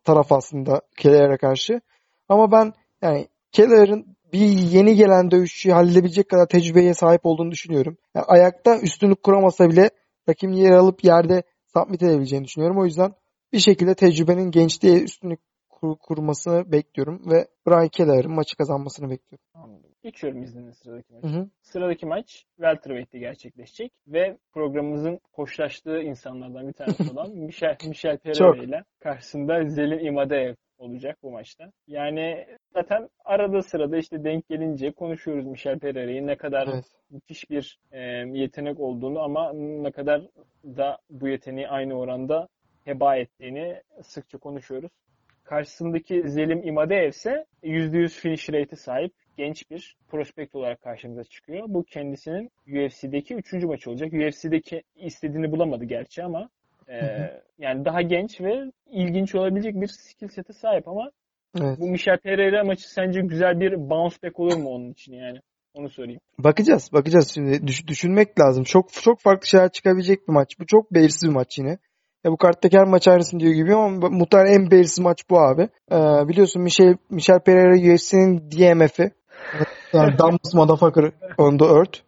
[0.05, 1.81] taraf aslında Keller'e karşı.
[2.29, 2.73] Ama ben
[3.03, 7.97] yani Keller'ın bir yeni gelen dövüşçüyü halledebilecek kadar tecrübeye sahip olduğunu düşünüyorum.
[8.15, 9.91] Yani ayakta üstünlük kuramasa bile
[10.29, 11.43] rakibin yer alıp yerde
[11.75, 12.79] submit edebileceğini düşünüyorum.
[12.79, 13.15] O yüzden
[13.53, 15.41] bir şekilde tecrübenin gençliğe üstünlük
[15.71, 19.45] kur- kurmasını bekliyorum ve Brian Kelleher'ın maçı kazanmasını bekliyorum.
[19.55, 19.91] Anladım.
[20.03, 21.29] Geçiyorum izninle sıradaki Hı maça.
[21.29, 21.51] hı.
[21.63, 28.85] Sıradaki maç welterweight'te gerçekleşecek ve programımızın hoşlaştığı insanlardan bir tanesi olan Michel, Michel Pereira ile
[29.01, 31.73] karşısında Zelin Imadeev olacak bu maçta.
[31.87, 36.85] Yani zaten arada sırada işte denk gelince konuşuyoruz Michel Pereira'yı ne kadar Evet.
[37.11, 38.01] müthiş bir e,
[38.33, 40.23] yetenek olduğunu ama ne kadar
[40.65, 42.49] da bu yeteneği aynı oranda
[42.85, 44.91] heba ettiğini sıkça konuşuyoruz.
[45.45, 51.65] Karşısındaki Zelim İmadeev ise %100 finish rate'e sahip genç bir prospekt olarak karşımıza çıkıyor.
[51.69, 54.13] Bu kendisinin UFC'deki üçüncü maçı olacak.
[54.13, 56.49] UFC'deki istediğini bulamadı gerçi ama
[56.93, 57.43] e, hı.
[57.59, 61.11] yani daha genç ve ilginç olabilecek bir skill set'e sahip ama
[61.61, 61.79] Evet.
[61.81, 65.39] bu Michel Pereira maçı sence güzel bir bounce back olur mu onun için yani?
[65.75, 66.21] Onu sorayım.
[66.39, 67.67] Bakacağız, bakacağız şimdi.
[67.67, 68.65] Düş- düşünmek lazım.
[68.65, 70.61] Çok çok farklı şeyler çıkabilecek bir maç.
[70.61, 71.79] Bu çok belirsiz bir maç yine.
[72.25, 75.63] Ya bu karttaki her maç aynısını diyor gibi ama muhtemelen en belirsiz maç bu abi.
[75.93, 79.11] Ee, biliyorsun Michel, Michel Pereira UFC'nin DMF'i.
[79.93, 82.01] Yani dumbest motherfucker on the earth.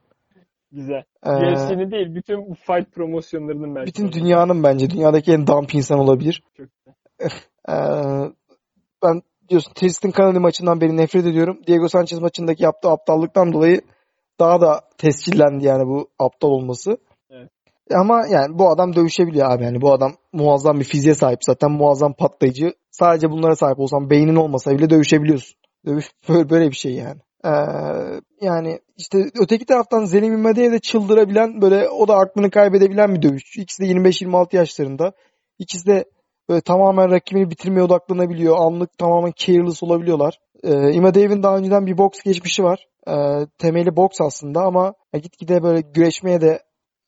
[0.74, 1.02] Güzel.
[1.26, 3.86] Ee, UFC'nin değil bütün fight promosyonlarının belki.
[3.86, 6.42] bütün dünyanın bence dünyadaki en dump insan olabilir.
[6.56, 6.66] Çok.
[7.68, 7.74] Ee,
[9.02, 11.60] ben diyorsun Tristan Kennedy maçından beri nefret ediyorum.
[11.66, 13.80] Diego Sanchez maçındaki yaptığı aptallıktan dolayı
[14.40, 16.98] daha da tescillendi yani bu aptal olması.
[17.30, 17.50] Evet.
[17.94, 22.12] Ama yani bu adam dövüşebiliyor abi yani bu adam muazzam bir fiziğe sahip zaten muazzam
[22.12, 22.72] patlayıcı.
[22.90, 25.56] Sadece bunlara sahip olsan beynin olmasa bile dövüşebiliyorsun.
[25.86, 27.20] Dövüş böyle, böyle bir şey yani.
[27.44, 27.50] Ee,
[28.40, 33.60] yani işte öteki taraftan Zelim İmade'ye de çıldırabilen böyle o da aklını kaybedebilen bir dövüşçü.
[33.60, 35.12] İkisi de 25-26 yaşlarında.
[35.58, 36.04] İkisi de
[36.48, 38.56] böyle tamamen rakibini bitirmeye odaklanabiliyor.
[38.58, 40.38] Anlık tamamen careless olabiliyorlar.
[40.62, 42.86] Ee, Imadev'in daha önceden bir boks geçmişi var.
[43.08, 46.62] Ee, temeli boks aslında ama gitgide böyle güreşmeye de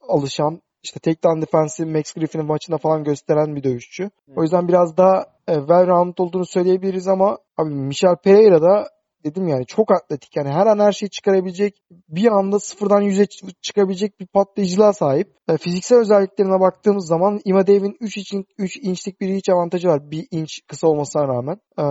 [0.08, 4.10] alışan işte takedown defense'i Max Griffin'in maçında falan gösteren bir dövüşçü.
[4.36, 8.88] O yüzden biraz daha e, well round olduğunu söyleyebiliriz ama abi Michel Pereira da
[9.26, 13.26] dedim yani çok atletik yani her an her şeyi çıkarabilecek bir anda sıfırdan yüze
[13.62, 15.28] çıkabilecek bir patlayıcılığa sahip.
[15.48, 20.10] E, fiziksel özelliklerine baktığımız zaman Imadev'in 3 için 3 inçlik bir reach avantajı var.
[20.10, 21.56] 1 inç kısa olmasına rağmen.
[21.78, 21.84] E,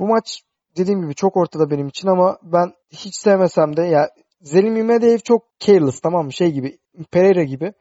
[0.00, 0.42] bu maç
[0.76, 4.10] dediğim gibi çok ortada benim için ama ben hiç sevmesem de ya
[4.40, 6.32] Zelim Imadev çok careless tamam mı?
[6.32, 6.78] Şey gibi
[7.10, 7.72] Pereira gibi.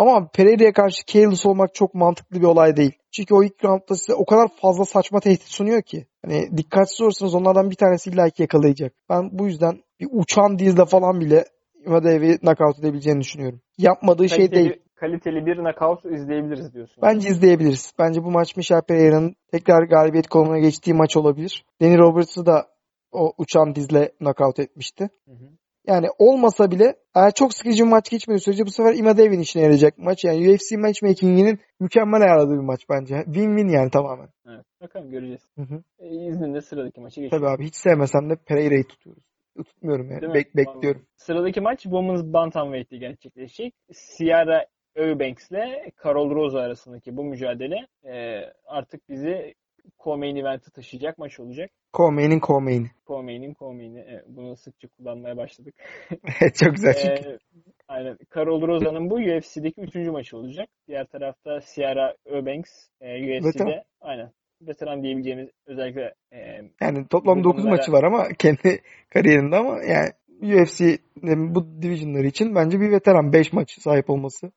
[0.00, 2.92] Ama Pereira'ya karşı careless olmak çok mantıklı bir olay değil.
[3.12, 6.06] Çünkü o ilk roundda size o kadar fazla saçma tehdit sunuyor ki.
[6.24, 8.92] Hani dikkatsiz olursanız onlardan bir tanesi illaki yakalayacak.
[9.10, 11.44] Ben bu yüzden bir uçan dizle falan bile
[11.86, 13.60] Imadev'i knockout edebileceğini düşünüyorum.
[13.78, 14.82] Yapmadığı şey Kaliteli, değil.
[14.94, 17.02] kaliteli bir knockout izleyebiliriz diyorsun.
[17.02, 17.92] Bence izleyebiliriz.
[17.98, 21.64] Bence bu maç Michel Pereira'nın tekrar galibiyet konumuna geçtiği maç olabilir.
[21.82, 22.66] Danny Roberts'ı da
[23.12, 25.08] o uçan dizle knockout etmişti.
[25.26, 25.59] Hı hı.
[25.86, 29.98] Yani olmasa bile eğer çok sıkıcı bir maç geçmediği sürece bu sefer Imadev'in işine yarayacak
[29.98, 30.24] maç.
[30.24, 33.14] Yani UFC matchmaking'inin mükemmel ayarladığı bir maç bence.
[33.14, 34.28] Win-win yani tamamen.
[34.48, 34.64] Evet.
[34.80, 35.42] Bakalım göreceğiz.
[35.56, 35.82] Hı hı.
[35.98, 37.38] E, izninle sıradaki maçı geçelim.
[37.38, 39.22] Tabii abi hiç sevmesem de Pereira'yı tutuyoruz.
[39.56, 40.20] Tutmuyorum yani.
[40.20, 40.38] Değil mi?
[40.38, 41.06] Bek- bekliyorum.
[41.16, 43.74] Sıradaki maç Women's Bantamweight'te gerçekleşecek.
[43.92, 44.66] Sierra
[44.96, 49.54] Eubanks ile Carol Rosa arasındaki bu mücadele e, artık bizi
[49.98, 51.70] co-main event'e taşıyacak maç olacak.
[51.94, 52.90] Co-main'in co-main'i.
[53.06, 54.04] Co-main'in co-main'i.
[54.08, 55.74] Evet, bunu sıkça kullanmaya başladık.
[56.54, 57.30] Çok güzel çünkü.
[57.30, 57.38] Ee,
[57.88, 58.18] aynen.
[58.34, 60.68] Carol Rosa'nın bu UFC'deki üçüncü maçı olacak.
[60.88, 62.70] Diğer tarafta Sierra Eubanks
[63.00, 63.82] e, UFC'de Veteran.
[64.00, 64.30] aynen
[64.62, 66.38] veteran diyebileceğimiz özellikle e,
[66.80, 70.08] Yani toplam bu 9 bunlara- maçı var ama kendi kariyerinde ama yani
[70.42, 70.98] UFC
[71.54, 74.52] bu divisionları için bence bir veteran 5 maç sahip olması.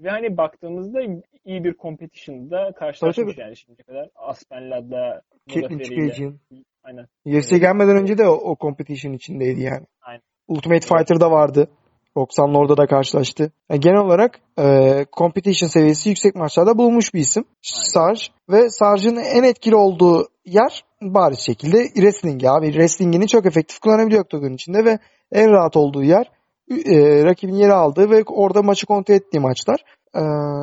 [0.00, 1.00] Ve hani baktığımızda
[1.44, 4.08] iyi bir competition'da karşılaşmış Tabii, yani şimdiye kadar.
[4.14, 5.22] Aspenlad'la.
[5.48, 6.38] Chikadjian.
[6.82, 7.06] Aynen.
[7.26, 9.86] UFC'ye gelmeden önce de o, o competition içindeydi yani.
[10.02, 10.22] Aynen.
[10.48, 11.68] Ultimate Fighter'da vardı.
[12.16, 13.52] 90'lı orada da karşılaştı.
[13.70, 17.44] Yani genel olarak e, competition seviyesi yüksek maçlarda bulunmuş bir isim.
[17.62, 18.20] Sarge.
[18.48, 22.66] Ve Sarge'ın en etkili olduğu yer bariz şekilde wrestling abi.
[22.66, 24.98] Wrestling'ini çok efektif kullanabiliyor oktagon içinde ve
[25.32, 26.30] en rahat olduğu yer
[26.70, 29.84] e, rakibin yeri aldığı ve orada maçı kontrol ettiği maçlar.
[30.14, 30.20] E,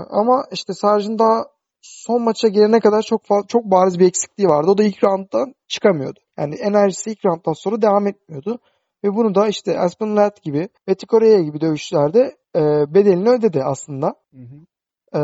[0.10, 1.46] ama işte Sarge'ın daha
[1.82, 4.72] son maça gelene kadar çok çok bariz bir eksikliği vardı.
[4.72, 6.20] O da ilk rounddan çıkamıyordu.
[6.38, 8.60] Yani enerjisi ilk rounddan sonra devam etmiyordu.
[9.04, 12.62] Ve bunu da işte Aspen Ladd gibi, Betty Correia gibi dövüşçülerde e,
[12.94, 14.08] bedelini ödedi aslında.
[14.08, 14.66] Hı hı.
[15.16, 15.20] Ee,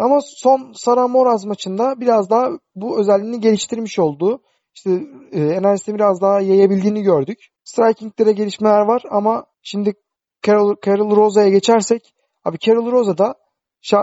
[0.00, 4.42] ama son Sara Moraz maçında biraz daha bu özelliğini geliştirmiş oldu.
[4.74, 4.90] İşte
[5.32, 7.38] e, enerjisini biraz daha yayabildiğini gördük.
[7.64, 9.94] Striking'de de gelişmeler var ama şimdi
[10.46, 12.14] Carol, Carol Rosa'ya geçersek
[12.44, 13.34] abi Carol Rosa da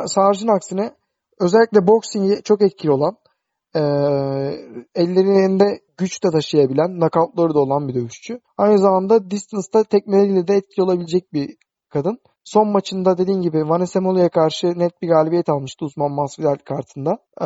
[0.07, 0.95] Sarge'ın aksine
[1.39, 3.17] özellikle boxing'i çok etkili olan
[3.75, 3.79] e,
[4.95, 8.39] ellerinde güç de taşıyabilen, knockoutları da olan bir dövüşçü.
[8.57, 11.55] Aynı zamanda distance'da tekmeleriyle de etkili olabilecek bir
[11.89, 12.19] kadın.
[12.43, 17.17] Son maçında dediğin gibi Vanessa Molu'ya karşı net bir galibiyet almıştı Uzman Masvidal kartında.
[17.41, 17.45] Ee,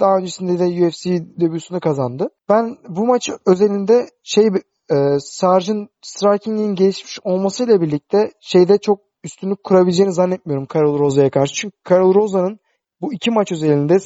[0.00, 1.10] daha öncesinde de UFC
[1.40, 2.28] debüsünü kazandı.
[2.48, 4.48] Ben bu maç özelinde şey
[4.90, 11.54] e, Sarge'ın striking'in gelişmiş olmasıyla birlikte şeyde çok üstünlük kurabileceğini zannetmiyorum Carol Rosa'ya karşı.
[11.54, 12.58] Çünkü Carol Rosa'nın
[13.00, 13.96] bu iki maç özelinde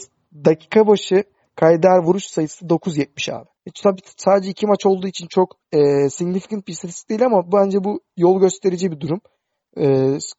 [0.44, 1.24] dakika başı
[1.56, 3.48] kayder vuruş sayısı 9.70 abi.
[3.66, 7.84] E, tabii sadece iki maç olduğu için çok e, significant bir istatistik değil ama bence
[7.84, 9.20] bu yol gösterici bir durum.
[9.76, 9.84] E,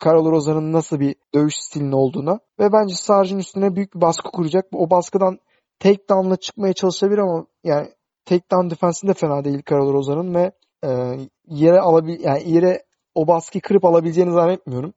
[0.03, 2.39] Carol Rosa'nın nasıl bir dövüş stilinin olduğuna.
[2.59, 4.65] Ve bence Sarge'ın üstüne büyük bir baskı kuracak.
[4.73, 5.39] O baskıdan
[5.79, 7.87] takedown'la çıkmaya çalışabilir ama yani
[8.25, 10.51] takedown defensinde fena değil Carol Rosa'nın ve
[10.83, 10.89] e,
[11.47, 12.83] yere alabil yani yere
[13.15, 14.93] o baskıyı kırıp alabileceğini zannetmiyorum.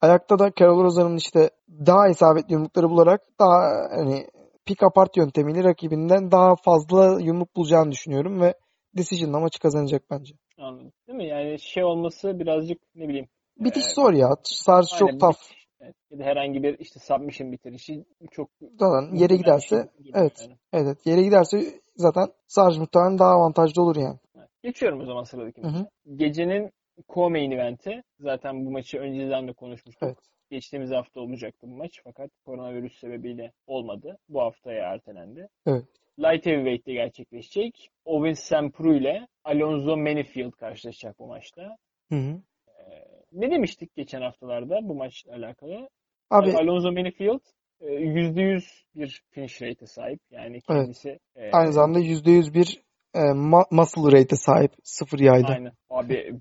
[0.00, 4.26] Ayakta da Carol Rosa'nın işte daha isabetli yumrukları bularak daha hani
[4.66, 8.54] pick apart yöntemiyle rakibinden daha fazla yumruk bulacağını düşünüyorum ve
[8.96, 10.34] decision'la maçı kazanacak bence.
[10.58, 10.92] Anladım.
[11.08, 11.26] Değil mi?
[11.26, 13.28] Yani şey olması birazcık ne bileyim.
[13.58, 14.28] Bitiş e, zor ya.
[14.44, 15.36] Sarz çok tough.
[15.80, 20.56] Da herhangi bir işte submission bitirişi çok zaten yere giderse evet, yani.
[20.72, 24.18] evet yere giderse zaten Sarge muhtemelen daha avantajlı olur yani.
[24.62, 25.86] Geçiyorum o zaman sıradaki maça.
[26.16, 26.70] Gecenin
[27.08, 28.02] co-main eventi.
[28.20, 30.08] Zaten bu maçı önceden de konuşmuştuk.
[30.08, 30.18] Evet.
[30.50, 34.18] Geçtiğimiz hafta olacaktı bu maç fakat koronavirüs sebebiyle olmadı.
[34.28, 35.48] Bu haftaya ertelendi.
[35.66, 35.84] Evet.
[36.18, 37.90] Light Heavyweight'te gerçekleşecek.
[38.04, 41.76] Owen Sampru ile Alonzo Menifield karşılaşacak bu maçta.
[42.08, 42.40] Hı hı.
[43.36, 45.88] Ne demiştik geçen haftalarda bu maçla alakalı?
[46.30, 47.40] Abi, yani Alonzo Menifield
[47.80, 48.62] %100
[48.96, 50.20] e, bir finish rate'e sahip.
[50.30, 51.54] Yani kendisi evet.
[51.54, 52.82] e, aynı zamanda %100 bir
[53.14, 53.20] e,
[53.70, 55.52] muscle rate'e sahip sıfır yayda.
[55.52, 55.72] Aynen.
[55.90, 56.40] Abi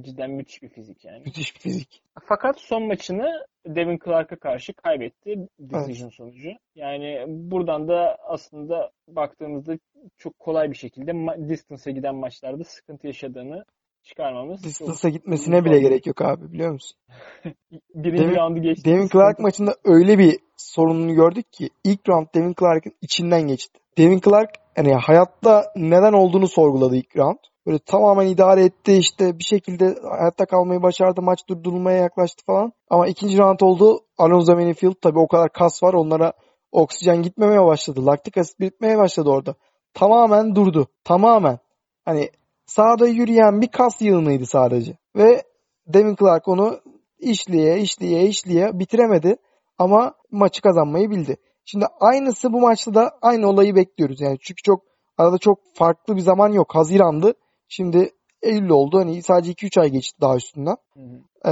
[0.00, 1.22] cidden müthiş bir fizik yani.
[1.26, 2.02] Müthiş bir fizik.
[2.28, 6.14] Fakat son maçını Devin Clark'a karşı kaybetti decision evet.
[6.14, 6.48] sonucu.
[6.74, 9.78] Yani buradan da aslında baktığımızda
[10.18, 11.12] çok kolay bir şekilde
[11.48, 13.64] distance'a giden maçlarda sıkıntı yaşadığını
[14.04, 14.64] çıkarmamız.
[14.64, 16.98] Distance'a gitmesine bile gerek yok abi biliyor musun?
[17.94, 18.90] Birinci Devin, roundu geçti.
[18.90, 23.80] Devin Clark maçında öyle bir sorununu gördük ki ilk round Devin Clark'ın içinden geçti.
[23.98, 27.38] Devin Clark yani hayatta neden olduğunu sorguladı ilk round.
[27.66, 31.22] Böyle tamamen idare etti işte bir şekilde hayatta kalmayı başardı.
[31.22, 32.72] Maç durdurulmaya yaklaştı falan.
[32.90, 34.00] Ama ikinci round oldu.
[34.18, 35.94] Alonso Menifield tabii o kadar kas var.
[35.94, 36.32] Onlara
[36.72, 38.06] oksijen gitmemeye başladı.
[38.06, 39.54] Laktik asit bitmeye başladı orada.
[39.94, 40.86] Tamamen durdu.
[41.04, 41.58] Tamamen.
[42.04, 42.30] Hani
[42.66, 44.96] sahada yürüyen bir kas yığınıydı sadece.
[45.16, 45.42] Ve
[45.86, 46.80] Devin Clark onu
[47.18, 49.36] işliye işliye işliye bitiremedi.
[49.78, 51.36] Ama maçı kazanmayı bildi.
[51.64, 54.20] Şimdi aynısı bu maçta da aynı olayı bekliyoruz.
[54.20, 54.82] Yani çünkü çok
[55.18, 56.74] arada çok farklı bir zaman yok.
[56.74, 57.34] Hazirandı.
[57.68, 58.10] Şimdi
[58.44, 58.98] Eylül oldu.
[58.98, 60.76] Hani sadece 2-3 ay geçti daha üstünden.
[60.94, 61.20] Hı hı.
[61.44, 61.50] Ee,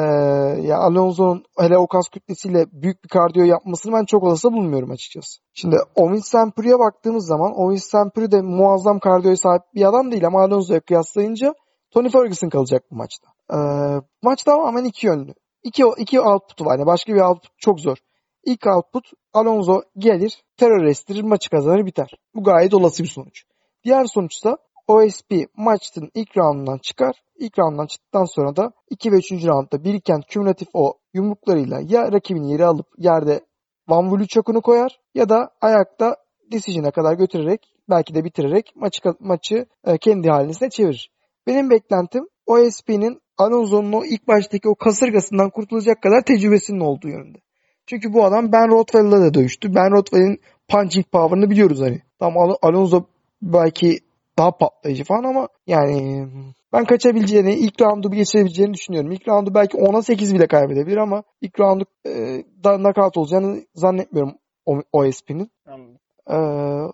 [0.62, 5.40] ya Alonso'nun hele o kas kütlesiyle büyük bir kardiyo yapmasını ben çok olası bulmuyorum açıkçası.
[5.54, 10.42] Şimdi Owen Sampuri'ye baktığımız zaman Owen Sampuri de muazzam kardiyoya sahip bir adam değil ama
[10.42, 11.54] Alonso'ya kıyaslayınca
[11.90, 13.28] Tony Ferguson kalacak bu maçta.
[13.52, 13.56] Ee,
[14.22, 15.34] maç tamamen iki yönlü.
[15.62, 16.78] İki, iki output var.
[16.78, 17.96] Yani başka bir output çok zor.
[18.44, 22.10] İlk output Alonso gelir, terör estirir, maçı kazanır biter.
[22.34, 23.44] Bu gayet olası bir sonuç.
[23.84, 27.22] Diğer sonuçta OSP maçın ilk roundundan çıkar.
[27.38, 29.32] İlk rounddan çıktıktan sonra da 2 ve 3.
[29.32, 33.40] roundda biriken kümülatif o yumruklarıyla ya rakibini yere alıp yerde
[33.88, 36.16] Van çokunu koyar ya da ayakta
[36.52, 41.10] decision'a kadar götürerek belki de bitirerek maçı, maçı e, kendi haline çevirir.
[41.46, 47.38] Benim beklentim OSP'nin Alonso'nun o ilk baştaki o kasırgasından kurtulacak kadar tecrübesinin olduğu yönünde.
[47.86, 49.74] Çünkü bu adam Ben Rothwell'la da dövüştü.
[49.74, 52.02] Ben Rothwell'in punching power'ını biliyoruz hani.
[52.18, 53.04] Tam Alonso
[53.42, 53.98] belki
[54.38, 56.26] daha patlayıcı falan ama yani
[56.72, 59.12] ben kaçabileceğini, ilk roundu bir geçebileceğini düşünüyorum.
[59.12, 62.10] İlk roundu belki 10'a 8 bile kaybedebilir ama ilk roundu e,
[62.64, 64.34] da knockout olacağını zannetmiyorum
[64.92, 65.50] OSP'nin.
[66.30, 66.34] Ee,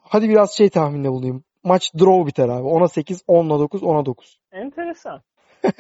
[0.03, 1.45] hadi biraz şey tahminde bulayım.
[1.65, 2.69] Maç draw biter abi.
[2.69, 4.39] 10'a 8, 10'a 9, 10'a 9.
[4.53, 5.23] Enteresan.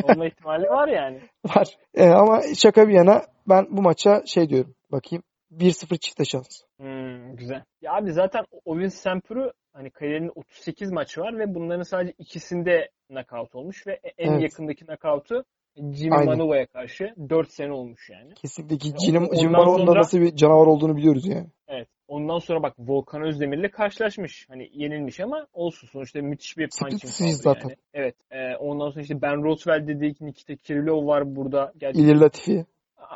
[0.02, 1.20] Olma ihtimali var yani.
[1.44, 1.76] var.
[1.94, 4.74] Ee, ama şaka bir yana ben bu maça şey diyorum.
[4.92, 5.22] Bakayım.
[5.52, 6.62] 1-0 çifte şans.
[6.76, 7.64] Hmm, güzel.
[7.82, 13.54] Ya abi zaten Ovin Sempur'u hani kariyerinin 38 maçı var ve bunların sadece ikisinde knockout
[13.54, 14.42] olmuş ve en evet.
[14.42, 15.44] yakındaki knockout'u
[15.76, 18.34] Jimmy Manuwa'ya karşı 4 sene olmuş yani.
[18.34, 19.98] Kesinlikle Jimmy Manuwa'nın sonra...
[19.98, 21.46] nasıl bir canavar olduğunu biliyoruz yani.
[21.68, 21.88] Evet.
[22.08, 24.46] Ondan sonra bak Volkan Özdemir'le karşılaşmış.
[24.48, 27.68] Hani yenilmiş ama olsun sonuçta müthiş bir punching zaten.
[27.68, 27.76] Yani.
[27.94, 28.14] Evet.
[28.30, 31.72] E, ondan sonra işte Ben Roosevelt dedik, Nikita Kirillov var burada.
[31.76, 32.04] Gerçekten.
[32.04, 32.66] İlir Latifi.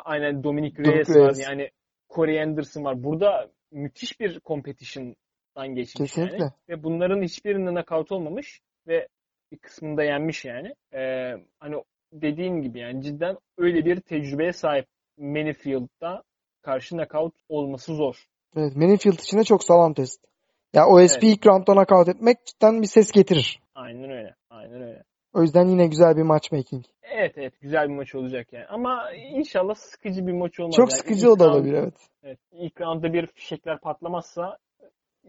[0.05, 1.51] Aynen Dominic Reyes, Dominic Reyes var.
[1.51, 1.69] Yani
[2.15, 3.03] Corey Anderson var.
[3.03, 6.37] Burada müthiş bir competition'dan geçmiş Kesinlikle.
[6.37, 6.51] yani.
[6.69, 9.07] Ve bunların hiçbirinde knockout olmamış ve
[9.51, 10.75] bir kısmında yenmiş yani.
[10.93, 11.83] Ee, hani
[12.13, 14.85] dediğin gibi yani cidden öyle bir tecrübeye sahip
[15.17, 16.23] Manifield'da
[16.61, 18.25] karşı knockout olması zor.
[18.55, 20.21] Evet Manifield için de çok sağlam test.
[20.73, 21.23] Ya OSP Evet.
[21.23, 23.59] ilk roundda knockout etmek cidden bir ses getirir.
[23.75, 24.35] Aynen öyle.
[24.49, 25.03] Aynen öyle.
[25.33, 26.85] O yüzden yine güzel bir matchmaking.
[27.01, 28.65] Evet evet güzel bir maç olacak yani.
[28.65, 30.75] Ama inşallah sıkıcı bir maç olmaz.
[30.75, 31.93] Çok Yani sıkıcı o da olabilir evet.
[32.23, 34.57] Evet, ilk roundda bir fişekler patlamazsa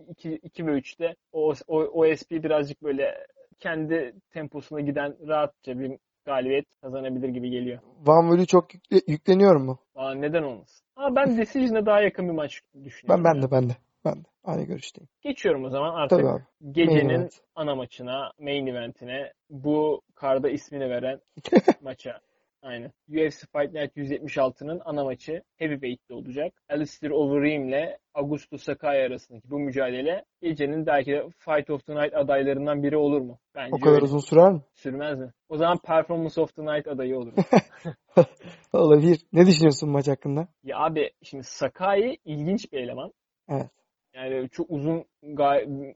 [0.09, 3.27] 2, 2 ve 3'te o, o, OSP birazcık böyle
[3.59, 7.79] kendi temposuna giden rahatça bir galibiyet kazanabilir gibi geliyor.
[8.07, 9.79] Van Vliet çok yükle- yükleniyor mu?
[9.95, 10.87] Aa, neden olmasın?
[10.97, 13.25] Ama ben Decision'a daha yakın bir maç Ben düşünüyorum.
[13.25, 13.43] ben ya.
[13.43, 13.73] de ben de.
[14.05, 14.29] Ben de.
[14.45, 15.09] Aynı görüşteyim.
[15.23, 16.43] Geçiyorum o zaman artık Tabii abi.
[16.73, 17.41] gecenin Main event.
[17.55, 21.21] ana maçına, main eventine, bu karda ismini veren
[21.83, 22.21] maça.
[22.63, 22.93] Aynen.
[23.09, 26.53] UFC Fight Night 176'nın ana maçı Heavyweight'te olacak.
[26.71, 32.15] Alistair Overeem ile Augusto Sakai arasındaki bu mücadele gecenin belki de Fight of the Night
[32.15, 33.39] adaylarından biri olur mu?
[33.55, 34.05] Bence O kadar öyle.
[34.05, 34.61] uzun sürer mi?
[34.75, 35.33] Sürmez mi?
[35.49, 37.33] O zaman Performance of the Night adayı olur.
[38.73, 39.21] Olabilir.
[39.33, 40.49] Ne düşünüyorsun maç hakkında?
[40.65, 43.13] ya abi şimdi Sakai ilginç bir eleman.
[43.49, 43.71] Evet.
[44.15, 45.05] Yani çok uzun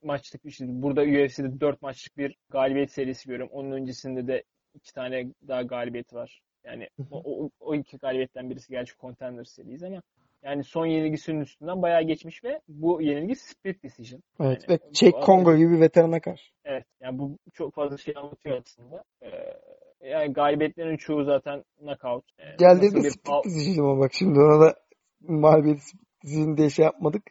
[0.03, 0.67] maçlık bir şey.
[0.71, 3.53] Burada UFC'de 4 maçlık bir galibiyet serisi görüyorum.
[3.53, 4.43] Onun öncesinde de
[4.75, 6.41] iki tane daha galibiyet var.
[6.65, 10.03] Yani o, o, iki galibiyetten birisi gerçi Contender serisi ama
[10.43, 14.23] yani son yenilgisinin üstünden bayağı geçmiş ve bu yenilgi split decision.
[14.41, 14.65] Evet.
[14.69, 16.53] Yani Ve Çek Kongo gibi bir veterana karşı.
[16.65, 16.85] Evet.
[17.01, 19.05] Yani bu çok fazla şey anlatıyor aslında.
[19.23, 22.25] Ee, yani galibiyetlerin çoğu zaten knockout.
[22.39, 24.75] Ee, Geldi nasıl de bir split decision ama bak şimdi ona da
[25.21, 27.23] mağlubiyeti split decision diye şey yapmadık.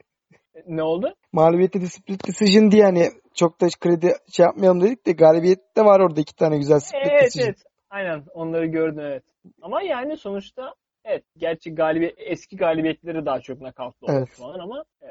[0.68, 1.14] Ne oldu?
[1.32, 6.00] Mağlubiyeti de split decision diye hani çok da kredi şey yapmayalım dedik de galibiyette var
[6.00, 7.48] orada iki tane güzel split Evet decision.
[7.48, 7.58] evet.
[7.90, 9.24] Aynen onları gördüm evet.
[9.62, 10.74] Ama yani sonuçta
[11.06, 14.30] evet gerçi galibiyet eski galibiyetleri daha çok knockout'lı olmuş Evet.
[14.30, 15.08] falan ama e,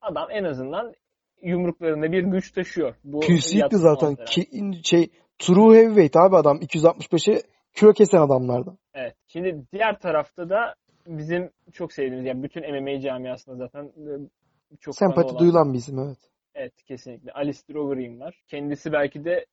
[0.00, 0.94] adam en azından
[1.42, 2.94] yumruklarında bir güç taşıyor.
[3.04, 3.20] Bu
[3.54, 4.46] yatsı zaten ki,
[4.84, 5.08] şey
[5.38, 7.42] true heavyweight abi adam 265'e
[7.74, 8.78] kilo kesen adamlardan.
[8.94, 9.14] Evet.
[9.26, 10.74] Şimdi diğer tarafta da
[11.06, 14.10] bizim çok sevdiğimiz yani bütün MMA camiasında zaten e,
[14.80, 16.18] çok Sempati duyulan bir isim evet.
[16.54, 17.32] Evet kesinlikle.
[17.32, 18.42] Alistair Overeem var.
[18.48, 19.46] Kendisi belki de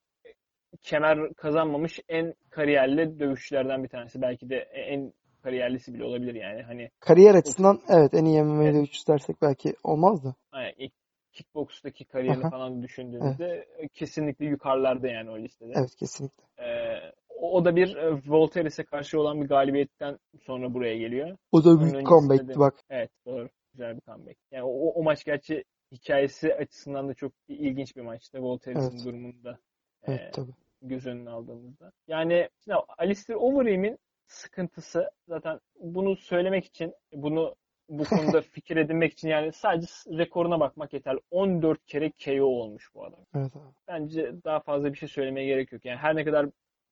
[0.81, 4.22] kemer kazanmamış en kariyerli dövüşçülerden bir tanesi.
[4.22, 5.14] Belki de en
[5.44, 6.61] kariyerlisi bile olabilir yani.
[6.61, 10.35] Hani Kariyer açısından evet en iyi MMA dövüşçüsü dersek belki olmaz da.
[10.77, 10.94] ilk
[11.31, 12.49] kickbox'taki kariyerini Aha.
[12.49, 15.73] falan düşündüğünüzde kesinlikle yukarılarda yani o listede.
[15.76, 16.44] Evet kesinlikle.
[16.60, 16.98] Ee,
[17.41, 21.38] o da bir e, Voltaire'e karşı olan bir galibiyetten sonra buraya geliyor.
[21.52, 22.73] O da büyük comeback'ti bak.
[22.89, 23.49] Evet doğru.
[23.78, 24.38] Güzel bir comeback.
[24.52, 28.41] Yani o, o maç gerçi hikayesi açısından da çok ilginç bir maçtı.
[28.41, 29.06] Voltaire'in Evet.
[29.06, 29.58] durumunda.
[30.04, 30.52] Evet Ee, tabii.
[30.82, 31.91] göz önüne aldığımızda.
[32.08, 33.98] Yani şimdi Alistair Overeem'in
[34.28, 37.56] sıkıntısı zaten bunu söylemek için bunu
[37.90, 38.04] bu
[38.38, 41.20] konuda fikir edinmek için yani sadece rekoruna bakmak yeterli.
[41.32, 43.26] 14 kere KO olmuş bu adam.
[43.36, 43.52] Evet.
[43.88, 45.86] Bence daha fazla bir şey söylemeye gerek yok.
[45.86, 46.45] Yani her ne kadar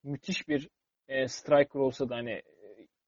[0.04, 0.68] müthiş bir
[1.08, 2.42] e, striker olsa da hani e,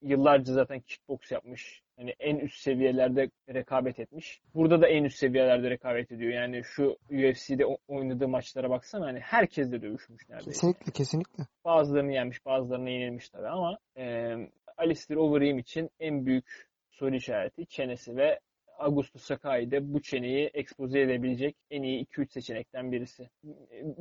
[0.02, 1.82] yıllarca zaten kickbox yapmış.
[1.98, 4.40] Hani en üst seviyelerde rekabet etmiş.
[4.54, 6.32] Burada da en üst seviyelerde rekabet ediyor.
[6.32, 10.50] Yani şu UFC'de oynadığı maçlara baksana hani herkesle dövüşmüş neredeyse.
[10.50, 11.44] Kesinlikle kesinlikle.
[11.64, 14.34] Bazılarını yenmiş, bazılarını yenilmiş tabii ama e,
[14.76, 18.40] Alistair Overeem için en büyük soru işareti çenesi ve
[18.78, 23.28] Augusto Sakai de bu çeneyi ekspoze edebilecek en iyi 2-3 seçenekten birisi.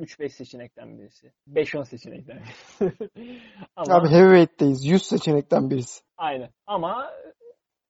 [0.00, 1.32] 3-5 seçenekten birisi.
[1.52, 3.10] 5-10 seçenekten birisi.
[3.76, 4.86] ama Abi heavyweight'teyiz.
[4.86, 6.02] 100 seçenekten birisi.
[6.16, 6.50] aynen.
[6.66, 7.10] Ama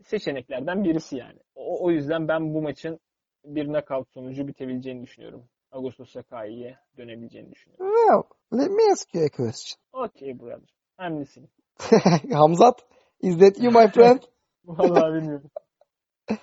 [0.05, 1.39] seçeneklerden birisi yani.
[1.55, 3.01] O, o yüzden ben bu maçın
[3.45, 5.45] bir knockout sonucu bitebileceğini düşünüyorum.
[5.71, 7.87] Augusto Sakai'ye dönebileceğini düşünüyorum.
[7.87, 8.23] Well,
[8.61, 9.81] let me ask you a question.
[9.93, 10.69] Okay brother.
[11.01, 11.51] I'm listening.
[12.33, 12.87] Hamzat,
[13.23, 14.21] is that you my friend?
[14.65, 15.51] Vallahi bilmiyorum.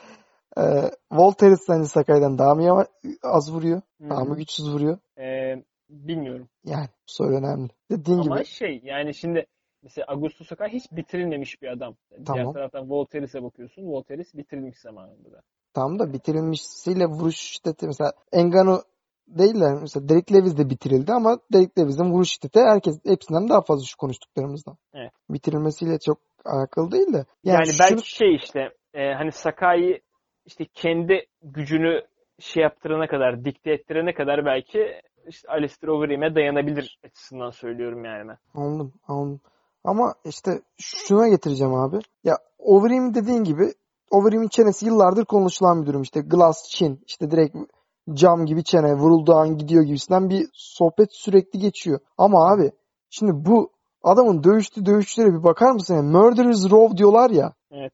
[0.57, 2.87] Ee, Voltaire sence Sakai'den daha mı yava-
[3.23, 3.81] az vuruyor?
[4.01, 4.97] Hı Daha mı güçsüz vuruyor?
[5.17, 6.49] Ee, bilmiyorum.
[6.65, 7.69] Yani soru önemli.
[7.91, 9.45] Dediğin Ama gibi şey yani şimdi
[9.85, 11.95] mesela Augusto Sakai hiç bitirilmemiş bir adam.
[12.11, 12.53] Diğer Tamam.
[12.53, 13.83] taraftan Voltaire'e bakıyorsun.
[13.83, 15.41] Voltaire bitirilmiş zamanında da.
[15.73, 18.81] tam da bitirilmişsiyle vuruş şiddeti mesela Engano
[19.27, 23.61] değil de mesela Derek Lewis de bitirildi ama Derek Lewis'in vuruş şiddeti herkes hepsinden daha
[23.61, 24.77] fazla şu konuştuklarımızdan.
[24.93, 25.11] Evet.
[25.29, 27.25] Bitirilmesiyle çok alakalı değil de.
[27.43, 28.59] Yani, Yani, belki şunu- şey işte
[28.93, 30.01] e, hani Sakai
[30.45, 32.01] işte kendi gücünü
[32.39, 38.37] şey yaptırana kadar, dikte ettirene kadar belki işte Alistair Overeem'e dayanabilir açısından söylüyorum yani ben.
[38.61, 39.41] Anladım, anladım.
[39.85, 41.99] Ama işte şuna getireceğim abi.
[42.23, 43.73] Ya Overeem dediğin gibi
[44.11, 46.01] Overeem'in çenesi yıllardır konuşulan bir durum.
[46.01, 47.55] İşte glass chin, işte direkt
[48.13, 51.99] cam gibi çene, vurulduğu an gidiyor gibisinden bir sohbet sürekli geçiyor.
[52.17, 52.71] Ama abi
[53.09, 53.71] şimdi bu
[54.03, 55.95] adamın dövüştüğü dövüşçülere bir bakar mısın?
[55.95, 57.53] Yani Murderers Row diyorlar ya.
[57.71, 57.93] Evet.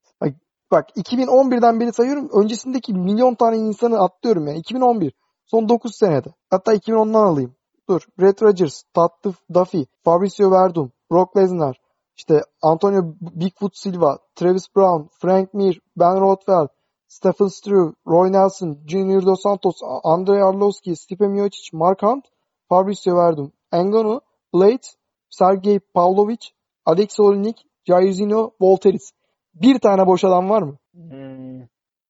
[0.72, 2.30] Bak 2011'den beri sayıyorum.
[2.34, 4.59] Öncesindeki milyon tane insanı atlıyorum yani.
[4.59, 5.13] 2011.
[5.45, 6.30] Son 9 senede.
[6.49, 7.55] Hatta 2010'dan alayım.
[7.89, 8.01] Dur.
[8.19, 11.81] Brett Rogers, Todd Duffy, Fabricio Verdum, Brock Lesnar,
[12.22, 16.68] işte Antonio Bigfoot Silva, Travis Brown, Frank Mir, Ben Rothwell,
[17.07, 22.26] Stephen Struve, Roy Nelson, Junior Dos Santos, Andrei Arlovski, Stipe Miocic, Mark Hunt,
[22.69, 24.22] Fabricio Verdum, Engano,
[24.53, 24.88] Blade,
[25.30, 26.53] Sergey Pavlovich,
[26.85, 27.57] Alex Olinik,
[27.88, 29.11] Jairzinho, Volteris.
[29.53, 30.77] Bir tane boş adam var mı?
[30.93, 31.61] Hmm.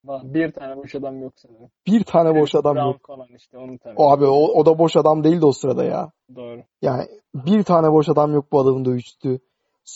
[0.03, 0.21] Var.
[0.23, 1.69] Bir tane boş adam yok sanırım.
[1.88, 3.03] Bir tane boş adam Brown yok.
[3.03, 3.95] Conan işte onu tabii.
[3.97, 6.11] O abi o, o da boş adam değildi o sırada ya.
[6.35, 6.61] Doğru.
[6.81, 9.39] Yani bir tane boş adam yok bu adamın dövüştüğü.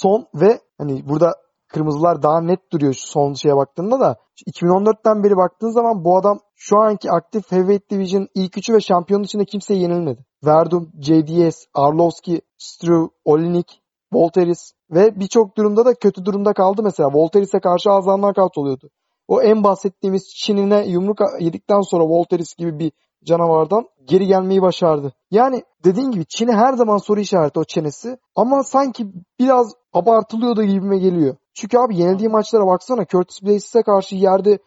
[0.01, 1.33] Son ve hani burada
[1.67, 4.15] kırmızılar daha net duruyor şu son şeye baktığında da
[4.51, 9.23] 2014'ten beri baktığın zaman bu adam şu anki aktif Heavyweight Division ilk üçü ve şampiyonun
[9.23, 10.25] içinde kimseye yenilmedi.
[10.45, 13.81] Verdum, JDS, Arlovski, Struve, Olinik,
[14.13, 17.09] Volteris ve birçok durumda da kötü durumda kaldı mesela.
[17.13, 18.89] Volteris'e karşı ağızdan knockout oluyordu.
[19.27, 22.91] O en bahsettiğimiz Çin'ine yumruk yedikten sonra Volteris gibi bir
[23.25, 25.13] canavardan geri gelmeyi başardı.
[25.31, 29.07] Yani dediğin gibi Çin'e her zaman soru işareti o çenesi ama sanki
[29.39, 31.35] biraz abartılıyor da gibime geliyor.
[31.53, 34.59] Çünkü abi yenildiği maçlara baksana Curtis Blazes'e karşı yerde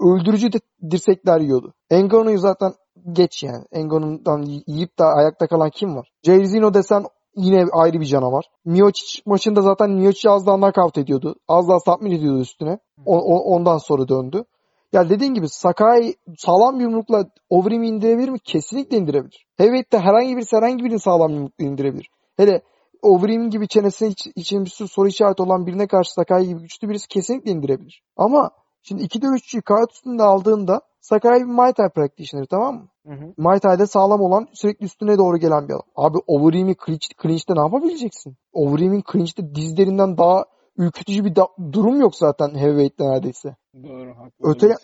[0.00, 0.50] öldürücü
[0.90, 1.72] dirsekler yiyordu.
[1.90, 2.72] Engano'yu zaten
[3.12, 3.64] geç yani.
[3.72, 6.08] Engano'dan yiyip de ayakta kalan kim var?
[6.22, 7.04] Jairzinho desen
[7.36, 8.44] yine ayrı bir canavar.
[8.64, 11.34] Miocic maçında zaten Miocic az daha knockout ediyordu.
[11.48, 12.78] Az daha submit ediyordu üstüne.
[13.04, 14.44] O, o- ondan sonra döndü.
[14.92, 18.38] Ya dediğin gibi Sakai sağlam bir yumrukla Overeem'i indirebilir mi?
[18.38, 19.46] Kesinlikle indirebilir.
[19.56, 22.10] Heavyweight'te herhangi birisi herhangi birini sağlam yumrukla indirebilir.
[22.36, 22.62] Hele
[23.02, 26.88] Overeem gibi çenesine iç- için bir sürü soru işareti olan birine karşı Sakai gibi güçlü
[26.88, 28.02] birisi kesinlikle indirebilir.
[28.16, 28.50] Ama
[28.82, 32.88] şimdi iki dövüşçüyü kağıt üstünde aldığında Sakai bir Muay Thai practitioner tamam mı?
[33.06, 33.34] Hı hı.
[33.36, 35.82] Muay Thai'de sağlam olan sürekli üstüne doğru gelen bir adam.
[35.96, 38.36] Abi Overeem'i clinch, clinch'te ne yapabileceksin?
[38.52, 40.44] Overeem'in clinch'te dizlerinden daha
[40.78, 43.56] ürkütücü bir da- durum yok zaten heavyweight'te neredeyse.
[43.74, 44.10] Doğru.
[44.16, 44.74] Haklı Öte-.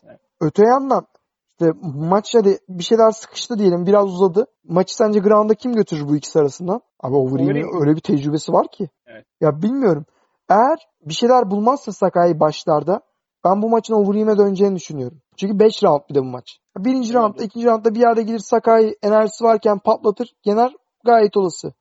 [0.41, 1.07] Öte yandan
[1.49, 4.47] işte maç hadi bir şeyler sıkıştı diyelim biraz uzadı.
[4.65, 6.81] Maçı sence ground'a kim götürür bu ikisi arasından?
[7.01, 7.81] Abi Overeem'in Overeem.
[7.81, 8.89] öyle bir tecrübesi var ki.
[9.07, 9.25] Evet.
[9.41, 10.05] Ya bilmiyorum.
[10.51, 13.01] Eğer bir şeyler bulmazsa Sakai başlarda
[13.45, 15.19] ben bu maçın Overeem'e döneceğini düşünüyorum.
[15.37, 16.59] Çünkü 5 round bir de bu maç.
[16.79, 17.15] Birinci Olabilir.
[17.15, 20.35] roundda, ikinci roundda bir yerde gelir Sakai enerjisi varken patlatır.
[20.45, 20.73] Yener
[21.05, 21.73] gayet olası.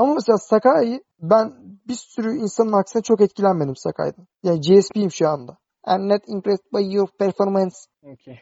[0.00, 1.52] Ama mesela Sakai'yi ben
[1.88, 4.26] bir sürü insanın aksine çok etkilenmedim Sakai'den.
[4.42, 5.56] Yani GSP'yim şu anda.
[5.86, 7.76] I'm not impressed by your performance.
[8.02, 8.38] Okey.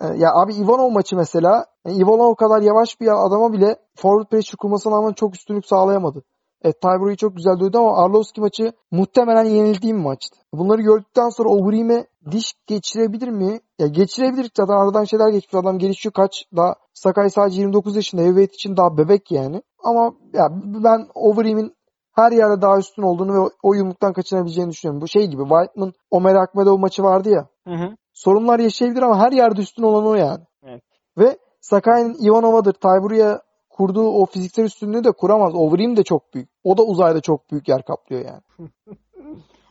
[0.00, 4.56] Ee, Ya abi Ivanov maçı mesela yani Ivanov kadar yavaş bir adama bile forward pressure
[4.58, 6.22] kurmasına rağmen çok üstünlük sağlayamadı.
[6.64, 10.36] Evet Tyburo'yu çok güzel dövdü ama Arlovski maçı muhtemelen yenildiğim maçtı.
[10.52, 13.60] Bunları gördükten sonra Overeem'e diş geçirebilir mi?
[13.78, 15.54] Ya geçirebilir zaten aradan şeyler geçmiş.
[15.54, 19.62] Adam gelişiyor kaç daha Sakai sadece 29 yaşında heavyweight için daha bebek yani.
[19.84, 21.74] Ama ya ben Overeem'in
[22.12, 25.00] her yerde daha üstün olduğunu ve o, yumruktan kaçınabileceğini düşünüyorum.
[25.00, 27.96] Bu şey gibi Whiteman Omer Akmedov maçı vardı ya Hı hı.
[28.12, 30.44] sorunlar yaşayabilir ama her yerde üstün olan o yani.
[30.62, 30.82] Evet.
[31.18, 32.72] Ve Sakai'nin Ivanova'dır.
[32.72, 35.54] Tayburu'ya kurduğu o fiziksel üstünlüğü de kuramaz.
[35.54, 36.48] Overeem de çok büyük.
[36.64, 38.42] O da uzayda çok büyük yer kaplıyor yani.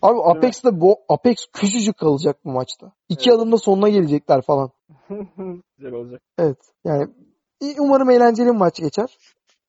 [0.01, 2.91] Abi Apex'te bu Apex küçücük kalacak bu maçta.
[3.09, 3.39] İki Evet.
[3.39, 4.71] adımda sonuna gelecekler falan.
[5.77, 6.21] Güzel olacak.
[6.37, 6.57] Evet.
[6.85, 7.07] Yani
[7.79, 9.17] umarım eğlenceli bir maç geçer.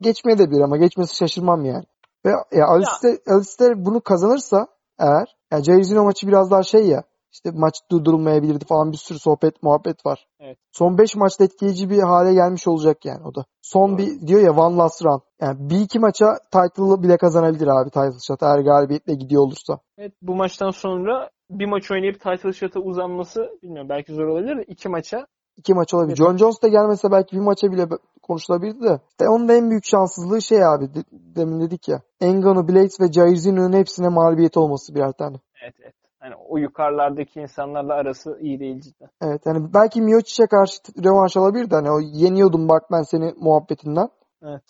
[0.01, 1.85] Geçmeye de bir ama geçmesi şaşırmam yani.
[2.27, 4.67] Ve ya Alistair, Alistair bunu kazanırsa
[4.99, 7.03] eğer yani Jairzinho maçı biraz daha şey ya
[7.33, 10.27] işte maç durdurulmayabilirdi falan bir sürü sohbet muhabbet var.
[10.41, 10.59] Evet.
[10.73, 13.45] Son 5 maçta etkileyici bir hale gelmiş olacak yani o da.
[13.63, 13.99] Son Doğru.
[13.99, 15.21] bir diyor ya one last run.
[15.41, 19.79] Yani bir iki maça title'ı bile kazanabilir abi title shot eğer galibiyetle gidiyor olursa.
[19.99, 24.63] Evet bu maçtan sonra bir maç oynayıp title shot'a uzanması bilmiyorum belki zor olabilir de
[24.63, 25.27] iki maça
[25.57, 26.09] İki maç olabilir.
[26.09, 26.19] Evet.
[26.19, 27.89] John Jones da gelmese belki bir maça bile
[28.23, 29.01] konuşulabilirdi de.
[29.11, 30.95] İşte onun da en büyük şanssızlığı şey abi.
[30.95, 32.03] de- demin dedik ya.
[32.21, 35.37] Engano, Blades ve Jairzinho'nun hepsine mağlubiyet olması birer tane.
[35.63, 35.95] evet evet.
[36.23, 39.09] Hani o yukarılardaki insanlarla arası iyi değil cidden.
[39.23, 40.75] Evet yani belki Miocic'e karşı
[41.05, 41.75] rövanş alabilirdi.
[41.75, 44.09] Hani o yeniyordum bak ben seni muhabbetinden.
[44.43, 44.63] Evet.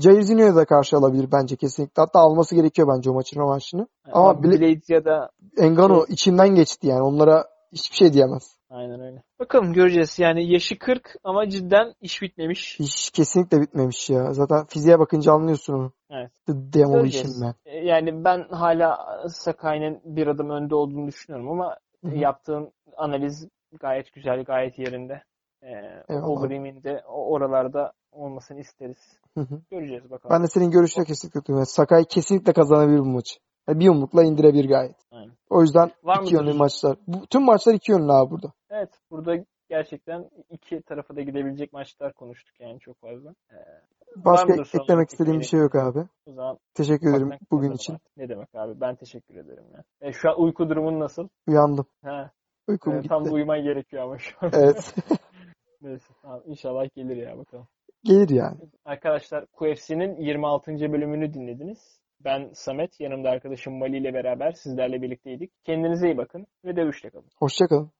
[0.00, 2.02] Jairzinho'ya da karşı alabilir bence kesinlikle.
[2.02, 3.86] Hatta alması gerekiyor bence o maçın rövanşını.
[4.12, 7.02] Ama Ama Bla- Blade ya da Engano içinden geçti yani.
[7.02, 8.56] Onlara hiçbir şey diyemez.
[8.70, 9.22] aynen öyle.
[9.40, 10.18] Bakalım göreceğiz.
[10.18, 12.76] Yani yaşı 40 ama cidden iş bitmemiş.
[12.78, 14.32] Hiç kesinlikle bitmemiş ya.
[14.32, 15.92] Zaten fiziğe bakınca anlıyorsun onu.
[16.10, 16.30] Evet.
[16.46, 17.40] The Demolition.
[17.40, 17.54] Man.
[17.82, 22.16] Yani ben hala Sakai'nin bir adım önde olduğunu düşünüyorum ama Hı hı.
[22.16, 23.48] yaptığın analiz
[23.80, 25.22] gayet güzel, gayet yerinde.
[25.62, 26.14] Ee.
[26.14, 29.18] Overeem'in de oralarda olmasını isteriz.
[29.34, 29.60] Hı hı.
[29.70, 30.36] Göreceğiz bakalım.
[30.36, 31.66] Ben de senin görüşüne kesinlikle katılıyorum.
[31.66, 33.34] Sakai kesinlikle kazanabilir bu maçı.
[33.68, 34.96] Yani bir yumrukla indirebilir gayet.
[35.10, 35.32] Aynen.
[35.50, 36.96] O yüzden Var iki yönlü maçlar.
[37.06, 38.52] Bu, tüm maçlar iki yönlü abi burada.
[38.70, 43.34] Evet, burada gerçekten iki tarafa da gidebilecek maçlar konuştuk yani çok fazla.
[43.52, 43.56] Ee,
[44.16, 45.98] Başka eklemek istediğim bir şey yok abi.
[46.26, 47.92] o zaman Teşekkür ederim bugün için.
[47.94, 48.16] artık.
[48.16, 48.80] Ne demek abi?
[48.80, 49.82] Ben teşekkür ederim ya.
[50.00, 51.28] E, şu an uyku durumun nasıl?
[51.48, 51.86] Uyandım.
[52.04, 52.30] Ha,
[52.68, 53.34] Uykum e, tam gitti.
[53.34, 54.50] uyuman gerekiyor ama şu an.
[54.54, 54.94] Evet.
[55.82, 57.66] Neyse, tamam, inşallah gelir ya bakalım.
[58.04, 58.56] Gelir yani.
[58.84, 60.72] Arkadaşlar QFC'nin 26.
[60.72, 62.00] bölümünü dinlediniz.
[62.24, 65.64] Ben Samet, yanımda arkadaşım Mali ile beraber sizlerle birlikteydik.
[65.64, 67.30] Kendinize iyi bakın ve dövüşle kalın.
[67.38, 67.90] Hoşçakalın.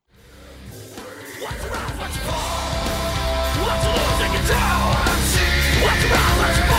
[5.82, 6.71] What's around, what's